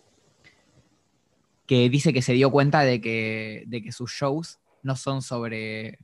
Que 1.66 1.88
dice 1.88 2.12
que 2.12 2.22
se 2.22 2.34
dio 2.34 2.50
cuenta 2.50 2.80
de 2.80 3.00
que, 3.00 3.64
de 3.66 3.82
que 3.82 3.92
sus 3.92 4.10
shows 4.10 4.58
no 4.82 4.96
son 4.96 5.22
sobre. 5.22 5.98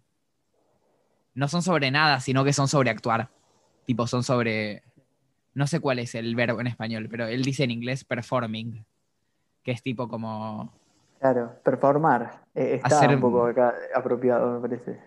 No 1.34 1.48
son 1.48 1.62
sobre 1.62 1.90
nada, 1.90 2.20
sino 2.20 2.44
que 2.44 2.52
son 2.52 2.66
sobre 2.68 2.90
actuar. 2.90 3.30
Tipo, 3.86 4.06
son 4.06 4.24
sobre. 4.24 4.82
No 5.60 5.66
sé 5.66 5.78
cuál 5.78 5.98
es 5.98 6.14
el 6.14 6.34
verbo 6.36 6.58
en 6.62 6.68
español, 6.68 7.06
pero 7.10 7.26
él 7.26 7.42
dice 7.42 7.64
en 7.64 7.70
inglés 7.70 8.02
performing. 8.02 8.82
Que 9.62 9.72
es 9.72 9.82
tipo 9.82 10.08
como. 10.08 10.72
Claro, 11.18 11.54
performar. 11.62 12.44
Eh, 12.54 12.76
está 12.82 12.96
Hacer- 12.96 13.14
un 13.14 13.20
poco 13.20 13.44
acá 13.44 13.74
apropiado, 13.94 14.58
me 14.58 14.66
parece. 14.66 14.98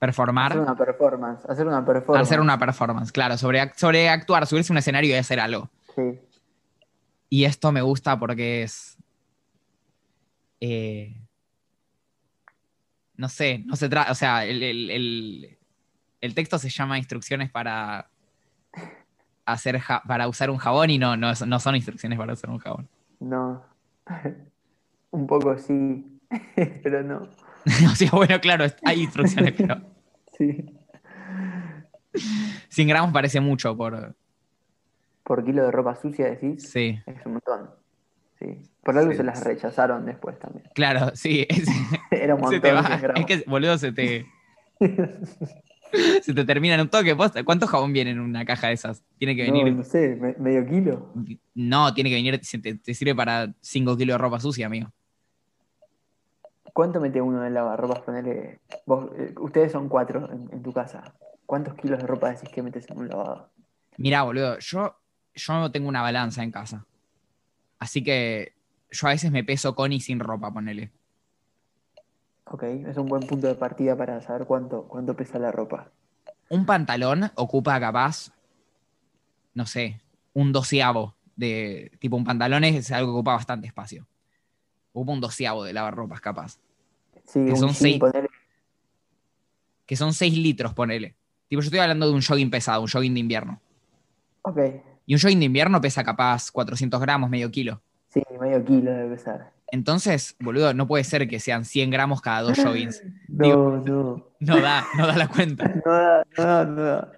Performar. 0.00 0.52
Hacer 0.52 0.62
una 0.62 0.74
performance. 0.76 1.44
Hacer 1.46 1.66
una 1.66 1.84
performance. 1.84 2.22
Hacer 2.26 2.40
una 2.40 2.58
performance, 2.58 3.12
claro, 3.12 3.36
sobre, 3.36 3.70
sobre 3.76 4.08
actuar, 4.08 4.46
subirse 4.46 4.72
a 4.72 4.74
un 4.74 4.78
escenario 4.78 5.10
y 5.10 5.18
hacer 5.18 5.40
algo. 5.40 5.68
Sí. 5.94 6.18
Y 7.28 7.44
esto 7.44 7.70
me 7.70 7.82
gusta 7.82 8.18
porque 8.18 8.62
es. 8.62 8.96
eh, 10.60 11.20
no 13.16 13.28
sé, 13.28 13.58
no 13.66 13.76
se 13.76 13.90
trata. 13.90 14.10
O 14.10 14.14
sea, 14.14 14.46
el, 14.46 14.62
el- 14.62 14.90
el- 14.90 15.58
el 16.22 16.34
texto 16.34 16.58
se 16.58 16.70
llama 16.70 16.96
Instrucciones 16.96 17.50
para 17.50 18.08
hacer 19.52 19.78
ja- 19.78 20.02
para 20.06 20.28
usar 20.28 20.50
un 20.50 20.56
jabón 20.58 20.90
y 20.90 20.98
no, 20.98 21.16
no, 21.16 21.32
no 21.46 21.60
son 21.60 21.76
instrucciones 21.76 22.18
para 22.18 22.32
usar 22.32 22.50
un 22.50 22.58
jabón. 22.58 22.88
No. 23.20 23.62
un 25.10 25.26
poco 25.26 25.56
sí, 25.58 26.18
pero 26.82 27.02
no. 27.02 27.28
o 27.92 27.94
sea, 27.94 28.10
bueno, 28.12 28.40
claro, 28.40 28.64
hay 28.84 29.02
instrucciones, 29.02 29.54
pero 29.56 29.80
Sí. 30.38 30.64
100 32.68 32.88
gramos 32.88 33.12
parece 33.12 33.40
mucho 33.40 33.76
por. 33.76 34.14
Por 35.22 35.44
kilo 35.44 35.62
de 35.64 35.70
ropa 35.70 35.94
sucia 35.94 36.26
decís, 36.26 36.68
Sí, 36.68 36.98
es 37.06 37.24
un 37.26 37.32
montón. 37.34 37.70
Sí. 38.38 38.62
Por 38.82 38.96
algo 38.96 39.10
Sí. 39.12 39.18
se 39.18 39.22
las 39.24 39.44
rechazaron 39.44 40.06
después 40.06 40.38
también. 40.38 40.64
claro, 40.74 41.10
sí. 41.14 41.46
es- 41.48 41.68
Era 42.10 42.34
un 42.34 42.40
se 42.40 42.44
montón. 42.44 42.60
te 42.62 42.72
va. 42.72 42.82
100 42.86 43.00
gramos. 43.02 43.20
Es 43.20 43.26
que, 43.26 43.44
boludo, 43.50 43.76
se 43.78 43.92
te. 43.92 44.26
Se 46.22 46.34
te 46.34 46.44
termina 46.44 46.74
en 46.74 46.82
un 46.82 46.88
toque. 46.88 47.14
posta. 47.16 47.42
¿Cuánto 47.44 47.66
jabón 47.66 47.92
viene 47.92 48.10
en 48.10 48.20
una 48.20 48.44
caja 48.44 48.68
de 48.68 48.74
esas? 48.74 49.02
Tiene 49.18 49.34
que 49.36 49.42
venir. 49.42 49.72
no 49.74 49.84
sé, 49.84 50.16
me- 50.16 50.34
medio 50.38 50.66
kilo. 50.66 51.12
No, 51.54 51.92
tiene 51.94 52.10
que 52.10 52.16
venir. 52.16 52.40
Te, 52.40 52.74
te 52.74 52.94
sirve 52.94 53.14
para 53.14 53.52
5 53.60 53.96
kilos 53.96 54.14
de 54.14 54.18
ropa 54.18 54.40
sucia, 54.40 54.66
amigo. 54.66 54.90
¿Cuánto 56.72 57.00
mete 57.00 57.20
uno 57.20 57.44
en 57.44 57.52
lavarropas? 57.54 58.00
Ponele, 58.00 58.60
vos, 58.86 59.10
eh, 59.18 59.34
ustedes 59.40 59.72
son 59.72 59.88
cuatro 59.88 60.30
en, 60.32 60.48
en 60.52 60.62
tu 60.62 60.72
casa. 60.72 61.14
¿Cuántos 61.46 61.74
kilos 61.74 61.98
de 62.00 62.06
ropa 62.06 62.30
decís 62.30 62.48
que 62.48 62.62
metes 62.62 62.88
en 62.90 62.98
un 62.98 63.08
lavado? 63.08 63.50
Mirá, 63.98 64.22
boludo, 64.22 64.58
yo, 64.60 64.94
yo 65.34 65.52
no 65.54 65.72
tengo 65.72 65.88
una 65.88 66.00
balanza 66.00 66.42
en 66.44 66.52
casa. 66.52 66.86
Así 67.80 68.04
que 68.04 68.52
yo 68.90 69.08
a 69.08 69.10
veces 69.10 69.32
me 69.32 69.42
peso 69.42 69.74
con 69.74 69.92
y 69.92 70.00
sin 70.00 70.20
ropa, 70.20 70.52
ponele. 70.52 70.92
Ok, 72.52 72.64
es 72.64 72.96
un 72.96 73.06
buen 73.06 73.22
punto 73.22 73.46
de 73.46 73.54
partida 73.54 73.96
para 73.96 74.20
saber 74.22 74.44
cuánto, 74.46 74.82
cuánto 74.88 75.14
pesa 75.14 75.38
la 75.38 75.52
ropa. 75.52 75.90
Un 76.48 76.66
pantalón 76.66 77.30
ocupa 77.36 77.78
capaz, 77.78 78.32
no 79.54 79.66
sé, 79.66 80.00
un 80.34 80.52
doceavo 80.52 81.14
de. 81.36 81.92
Tipo, 82.00 82.16
un 82.16 82.24
pantalón 82.24 82.64
es 82.64 82.90
algo 82.90 83.08
que 83.08 83.12
ocupa 83.18 83.34
bastante 83.34 83.68
espacio. 83.68 84.06
Ocupa 84.92 85.12
un 85.12 85.20
doceavo 85.20 85.62
de 85.62 85.72
lavarropas, 85.72 86.20
capaz. 86.20 86.58
Sí, 87.24 87.44
Que 87.44 87.52
un 87.52 87.56
son 87.56 87.68
jean, 87.68 87.74
seis- 87.74 87.98
ponele, 88.00 88.28
Que 89.86 89.96
son 89.96 90.12
6 90.12 90.36
litros, 90.36 90.74
ponele. 90.74 91.14
Tipo, 91.48 91.62
yo 91.62 91.66
estoy 91.66 91.78
hablando 91.80 92.06
de 92.08 92.14
un 92.14 92.22
jogging 92.22 92.50
pesado, 92.50 92.82
un 92.82 92.88
jogging 92.88 93.14
de 93.14 93.20
invierno. 93.20 93.60
Ok, 94.42 94.58
Y 95.06 95.14
un 95.14 95.20
jogging 95.20 95.38
de 95.40 95.44
invierno 95.46 95.80
pesa 95.80 96.02
capaz 96.04 96.50
400 96.50 97.00
gramos, 97.00 97.30
medio 97.30 97.50
kilo. 97.50 97.80
sí, 98.08 98.22
medio 98.40 98.64
kilo 98.64 98.90
debe 98.90 99.14
pesar. 99.16 99.52
Entonces, 99.72 100.34
boludo, 100.40 100.74
no 100.74 100.86
puede 100.86 101.04
ser 101.04 101.28
que 101.28 101.38
sean 101.40 101.64
100 101.64 101.90
gramos 101.90 102.20
cada 102.20 102.42
dos 102.42 102.58
joggings. 102.58 103.02
No, 103.28 103.78
no. 103.78 104.26
No 104.40 104.60
da, 104.60 104.84
no 104.96 105.06
da 105.06 105.16
la 105.16 105.28
cuenta. 105.28 105.64
No 105.86 105.92
da, 105.92 106.24
no 106.36 106.44
da, 106.44 106.64
no 106.64 106.82
da. 106.82 107.12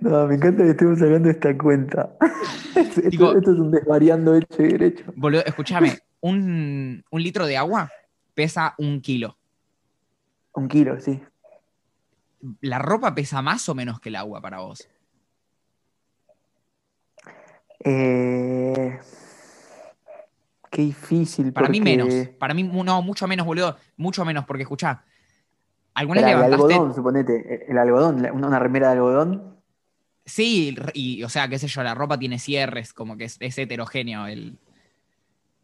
No, 0.00 0.26
me 0.26 0.34
encanta 0.34 0.62
que 0.64 0.70
estemos 0.70 0.98
sacando 0.98 1.30
esta 1.30 1.56
cuenta. 1.56 2.10
esto, 2.76 3.00
Digo- 3.02 3.36
esto 3.36 3.52
es 3.52 3.58
un 3.58 3.70
desvariando 3.70 4.34
hecho 4.34 4.62
y 4.62 4.68
derecho. 4.72 5.04
Boludo, 5.16 5.42
escúchame, 5.46 5.98
un, 6.20 7.02
un 7.10 7.22
litro 7.22 7.46
de 7.46 7.56
agua 7.56 7.90
pesa 8.34 8.74
un 8.78 9.00
kilo. 9.00 9.36
Un 10.54 10.68
kilo, 10.68 11.00
sí. 11.00 11.22
¿La 12.60 12.78
ropa 12.78 13.14
pesa 13.14 13.40
más 13.40 13.68
o 13.68 13.74
menos 13.74 14.00
que 14.00 14.08
el 14.10 14.16
agua 14.16 14.40
para 14.42 14.58
vos? 14.58 14.86
Eh, 17.84 18.98
qué 20.72 20.82
difícil. 20.82 21.52
Para 21.52 21.68
mí 21.68 21.78
porque- 21.80 21.96
menos. 21.96 22.28
Para 22.38 22.54
mí, 22.54 22.62
no, 22.64 23.02
mucho 23.02 23.28
menos, 23.28 23.46
boludo. 23.46 23.76
Mucho 23.96 24.24
menos, 24.24 24.44
porque 24.46 24.62
escuchá. 24.62 25.04
¿Alguna 25.94 26.22
vez 26.22 26.30
Espera, 26.30 26.46
el 26.46 26.50
levantaste? 26.50 26.74
algodón, 26.74 26.94
suponete. 26.94 27.70
El 27.70 27.78
algodón, 27.78 28.26
una 28.32 28.58
remera 28.58 28.88
de 28.88 28.92
algodón. 28.94 29.56
Sí, 30.24 30.74
y, 30.94 31.22
o 31.24 31.28
sea, 31.28 31.48
qué 31.48 31.58
sé 31.58 31.66
yo, 31.68 31.82
la 31.82 31.94
ropa 31.94 32.18
tiene 32.18 32.38
cierres, 32.38 32.94
como 32.94 33.16
que 33.18 33.24
es, 33.24 33.36
es 33.40 33.58
heterogéneo 33.58 34.26
el. 34.26 34.56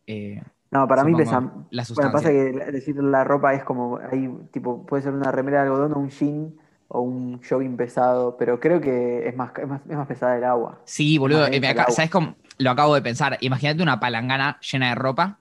eh, 0.07 0.43
No, 0.71 0.87
para 0.87 1.03
mí 1.05 1.15
pesa. 1.15 1.41
La 1.41 1.41
Bueno, 1.41 1.85
sustancia. 1.85 2.13
pasa 2.13 2.29
que 2.29 2.53
decir 2.73 2.97
la 3.03 3.25
ropa 3.25 3.55
es 3.55 3.65
como, 3.65 3.97
ahí, 3.99 4.29
tipo, 4.53 4.85
puede 4.85 5.03
ser 5.05 5.15
una 5.15 5.33
remera 5.33 5.63
de 5.63 5.69
algodón 5.69 5.95
o 5.95 5.99
un 5.99 6.11
jean 6.11 6.55
o 6.89 7.01
un 7.03 7.41
jogging 7.43 7.77
pesado, 7.77 8.37
pero 8.39 8.59
creo 8.61 8.81
que 8.81 9.29
es 9.29 9.37
más, 9.37 9.51
es 9.59 9.69
más, 9.69 9.81
es 9.89 9.97
más 9.97 10.07
pesada 10.07 10.37
el 10.37 10.45
agua. 10.45 10.81
Sí, 10.85 11.19
boludo, 11.19 11.47
eh, 11.47 11.61
me 11.61 11.69
acá- 11.69 11.83
agua. 11.83 11.95
¿sabes 11.95 12.11
cómo? 12.11 12.37
Lo 12.59 12.71
acabo 12.71 12.95
de 12.95 13.03
pensar. 13.03 13.37
Imagínate 13.41 13.83
una 13.83 14.01
palangana 14.01 14.59
llena 14.61 14.89
de 14.89 14.95
ropa 14.95 15.39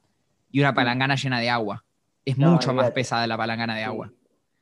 y 0.52 0.60
una 0.60 0.74
palangana 0.74 1.16
llena 1.16 1.39
de 1.39 1.50
agua. 1.50 1.84
Es 2.26 2.38
No, 2.38 2.52
mucho 2.52 2.74
más 2.74 2.91
pesada 2.91 3.26
la 3.28 3.38
palangana 3.38 3.76
de 3.76 3.82
Sí. 3.82 3.86
agua. 3.86 4.12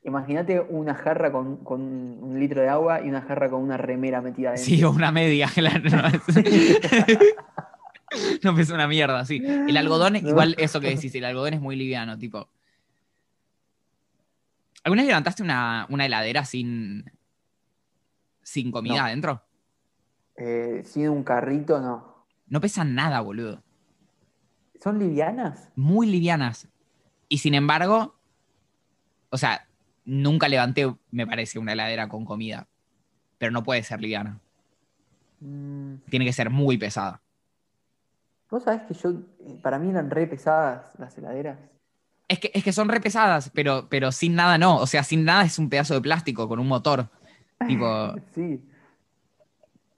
Imagínate 0.03 0.59
una 0.69 0.93
jarra 0.93 1.31
con, 1.31 1.57
con 1.63 1.81
un 1.81 2.39
litro 2.39 2.61
de 2.61 2.69
agua 2.69 3.01
y 3.03 3.09
una 3.09 3.23
jarra 3.23 3.49
con 3.49 3.61
una 3.63 3.75
remera 3.77 4.21
metida 4.21 4.49
dentro. 4.51 4.65
Sí, 4.65 4.83
o 4.83 4.91
una 4.91 5.11
media, 5.11 5.47
claro. 5.53 5.81
No, 5.89 5.97
No 8.43 8.55
pesa 8.55 8.75
una 8.75 8.87
mierda, 8.87 9.25
sí. 9.25 9.41
El 9.43 9.75
algodón, 9.77 10.15
igual 10.27 10.55
eso 10.59 10.79
que 10.79 10.89
decís, 10.89 11.13
el 11.15 11.25
algodón 11.25 11.55
es 11.55 11.61
muy 11.61 11.75
liviano, 11.75 12.17
tipo. 12.17 12.47
¿Alguna 14.85 15.01
vez 15.01 15.07
levantaste 15.07 15.41
una, 15.41 15.87
una 15.89 16.05
heladera 16.05 16.45
sin, 16.45 17.11
sin 18.43 18.71
comida 18.71 18.97
No. 18.97 19.03
adentro? 19.05 19.41
Eh, 20.37 20.83
sin 20.85 21.09
un 21.09 21.23
carrito, 21.23 21.81
no. 21.81 22.27
No 22.47 22.61
pesan 22.61 22.93
nada, 22.93 23.19
boludo. 23.21 23.63
¿Son 24.81 24.99
livianas? 24.99 25.69
Muy 25.75 26.05
livianas. 26.05 26.67
Y 27.27 27.39
sin 27.39 27.55
embargo, 27.55 28.15
o 29.31 29.37
sea, 29.39 29.67
nunca 30.05 30.47
levanté, 30.47 30.95
me 31.09 31.25
parece, 31.25 31.57
una 31.57 31.73
heladera 31.73 32.07
con 32.07 32.23
comida. 32.23 32.67
Pero 33.39 33.51
no 33.51 33.63
puede 33.63 33.81
ser 33.81 33.99
liviana. 33.99 34.39
Mm, 35.39 35.95
Tiene 36.11 36.25
que 36.25 36.33
ser 36.33 36.51
muy 36.51 36.77
pesada. 36.77 37.23
Vos 38.51 38.61
sabés 38.63 38.83
que 38.83 38.93
yo, 38.93 39.09
eh, 39.09 39.59
para 39.63 39.79
mí 39.79 39.89
eran 39.89 40.11
re 40.11 40.27
pesadas 40.27 40.93
las 40.99 41.17
heladeras. 41.17 41.57
Es 42.27 42.39
que, 42.39 42.51
es 42.53 42.63
que 42.63 42.71
son 42.71 42.89
re 42.89 42.99
pesadas, 42.99 43.51
pero, 43.53 43.87
pero 43.89 44.11
sin 44.11 44.35
nada 44.35 44.57
no. 44.57 44.77
O 44.77 44.87
sea, 44.87 45.03
sin 45.03 45.23
nada 45.25 45.43
es 45.43 45.59
un 45.59 45.69
pedazo 45.69 45.93
de 45.93 46.01
plástico 46.01 46.47
con 46.47 46.59
un 46.59 46.67
motor. 46.67 47.09
Tipo, 47.67 48.13
Sí. 48.33 48.61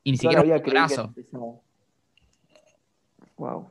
y 0.04 0.12
ni 0.12 0.18
siquiera 0.18 0.44
un 0.44 0.62
pesadas. 0.62 1.14
Wow. 3.38 3.70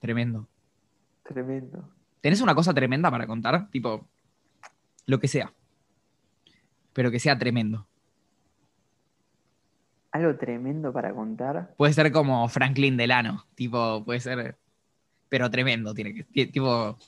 Tremendo. 0.00 0.46
Tremendo. 1.24 1.88
¿Tenés 2.20 2.40
una 2.40 2.54
cosa 2.54 2.72
tremenda 2.74 3.10
para 3.10 3.26
contar? 3.26 3.68
Tipo, 3.70 4.08
lo 5.06 5.18
que 5.18 5.28
sea. 5.28 5.52
Pero 6.92 7.10
que 7.10 7.18
sea 7.20 7.38
tremendo. 7.38 7.87
Algo 10.18 10.36
tremendo 10.36 10.92
para 10.92 11.12
contar. 11.12 11.74
Puede 11.76 11.92
ser 11.92 12.10
como 12.10 12.48
Franklin 12.48 12.96
Delano. 12.96 13.46
Tipo, 13.54 14.04
puede 14.04 14.18
ser. 14.18 14.56
Pero 15.28 15.48
tremendo, 15.48 15.94
tiene 15.94 16.12
que. 16.12 16.24
ti- 16.24 16.46
Tipo. 16.46 16.98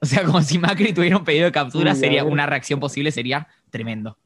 O 0.00 0.06
sea, 0.06 0.24
como 0.24 0.40
si 0.40 0.58
Macri 0.58 0.92
tuviera 0.94 1.18
un 1.18 1.24
pedido 1.24 1.44
de 1.44 1.52
captura, 1.52 1.94
sería 1.94 2.24
una 2.24 2.46
reacción 2.46 2.80
posible 2.80 3.10
sería 3.12 3.48
tremendo. 3.68 4.16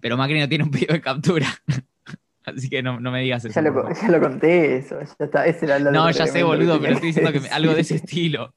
Pero 0.00 0.16
Macri 0.16 0.40
no 0.40 0.48
tiene 0.48 0.64
un 0.64 0.70
pedido 0.72 0.94
de 0.94 1.00
captura. 1.00 1.46
Así 2.44 2.68
que 2.68 2.82
no, 2.82 2.98
no 2.98 3.12
me 3.12 3.20
digas 3.20 3.44
eso. 3.44 3.54
Ya 3.54 3.70
lo, 3.70 3.88
ya 3.94 4.08
lo 4.08 4.20
conté 4.20 4.78
eso. 4.78 4.98
Ya 5.20 5.24
está. 5.26 5.46
Ese 5.46 5.66
era 5.66 5.78
No, 5.78 6.10
ya 6.10 6.26
sé, 6.26 6.42
boludo, 6.42 6.80
pero 6.80 6.94
estoy 6.94 7.08
diciendo 7.12 7.30
que 7.32 7.48
algo 7.52 7.72
de 7.74 7.82
ese 7.82 7.94
estilo. 7.96 8.52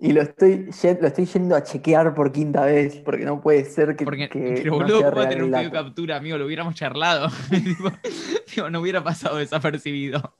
Y 0.00 0.12
lo 0.12 0.20
estoy, 0.22 0.66
lo 1.00 1.06
estoy 1.06 1.24
yendo 1.24 1.56
a 1.56 1.62
chequear 1.62 2.14
por 2.14 2.30
quinta 2.30 2.66
vez, 2.66 2.96
porque 2.96 3.24
no 3.24 3.40
puede 3.40 3.64
ser 3.64 3.96
que, 3.96 4.04
Porque, 4.04 4.28
que 4.28 4.38
pero 4.62 4.72
no 4.72 4.78
boludo, 4.78 4.98
sea 5.00 5.08
¿cómo 5.10 5.16
va 5.16 5.22
a 5.22 5.24
real 5.24 5.28
tener 5.28 5.44
un 5.44 5.50
dato. 5.50 5.70
captura, 5.70 6.16
amigo? 6.16 6.36
Lo 6.38 6.46
hubiéramos 6.46 6.74
charlado. 6.74 7.28
No 8.70 8.80
hubiera 8.80 9.02
pasado 9.02 9.38
desapercibido. 9.38 10.36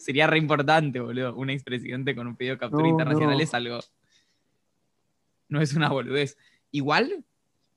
Sería 0.00 0.26
re 0.26 0.38
importante, 0.38 0.98
boludo. 0.98 1.34
Un 1.36 1.50
expresidente 1.50 2.14
con 2.16 2.26
un 2.26 2.34
pedido 2.36 2.54
de 2.56 2.58
captura 2.58 2.82
No, 2.82 2.88
internacional 2.88 3.36
no. 3.36 3.42
es 3.42 3.54
algo. 3.54 3.78
No 5.48 5.60
es 5.60 5.74
una 5.74 5.88
boludez. 5.90 6.36
Igual, 6.72 7.24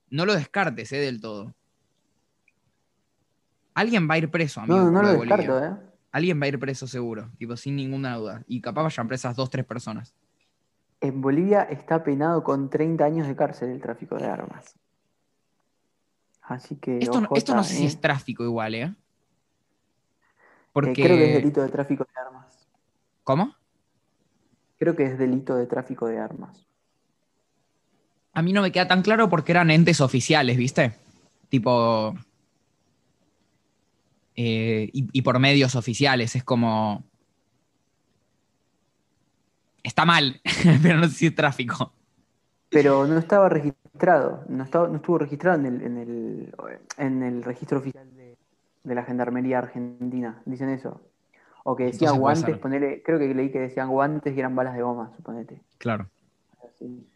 no 0.09 0.25
lo 0.25 0.33
descartes, 0.33 0.91
eh, 0.91 0.97
del 0.97 1.21
todo. 1.21 1.53
Alguien 3.75 4.09
va 4.09 4.15
a 4.15 4.17
ir 4.19 4.31
preso, 4.31 4.61
amigo. 4.61 4.79
No, 4.79 4.91
no 4.91 5.01
lo 5.01 5.07
de 5.09 5.17
descarto, 5.17 5.63
¿eh? 5.63 5.71
Alguien 6.13 6.39
va 6.39 6.45
a 6.45 6.47
ir 6.49 6.59
preso 6.59 6.85
seguro, 6.87 7.31
tipo, 7.39 7.57
sin 7.57 7.75
ninguna 7.75 8.15
duda. 8.15 8.43
Y 8.47 8.61
capaz 8.61 8.83
vayan 8.83 9.07
presas 9.07 9.35
dos, 9.35 9.49
tres 9.49 9.65
personas. 9.65 10.13
En 11.01 11.21
Bolivia 11.21 11.63
está 11.63 12.03
penado 12.03 12.43
con 12.43 12.69
30 12.69 13.03
años 13.05 13.27
de 13.27 13.35
cárcel 13.35 13.71
el 13.71 13.81
tráfico 13.81 14.15
de 14.15 14.25
armas. 14.27 14.75
Así 16.43 16.75
que. 16.75 16.99
Esto, 16.99 17.19
no- 17.19 17.25
ojota, 17.25 17.39
esto 17.39 17.55
no 17.55 17.63
sé 17.63 17.73
si 17.75 17.85
es 17.87 17.99
tráfico 17.99 18.43
igual, 18.43 18.75
¿eh? 18.75 18.81
Eh, 18.83 18.93
creo 20.73 20.93
que 20.95 21.27
es 21.29 21.33
delito 21.33 21.61
de 21.63 21.69
tráfico 21.69 22.03
de 22.05 22.21
armas. 22.21 22.67
¿Cómo? 23.23 23.55
Creo 24.77 24.95
que 24.95 25.05
es 25.05 25.17
delito 25.17 25.55
de 25.55 25.65
tráfico 25.65 26.05
de 26.07 26.19
armas. 26.19 26.67
A 28.33 28.41
mí 28.43 28.53
no 28.53 28.61
me 28.61 28.71
queda 28.71 28.87
tan 28.87 29.01
claro 29.01 29.29
porque 29.29 29.51
eran 29.51 29.71
entes 29.71 29.99
oficiales, 29.99 30.57
¿viste? 30.57 30.93
Tipo. 31.49 32.15
Eh, 34.35 34.89
y, 34.93 35.07
y 35.11 35.21
por 35.21 35.39
medios 35.39 35.75
oficiales. 35.75 36.35
Es 36.35 36.43
como. 36.43 37.03
Está 39.83 40.05
mal, 40.05 40.41
pero 40.81 40.97
no 40.97 41.07
sé 41.07 41.15
si 41.15 41.27
es 41.27 41.35
tráfico. 41.35 41.93
Pero 42.69 43.05
no 43.05 43.19
estaba 43.19 43.49
registrado, 43.49 44.43
no, 44.49 44.63
estaba, 44.63 44.87
no 44.87 44.95
estuvo 44.95 45.19
registrado 45.19 45.59
en 45.59 45.65
el, 45.67 45.81
en 45.83 45.97
el, 45.97 46.55
en 46.97 47.21
el 47.21 47.43
registro 47.43 47.77
oficial 47.77 48.09
de, 48.15 48.35
de 48.83 48.95
la 48.95 49.03
Gendarmería 49.03 49.59
Argentina. 49.59 50.41
Dicen 50.45 50.69
eso. 50.69 51.01
O 51.63 51.75
que 51.75 51.85
decían 51.85 52.15
Entonces 52.15 52.19
guantes, 52.19 52.57
ponele, 52.57 53.03
creo 53.03 53.19
que 53.19 53.33
leí 53.33 53.51
que 53.51 53.59
decían 53.59 53.89
guantes 53.89 54.35
y 54.35 54.39
eran 54.39 54.55
balas 54.55 54.73
de 54.73 54.81
goma, 54.81 55.11
suponete. 55.15 55.61
Claro. 55.77 56.09
Así. 56.63 57.07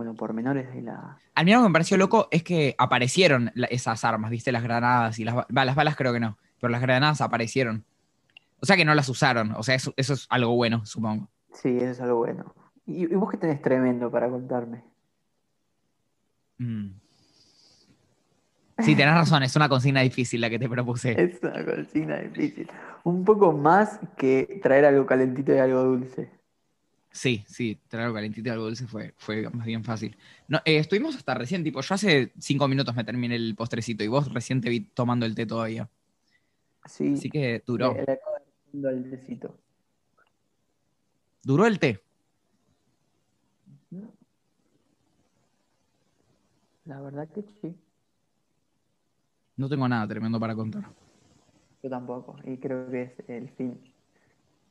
Bueno, 0.00 0.14
por 0.14 0.32
menores 0.32 0.72
de 0.72 0.80
la. 0.80 1.18
A 1.34 1.44
mí 1.44 1.52
algo 1.52 1.64
que 1.64 1.68
me 1.68 1.72
pareció 1.74 1.98
loco 1.98 2.28
es 2.30 2.42
que 2.42 2.74
aparecieron 2.78 3.50
la- 3.54 3.66
esas 3.66 4.02
armas, 4.02 4.30
¿viste? 4.30 4.50
Las 4.50 4.62
granadas 4.62 5.18
y 5.18 5.24
las, 5.24 5.34
ba- 5.34 5.46
va, 5.54 5.66
las 5.66 5.76
balas, 5.76 5.94
creo 5.94 6.14
que 6.14 6.20
no. 6.20 6.38
Pero 6.58 6.70
las 6.70 6.80
granadas 6.80 7.20
aparecieron. 7.20 7.84
O 8.60 8.64
sea 8.64 8.76
que 8.76 8.86
no 8.86 8.94
las 8.94 9.10
usaron. 9.10 9.52
O 9.58 9.62
sea, 9.62 9.74
eso, 9.74 9.92
eso 9.98 10.14
es 10.14 10.26
algo 10.30 10.56
bueno, 10.56 10.86
supongo. 10.86 11.28
Sí, 11.52 11.76
eso 11.76 11.90
es 11.90 12.00
algo 12.00 12.16
bueno. 12.16 12.54
¿Y, 12.86 13.02
y 13.12 13.14
vos 13.14 13.30
qué 13.30 13.36
tenés 13.36 13.60
tremendo 13.60 14.10
para 14.10 14.30
contarme? 14.30 14.84
Mm. 16.56 16.92
Sí, 18.78 18.96
tenés 18.96 19.12
razón, 19.14 19.42
es 19.42 19.54
una 19.54 19.68
consigna 19.68 20.00
difícil 20.00 20.40
la 20.40 20.48
que 20.48 20.58
te 20.58 20.66
propuse. 20.66 21.12
Es 21.22 21.42
una 21.42 21.62
consigna 21.62 22.16
difícil. 22.20 22.70
Un 23.04 23.22
poco 23.26 23.52
más 23.52 24.00
que 24.16 24.60
traer 24.62 24.86
algo 24.86 25.04
calentito 25.04 25.54
y 25.54 25.58
algo 25.58 25.82
dulce. 25.84 26.30
Sí, 27.12 27.44
sí, 27.48 27.80
traer 27.88 28.06
algo 28.06 28.14
calentito 28.14 28.48
y 28.48 28.52
algo 28.52 28.64
dulce 28.64 28.86
fue, 28.86 29.14
fue 29.16 29.48
más 29.50 29.66
bien 29.66 29.82
fácil. 29.82 30.16
No, 30.46 30.58
eh, 30.64 30.78
estuvimos 30.78 31.16
hasta 31.16 31.34
recién, 31.34 31.64
tipo, 31.64 31.80
yo 31.80 31.94
hace 31.94 32.32
cinco 32.38 32.68
minutos 32.68 32.94
me 32.94 33.02
terminé 33.02 33.34
el 33.34 33.56
postrecito 33.56 34.04
y 34.04 34.08
vos 34.08 34.32
recién 34.32 34.60
te 34.60 34.70
vi 34.70 34.80
tomando 34.80 35.26
el 35.26 35.34
té 35.34 35.44
todavía. 35.44 35.88
Sí, 36.86 37.14
Así 37.14 37.28
que 37.28 37.62
duró. 37.66 37.94
le, 37.94 38.88
al 38.88 39.10
tecito. 39.10 39.58
Duró 41.42 41.66
el 41.66 41.78
té. 41.78 42.00
La 46.84 47.00
verdad 47.00 47.28
que 47.28 47.42
sí. 47.42 47.74
No 49.56 49.68
tengo 49.68 49.88
nada 49.88 50.06
tremendo 50.06 50.38
para 50.38 50.54
contar. 50.54 50.84
Yo 51.82 51.90
tampoco. 51.90 52.36
Y 52.44 52.56
creo 52.58 52.90
que 52.90 53.02
es 53.02 53.12
el 53.28 53.48
fin. 53.50 53.80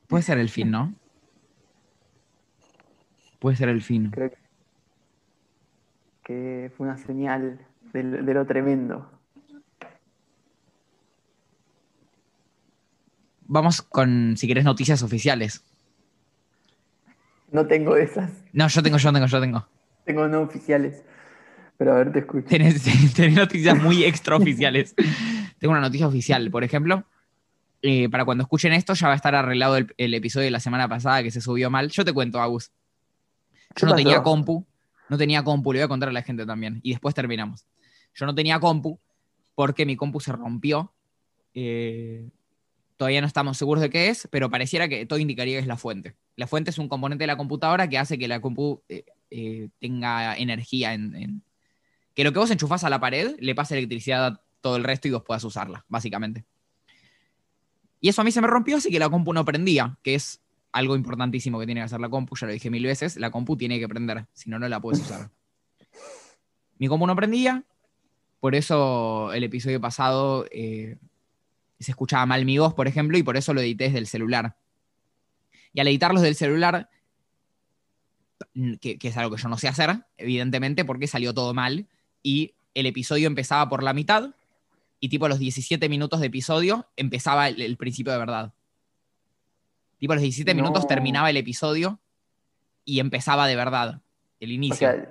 Puede 0.08 0.22
ser 0.22 0.38
el 0.38 0.48
fin, 0.48 0.70
¿no? 0.70 0.94
Puede 3.40 3.56
ser 3.56 3.68
el 3.70 3.82
fin. 3.82 4.10
Creo 4.10 4.30
que, 6.22 6.70
fue 6.76 6.86
una 6.86 6.96
señal 6.96 7.58
de, 7.92 8.02
lo- 8.04 8.22
de 8.22 8.34
lo 8.34 8.46
tremendo. 8.46 9.10
Vamos 13.46 13.82
con, 13.82 14.36
si 14.36 14.46
querés, 14.46 14.64
noticias 14.64 15.02
oficiales. 15.02 15.64
No 17.50 17.66
tengo 17.66 17.96
esas. 17.96 18.30
No, 18.52 18.68
yo 18.68 18.82
tengo, 18.82 18.96
yo 18.98 19.12
tengo, 19.12 19.26
yo 19.26 19.40
tengo. 19.40 19.66
Tengo 20.04 20.28
no 20.28 20.42
oficiales. 20.42 21.02
Pero 21.76 21.94
a 21.94 21.96
ver, 21.96 22.12
te 22.12 22.20
escucho. 22.20 22.46
Tenés, 22.46 22.82
tenés 23.14 23.34
noticias 23.36 23.82
muy 23.82 24.04
extraoficiales. 24.04 24.94
Tengo 25.58 25.72
una 25.72 25.80
noticia 25.80 26.06
oficial, 26.06 26.48
por 26.50 26.62
ejemplo. 26.62 27.04
eh, 27.82 28.08
para 28.08 28.24
cuando 28.24 28.42
escuchen 28.42 28.72
esto, 28.72 28.94
ya 28.94 29.08
va 29.08 29.14
a 29.14 29.16
estar 29.16 29.34
arreglado 29.34 29.76
el, 29.78 29.92
el 29.96 30.14
episodio 30.14 30.44
de 30.44 30.50
la 30.52 30.60
semana 30.60 30.88
pasada 30.88 31.22
que 31.24 31.30
se 31.32 31.40
subió 31.40 31.70
mal. 31.70 31.88
Yo 31.90 32.04
te 32.04 32.12
cuento, 32.12 32.40
Agus. 32.40 32.70
¿Qué 33.74 33.82
Yo 33.82 33.86
no 33.86 33.92
pasó? 33.92 33.96
tenía 34.04 34.22
compu. 34.22 34.66
No 35.08 35.18
tenía 35.18 35.42
compu, 35.42 35.72
le 35.72 35.80
voy 35.80 35.84
a 35.84 35.88
contar 35.88 36.08
a 36.08 36.12
la 36.12 36.22
gente 36.22 36.46
también. 36.46 36.80
Y 36.82 36.90
después 36.90 37.14
terminamos. 37.14 37.66
Yo 38.14 38.26
no 38.26 38.34
tenía 38.34 38.60
compu 38.60 38.98
porque 39.54 39.84
mi 39.86 39.96
compu 39.96 40.20
se 40.20 40.32
rompió. 40.32 40.92
Eh, 41.54 42.28
todavía 42.96 43.20
no 43.20 43.26
estamos 43.26 43.56
seguros 43.58 43.80
de 43.82 43.90
qué 43.90 44.08
es, 44.08 44.28
pero 44.30 44.50
pareciera 44.50 44.88
que 44.88 45.06
todo 45.06 45.18
indicaría 45.18 45.56
que 45.56 45.60
es 45.62 45.66
la 45.66 45.76
fuente. 45.76 46.14
La 46.36 46.46
fuente 46.46 46.70
es 46.70 46.78
un 46.78 46.88
componente 46.88 47.22
de 47.24 47.26
la 47.26 47.36
computadora 47.36 47.88
que 47.88 47.98
hace 47.98 48.18
que 48.18 48.28
la 48.28 48.40
compu 48.40 48.82
eh, 48.88 49.04
eh, 49.30 49.68
tenga 49.80 50.36
energía 50.36 50.94
en, 50.94 51.14
en- 51.14 51.42
Que 52.14 52.24
lo 52.24 52.32
que 52.32 52.38
vos 52.38 52.50
enchufás 52.50 52.84
a 52.84 52.90
la 52.90 53.00
pared 53.00 53.34
le 53.40 53.54
pase 53.54 53.76
electricidad 53.76 54.26
a 54.26 54.40
todo 54.60 54.76
el 54.76 54.84
resto 54.84 55.08
y 55.08 55.12
vos 55.12 55.22
puedas 55.24 55.42
usarla, 55.44 55.84
básicamente. 55.88 56.44
Y 58.00 58.08
eso 58.08 58.20
a 58.20 58.24
mí 58.24 58.30
se 58.32 58.40
me 58.40 58.46
rompió, 58.46 58.76
así 58.76 58.90
que 58.90 58.98
la 58.98 59.08
compu 59.10 59.32
no 59.32 59.44
prendía, 59.44 59.98
que 60.02 60.14
es 60.14 60.40
algo 60.72 60.96
importantísimo 60.96 61.58
que 61.58 61.66
tiene 61.66 61.80
que 61.80 61.86
hacer 61.86 62.00
la 62.00 62.08
compu, 62.08 62.36
ya 62.36 62.46
lo 62.46 62.52
dije 62.52 62.70
mil 62.70 62.84
veces, 62.84 63.16
la 63.16 63.30
compu 63.30 63.56
tiene 63.56 63.78
que 63.78 63.88
prender, 63.88 64.26
si 64.32 64.50
no, 64.50 64.58
no 64.58 64.68
la 64.68 64.80
puedes 64.80 65.00
usar. 65.00 65.30
Mi 66.78 66.88
compu 66.88 67.06
no 67.06 67.16
prendía, 67.16 67.64
por 68.38 68.54
eso 68.54 69.32
el 69.32 69.44
episodio 69.44 69.80
pasado 69.80 70.46
eh, 70.50 70.96
se 71.78 71.90
escuchaba 71.90 72.24
mal 72.26 72.44
mi 72.44 72.58
voz, 72.58 72.74
por 72.74 72.88
ejemplo, 72.88 73.18
y 73.18 73.22
por 73.22 73.36
eso 73.36 73.52
lo 73.52 73.60
edité 73.60 73.84
desde 73.84 73.98
el 73.98 74.06
celular. 74.06 74.56
Y 75.72 75.80
al 75.80 75.88
editarlos 75.88 76.22
del 76.22 76.34
celular, 76.34 76.88
que, 78.80 78.98
es 79.00 79.16
algo 79.16 79.36
que 79.36 79.42
yo 79.42 79.48
no 79.48 79.58
sé 79.58 79.68
hacer, 79.68 80.04
evidentemente, 80.16 80.84
porque 80.84 81.06
salió 81.06 81.34
todo 81.34 81.52
mal, 81.52 81.86
y 82.22 82.54
el 82.74 82.86
episodio 82.86 83.26
empezaba 83.26 83.68
por 83.68 83.82
la 83.82 83.92
mitad, 83.92 84.30
y 85.00 85.08
tipo 85.08 85.26
a 85.26 85.28
los 85.28 85.38
17 85.38 85.88
minutos 85.88 86.20
de 86.20 86.26
episodio 86.26 86.86
empezaba 86.96 87.48
el 87.48 87.76
principio 87.76 88.12
de 88.12 88.18
verdad. 88.18 88.52
Tipo 90.00 90.12
a 90.14 90.16
los 90.16 90.22
17 90.22 90.52
No. 90.54 90.62
minutos 90.62 90.88
terminaba 90.88 91.30
el 91.30 91.36
episodio 91.36 92.00
y 92.84 92.98
empezaba 92.98 93.46
de 93.46 93.54
verdad, 93.54 94.00
el 94.40 94.50
O 94.50 94.52
inicio. 94.54 94.76
sea, 94.90 95.10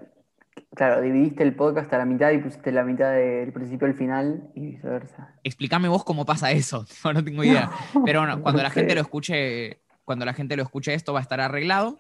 claro, 0.75 0.99
dividiste 1.01 1.43
el 1.43 1.55
podcast 1.55 1.93
a 1.93 1.99
la 1.99 2.05
mitad 2.05 2.31
y 2.31 2.39
pusiste 2.39 2.71
la 2.71 2.83
mitad 2.83 3.13
del 3.13 3.53
principio 3.53 3.87
al 3.87 3.93
final 3.93 4.49
y 4.55 4.65
viceversa. 4.65 5.35
Explícame 5.43 5.87
vos 5.87 6.03
cómo 6.03 6.25
pasa 6.25 6.51
eso, 6.51 6.83
tipo, 6.89 7.13
no 7.13 7.23
tengo 7.23 7.43
idea. 7.43 7.71
Pero 8.03 8.21
bueno, 8.21 8.41
cuando 8.41 8.57
No 8.61 8.63
la 8.63 8.71
gente 8.71 8.95
lo 8.95 9.01
escuche, 9.01 9.79
cuando 10.03 10.25
la 10.25 10.33
gente 10.33 10.57
lo 10.57 10.63
escuche 10.63 10.93
esto 10.93 11.13
va 11.13 11.19
a 11.19 11.21
estar 11.21 11.39
arreglado. 11.39 11.99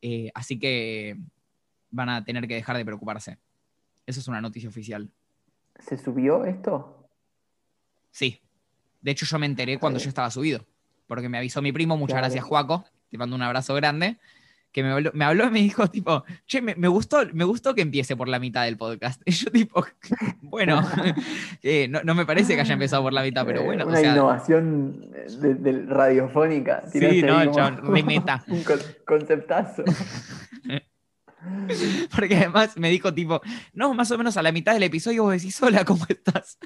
Eh, 0.00 0.30
así 0.34 0.58
que 0.58 1.18
van 1.90 2.08
a 2.08 2.24
tener 2.24 2.46
que 2.48 2.54
dejar 2.54 2.76
de 2.76 2.84
preocuparse. 2.86 3.36
Eso 4.06 4.20
es 4.20 4.28
una 4.28 4.40
noticia 4.40 4.68
oficial. 4.68 5.10
¿Se 5.80 5.98
subió 5.98 6.44
esto? 6.44 7.08
Sí. 8.12 8.40
De 9.02 9.10
hecho, 9.10 9.26
yo 9.26 9.38
me 9.38 9.46
enteré 9.46 9.78
cuando 9.78 9.98
ya 9.98 10.08
estaba 10.08 10.30
subido. 10.30 10.64
Porque 11.10 11.28
me 11.28 11.38
avisó 11.38 11.60
mi 11.60 11.72
primo, 11.72 11.96
muchas 11.96 12.14
Claro. 12.14 12.26
gracias, 12.26 12.44
Juaco. 12.44 12.84
Te 13.10 13.18
mando 13.18 13.34
un 13.34 13.42
abrazo 13.42 13.74
grande. 13.74 14.18
Que 14.70 14.84
me 14.84 14.90
habló, 14.92 15.10
me 15.12 15.24
habló 15.24 15.46
y 15.46 15.50
me 15.50 15.58
dijo, 15.58 15.88
tipo, 15.88 16.22
che, 16.46 16.62
me, 16.62 16.76
me 16.76 16.86
gustó, 16.86 17.22
me 17.32 17.42
gustó 17.42 17.74
que 17.74 17.82
empiece 17.82 18.14
por 18.16 18.28
la 18.28 18.38
mitad 18.38 18.62
del 18.64 18.76
podcast. 18.76 19.20
Y 19.26 19.32
yo, 19.32 19.50
tipo, 19.50 19.84
bueno, 20.40 20.80
eh, 21.64 21.88
no, 21.88 22.04
no 22.04 22.14
me 22.14 22.24
parece 22.24 22.54
que 22.54 22.60
haya 22.60 22.74
empezado 22.74 23.02
por 23.02 23.12
la 23.12 23.22
mitad, 23.22 23.44
pero 23.44 23.64
bueno. 23.64 23.84
o 23.84 23.88
Una 23.88 23.98
sea, 23.98 24.12
innovación 24.12 25.10
de, 25.40 25.54
de 25.56 25.84
radiofónica. 25.86 26.84
Sí, 26.92 27.20
no, 27.22 27.52
chabón, 27.52 27.92
re 27.92 28.04
meta. 28.04 28.44
Un 28.48 28.62
con- 28.62 28.78
conceptazo. 29.04 29.82
Porque 32.14 32.36
además 32.36 32.76
me 32.76 32.90
dijo 32.90 33.12
tipo, 33.12 33.40
no, 33.72 33.92
más 33.94 34.08
o 34.12 34.18
menos 34.18 34.36
a 34.36 34.42
la 34.42 34.52
mitad 34.52 34.74
del 34.74 34.84
episodio 34.84 35.24
vos 35.24 35.32
decís, 35.32 35.60
hola, 35.60 35.84
¿cómo 35.84 36.06
estás? 36.08 36.58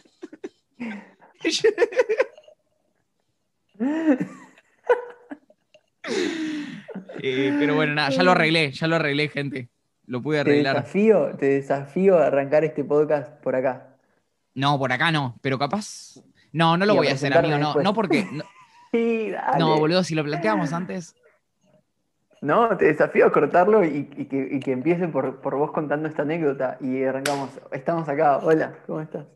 Eh, 7.23 7.57
pero 7.59 7.75
bueno, 7.75 7.95
nada, 7.95 8.11
ya 8.11 8.23
lo 8.23 8.33
arreglé, 8.33 8.71
ya 8.73 8.87
lo 8.87 8.97
arreglé, 8.97 9.29
gente. 9.29 9.69
Lo 10.07 10.21
pude 10.21 10.37
Te 10.37 10.41
arreglar. 10.43 10.77
desafío, 10.77 11.31
te 11.39 11.47
desafío 11.47 12.19
a 12.19 12.27
arrancar 12.27 12.65
este 12.65 12.85
podcast 12.85 13.33
por 13.43 13.57
acá. 13.57 13.97
No, 14.55 14.79
por 14.79 14.93
acá 14.93 15.11
no, 15.11 15.39
pero 15.41 15.59
capaz. 15.59 16.21
No, 16.53 16.77
no 16.77 16.85
lo 16.85 16.95
Y 16.95 16.97
voy 16.99 17.09
a 17.09 17.15
hacer, 17.15 17.37
amigo, 17.37 17.59
no, 17.59 17.67
después. 17.69 17.85
no 17.85 17.95
porque. 17.95 18.27
No, 18.33 18.45
Sí, 18.93 19.33
no, 19.59 19.77
boludo, 19.77 20.05
si 20.05 20.15
lo 20.15 20.23
planteamos 20.23 20.73
antes. 20.73 21.17
No, 22.41 22.77
te 22.77 22.85
desafío 22.85 23.27
a 23.27 23.33
cortarlo 23.33 23.85
y, 23.85 24.05
que, 24.05 24.49
y 24.53 24.61
que, 24.61 24.71
empiece 24.71 25.09
por, 25.09 25.41
por, 25.41 25.57
vos 25.57 25.73
contando 25.73 26.09
esta 26.09 26.23
anécdota 26.23 26.79
y 26.81 27.03
arrancamos. 27.03 27.51
Estamos 27.73 28.09
acá. 28.09 28.37
Hola, 28.39 28.79
¿cómo 28.87 29.01
estás? 29.01 29.27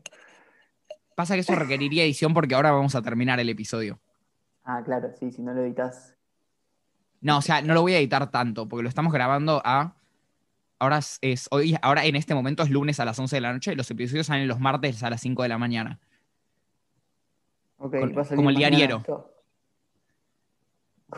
Pasa 1.13 1.33
que 1.33 1.41
eso 1.41 1.55
requeriría 1.55 2.05
edición 2.05 2.33
porque 2.33 2.55
ahora 2.55 2.71
vamos 2.71 2.95
a 2.95 3.01
terminar 3.01 3.37
el 3.41 3.49
episodio. 3.49 3.99
Ah, 4.71 4.83
claro, 4.85 5.11
sí, 5.19 5.31
si 5.31 5.41
no 5.41 5.51
lo 5.51 5.63
editas. 5.63 6.15
No, 7.21 7.39
o 7.39 7.41
sea, 7.41 7.63
no 7.63 7.73
lo 7.73 7.81
voy 7.81 7.95
a 7.95 7.97
editar 7.97 8.29
tanto 8.29 8.69
porque 8.69 8.83
lo 8.83 8.89
estamos 8.89 9.11
grabando 9.11 9.63
a. 9.65 9.95
Ahora 10.77 10.99
es, 11.21 11.47
hoy, 11.49 11.75
ahora 11.81 12.05
en 12.05 12.15
este 12.15 12.35
momento 12.35 12.61
es 12.61 12.69
lunes 12.69 12.99
a 12.99 13.05
las 13.05 13.17
11 13.17 13.35
de 13.35 13.41
la 13.41 13.51
noche. 13.51 13.75
Los 13.75 13.89
episodios 13.89 14.27
salen 14.27 14.47
los 14.47 14.59
martes 14.59 15.01
a 15.01 15.09
las 15.09 15.21
5 15.21 15.41
de 15.41 15.49
la 15.49 15.57
mañana. 15.57 15.99
Ok, 17.77 17.95
como 18.35 18.51
el 18.51 18.57
diariero. 18.57 19.03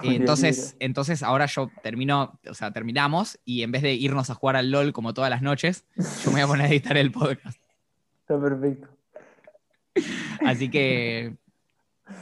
entonces, 0.01 0.77
entonces 0.79 1.21
ahora 1.21 1.45
yo 1.47 1.69
termino, 1.83 2.39
o 2.49 2.53
sea, 2.53 2.71
terminamos 2.71 3.37
y 3.43 3.63
en 3.63 3.73
vez 3.73 3.81
de 3.81 3.93
irnos 3.93 4.29
a 4.29 4.35
jugar 4.35 4.55
al 4.55 4.71
LOL 4.71 4.93
como 4.93 5.13
todas 5.13 5.29
las 5.29 5.41
noches, 5.41 5.85
yo 5.97 6.31
me 6.31 6.35
voy 6.35 6.41
a 6.41 6.47
poner 6.47 6.67
a 6.67 6.69
editar 6.69 6.95
el 6.95 7.11
podcast. 7.11 7.61
Está 8.21 8.39
perfecto. 8.39 8.87
Así 10.45 10.69
que 10.69 11.35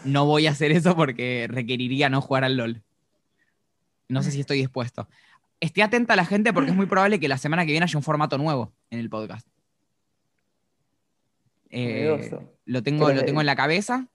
no 0.03 0.25
voy 0.25 0.47
a 0.47 0.51
hacer 0.51 0.71
eso 0.71 0.95
porque 0.95 1.47
requeriría 1.49 2.09
no 2.09 2.21
jugar 2.21 2.43
al 2.43 2.57
LOL. 2.57 2.83
No 4.07 4.23
sé 4.23 4.31
si 4.31 4.39
estoy 4.39 4.57
dispuesto. 4.57 5.07
Esté 5.59 5.83
atenta 5.83 6.13
a 6.13 6.15
la 6.15 6.25
gente 6.25 6.53
porque 6.53 6.71
es 6.71 6.75
muy 6.75 6.85
probable 6.85 7.19
que 7.19 7.27
la 7.27 7.37
semana 7.37 7.65
que 7.65 7.71
viene 7.71 7.83
haya 7.83 7.97
un 7.97 8.03
formato 8.03 8.37
nuevo 8.37 8.73
en 8.89 8.99
el 8.99 9.09
podcast. 9.09 9.47
Eh, 11.69 12.31
lo, 12.65 12.81
tengo, 12.81 13.11
lo 13.11 13.23
tengo 13.23 13.41
en 13.41 13.45
la 13.45 13.55
cabeza. 13.55 14.07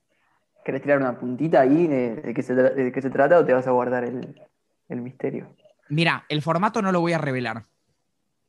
¿Querés 0.64 0.82
tirar 0.82 0.98
una 0.98 1.18
puntita 1.20 1.60
ahí 1.60 1.86
de, 1.86 2.32
qué, 2.34 2.42
se, 2.42 3.10
trata 3.10 3.38
o 3.38 3.44
te 3.44 3.52
vas 3.52 3.66
a 3.66 3.70
guardar 3.70 4.04
el, 4.04 4.40
el 4.88 5.00
misterio? 5.02 5.54
Mira, 5.88 6.24
el 6.28 6.40
formato 6.40 6.80
no 6.80 6.90
lo 6.90 7.00
voy 7.00 7.12
a 7.12 7.18
revelar, 7.18 7.64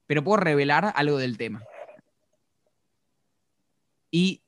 pero 0.08 0.24
puedo 0.24 0.38
revelar 0.38 0.94
algo 0.96 1.18
del 1.18 1.38
tema. 1.38 1.62
Y 4.10 4.45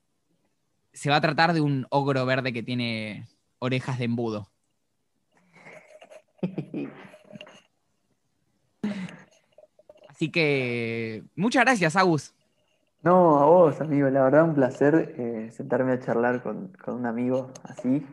se 0.98 1.10
va 1.10 1.16
a 1.16 1.20
tratar 1.20 1.52
de 1.52 1.60
un 1.60 1.86
ogro 1.90 2.26
verde 2.26 2.52
que 2.52 2.64
tiene 2.64 3.28
orejas 3.60 3.98
de 3.98 4.06
embudo. 4.06 4.48
Así 10.08 10.32
que 10.32 11.22
muchas 11.36 11.64
gracias, 11.64 11.94
Agus. 11.94 12.34
No, 13.04 13.38
a 13.38 13.46
vos, 13.46 13.80
amigo. 13.80 14.10
La 14.10 14.24
verdad, 14.24 14.42
un 14.42 14.56
placer 14.56 15.14
eh, 15.16 15.52
sentarme 15.52 15.92
a 15.92 16.00
charlar 16.00 16.42
con, 16.42 16.72
un 16.88 17.06
amigo 17.06 17.52
así, 17.62 18.04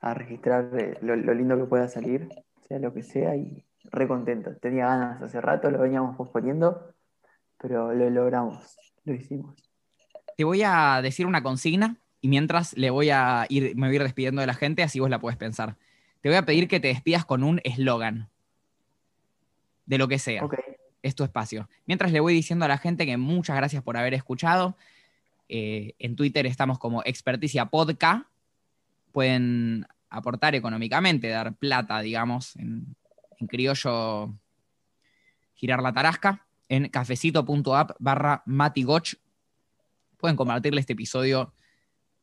a 0.00 0.12
registrar 0.12 0.68
eh, 0.76 0.98
lo, 1.02 1.14
lindo 1.14 1.56
que 1.56 1.66
pueda 1.66 1.86
salir, 1.86 2.28
sea 2.66 2.80
lo 2.80 2.92
que 2.92 3.04
sea, 3.04 3.36
y 3.36 3.64
re 3.84 4.08
contento. 4.08 4.56
Tenía 4.56 4.86
ganas 4.86 5.22
hace 5.22 5.40
rato, 5.40 5.70
lo 5.70 5.78
veníamos 5.78 6.16
posponiendo, 6.16 6.92
pero 7.56 7.94
lo 7.94 8.10
logramos, 8.10 8.76
lo 9.04 9.14
hicimos. 9.14 9.69
Te 10.40 10.44
voy 10.44 10.62
a 10.62 11.02
decir 11.02 11.26
una 11.26 11.42
consigna 11.42 11.98
y 12.22 12.28
mientras 12.28 12.74
le 12.74 12.88
voy 12.88 13.10
a 13.10 13.44
ir, 13.50 13.76
me 13.76 13.88
voy 13.88 13.96
a 13.96 13.96
ir 13.96 14.02
despidiendo 14.04 14.40
de 14.40 14.46
la 14.46 14.54
gente, 14.54 14.82
así 14.82 14.98
vos 14.98 15.10
la 15.10 15.20
puedes 15.20 15.36
pensar. 15.36 15.76
Te 16.22 16.30
voy 16.30 16.38
a 16.38 16.46
pedir 16.46 16.66
que 16.66 16.80
te 16.80 16.88
despidas 16.88 17.26
con 17.26 17.44
un 17.44 17.60
eslogan. 17.62 18.30
De 19.84 19.98
lo 19.98 20.08
que 20.08 20.18
sea. 20.18 20.42
Es 21.02 21.14
tu 21.14 21.24
espacio. 21.24 21.68
Mientras 21.84 22.10
le 22.10 22.20
voy 22.20 22.32
diciendo 22.32 22.64
a 22.64 22.68
la 22.68 22.78
gente 22.78 23.04
que 23.04 23.18
muchas 23.18 23.54
gracias 23.54 23.82
por 23.82 23.98
haber 23.98 24.14
escuchado. 24.14 24.78
Eh, 25.50 25.92
en 25.98 26.16
Twitter 26.16 26.46
estamos 26.46 26.78
como 26.78 27.02
Experticia 27.04 27.66
Podcast. 27.66 28.24
Pueden 29.12 29.86
aportar 30.08 30.54
económicamente, 30.54 31.28
dar 31.28 31.54
plata, 31.54 32.00
digamos, 32.00 32.56
en, 32.56 32.96
en 33.38 33.46
criollo, 33.46 34.34
girar 35.52 35.82
la 35.82 35.92
tarasca. 35.92 36.46
En 36.70 36.88
cafecito.app 36.88 37.90
barra 37.98 38.42
matigoch. 38.46 39.16
Pueden 40.20 40.36
compartirle 40.36 40.80
este 40.80 40.92
episodio 40.92 41.52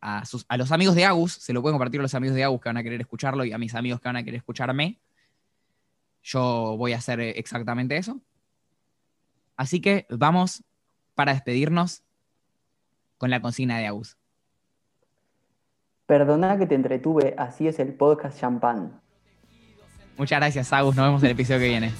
a, 0.01 0.23
los 0.57 0.71
amigos 0.71 0.95
de 0.95 1.05
Agus, 1.05 1.33
se 1.33 1.53
lo 1.53 1.61
pueden 1.61 1.73
compartir 1.75 1.99
a 1.99 2.03
los 2.03 2.13
amigos 2.13 2.35
de 2.35 2.43
Agus 2.43 2.61
que 2.61 2.69
van 2.69 2.77
a 2.77 2.83
querer 2.83 3.01
escucharlo 3.01 3.43
y 3.43 3.51
a 3.51 3.57
mis 3.57 3.73
amigos 3.75 3.99
que 3.99 4.07
van 4.07 4.17
a 4.17 4.23
querer 4.23 4.37
escucharme. 4.37 4.99
Yo 6.23 6.75
voy 6.77 6.93
a 6.93 6.97
hacer 6.97 7.19
exactamente 7.19 7.97
eso. 7.97 8.21
Así 9.55 9.81
que 9.81 10.05
vamos 10.09 10.63
para 11.15 11.33
despedirnos 11.33 12.03
con 13.17 13.31
la 13.31 13.41
consigna 13.41 13.79
de 13.79 13.87
Agus. 13.87 14.17
Perdona 16.05 16.57
que 16.57 16.67
te 16.67 16.75
entretuve, 16.75 17.33
así 17.37 17.67
es 17.67 17.79
el 17.79 17.93
podcast 17.93 18.39
champán. 18.39 19.01
Muchas 20.17 20.39
gracias, 20.39 20.71
Agus. 20.71 20.95
Nos 20.95 21.05
vemos 21.05 21.21
en 21.21 21.27
el 21.27 21.31
episodio 21.33 21.59
que 21.59 21.67
viene. 21.67 21.91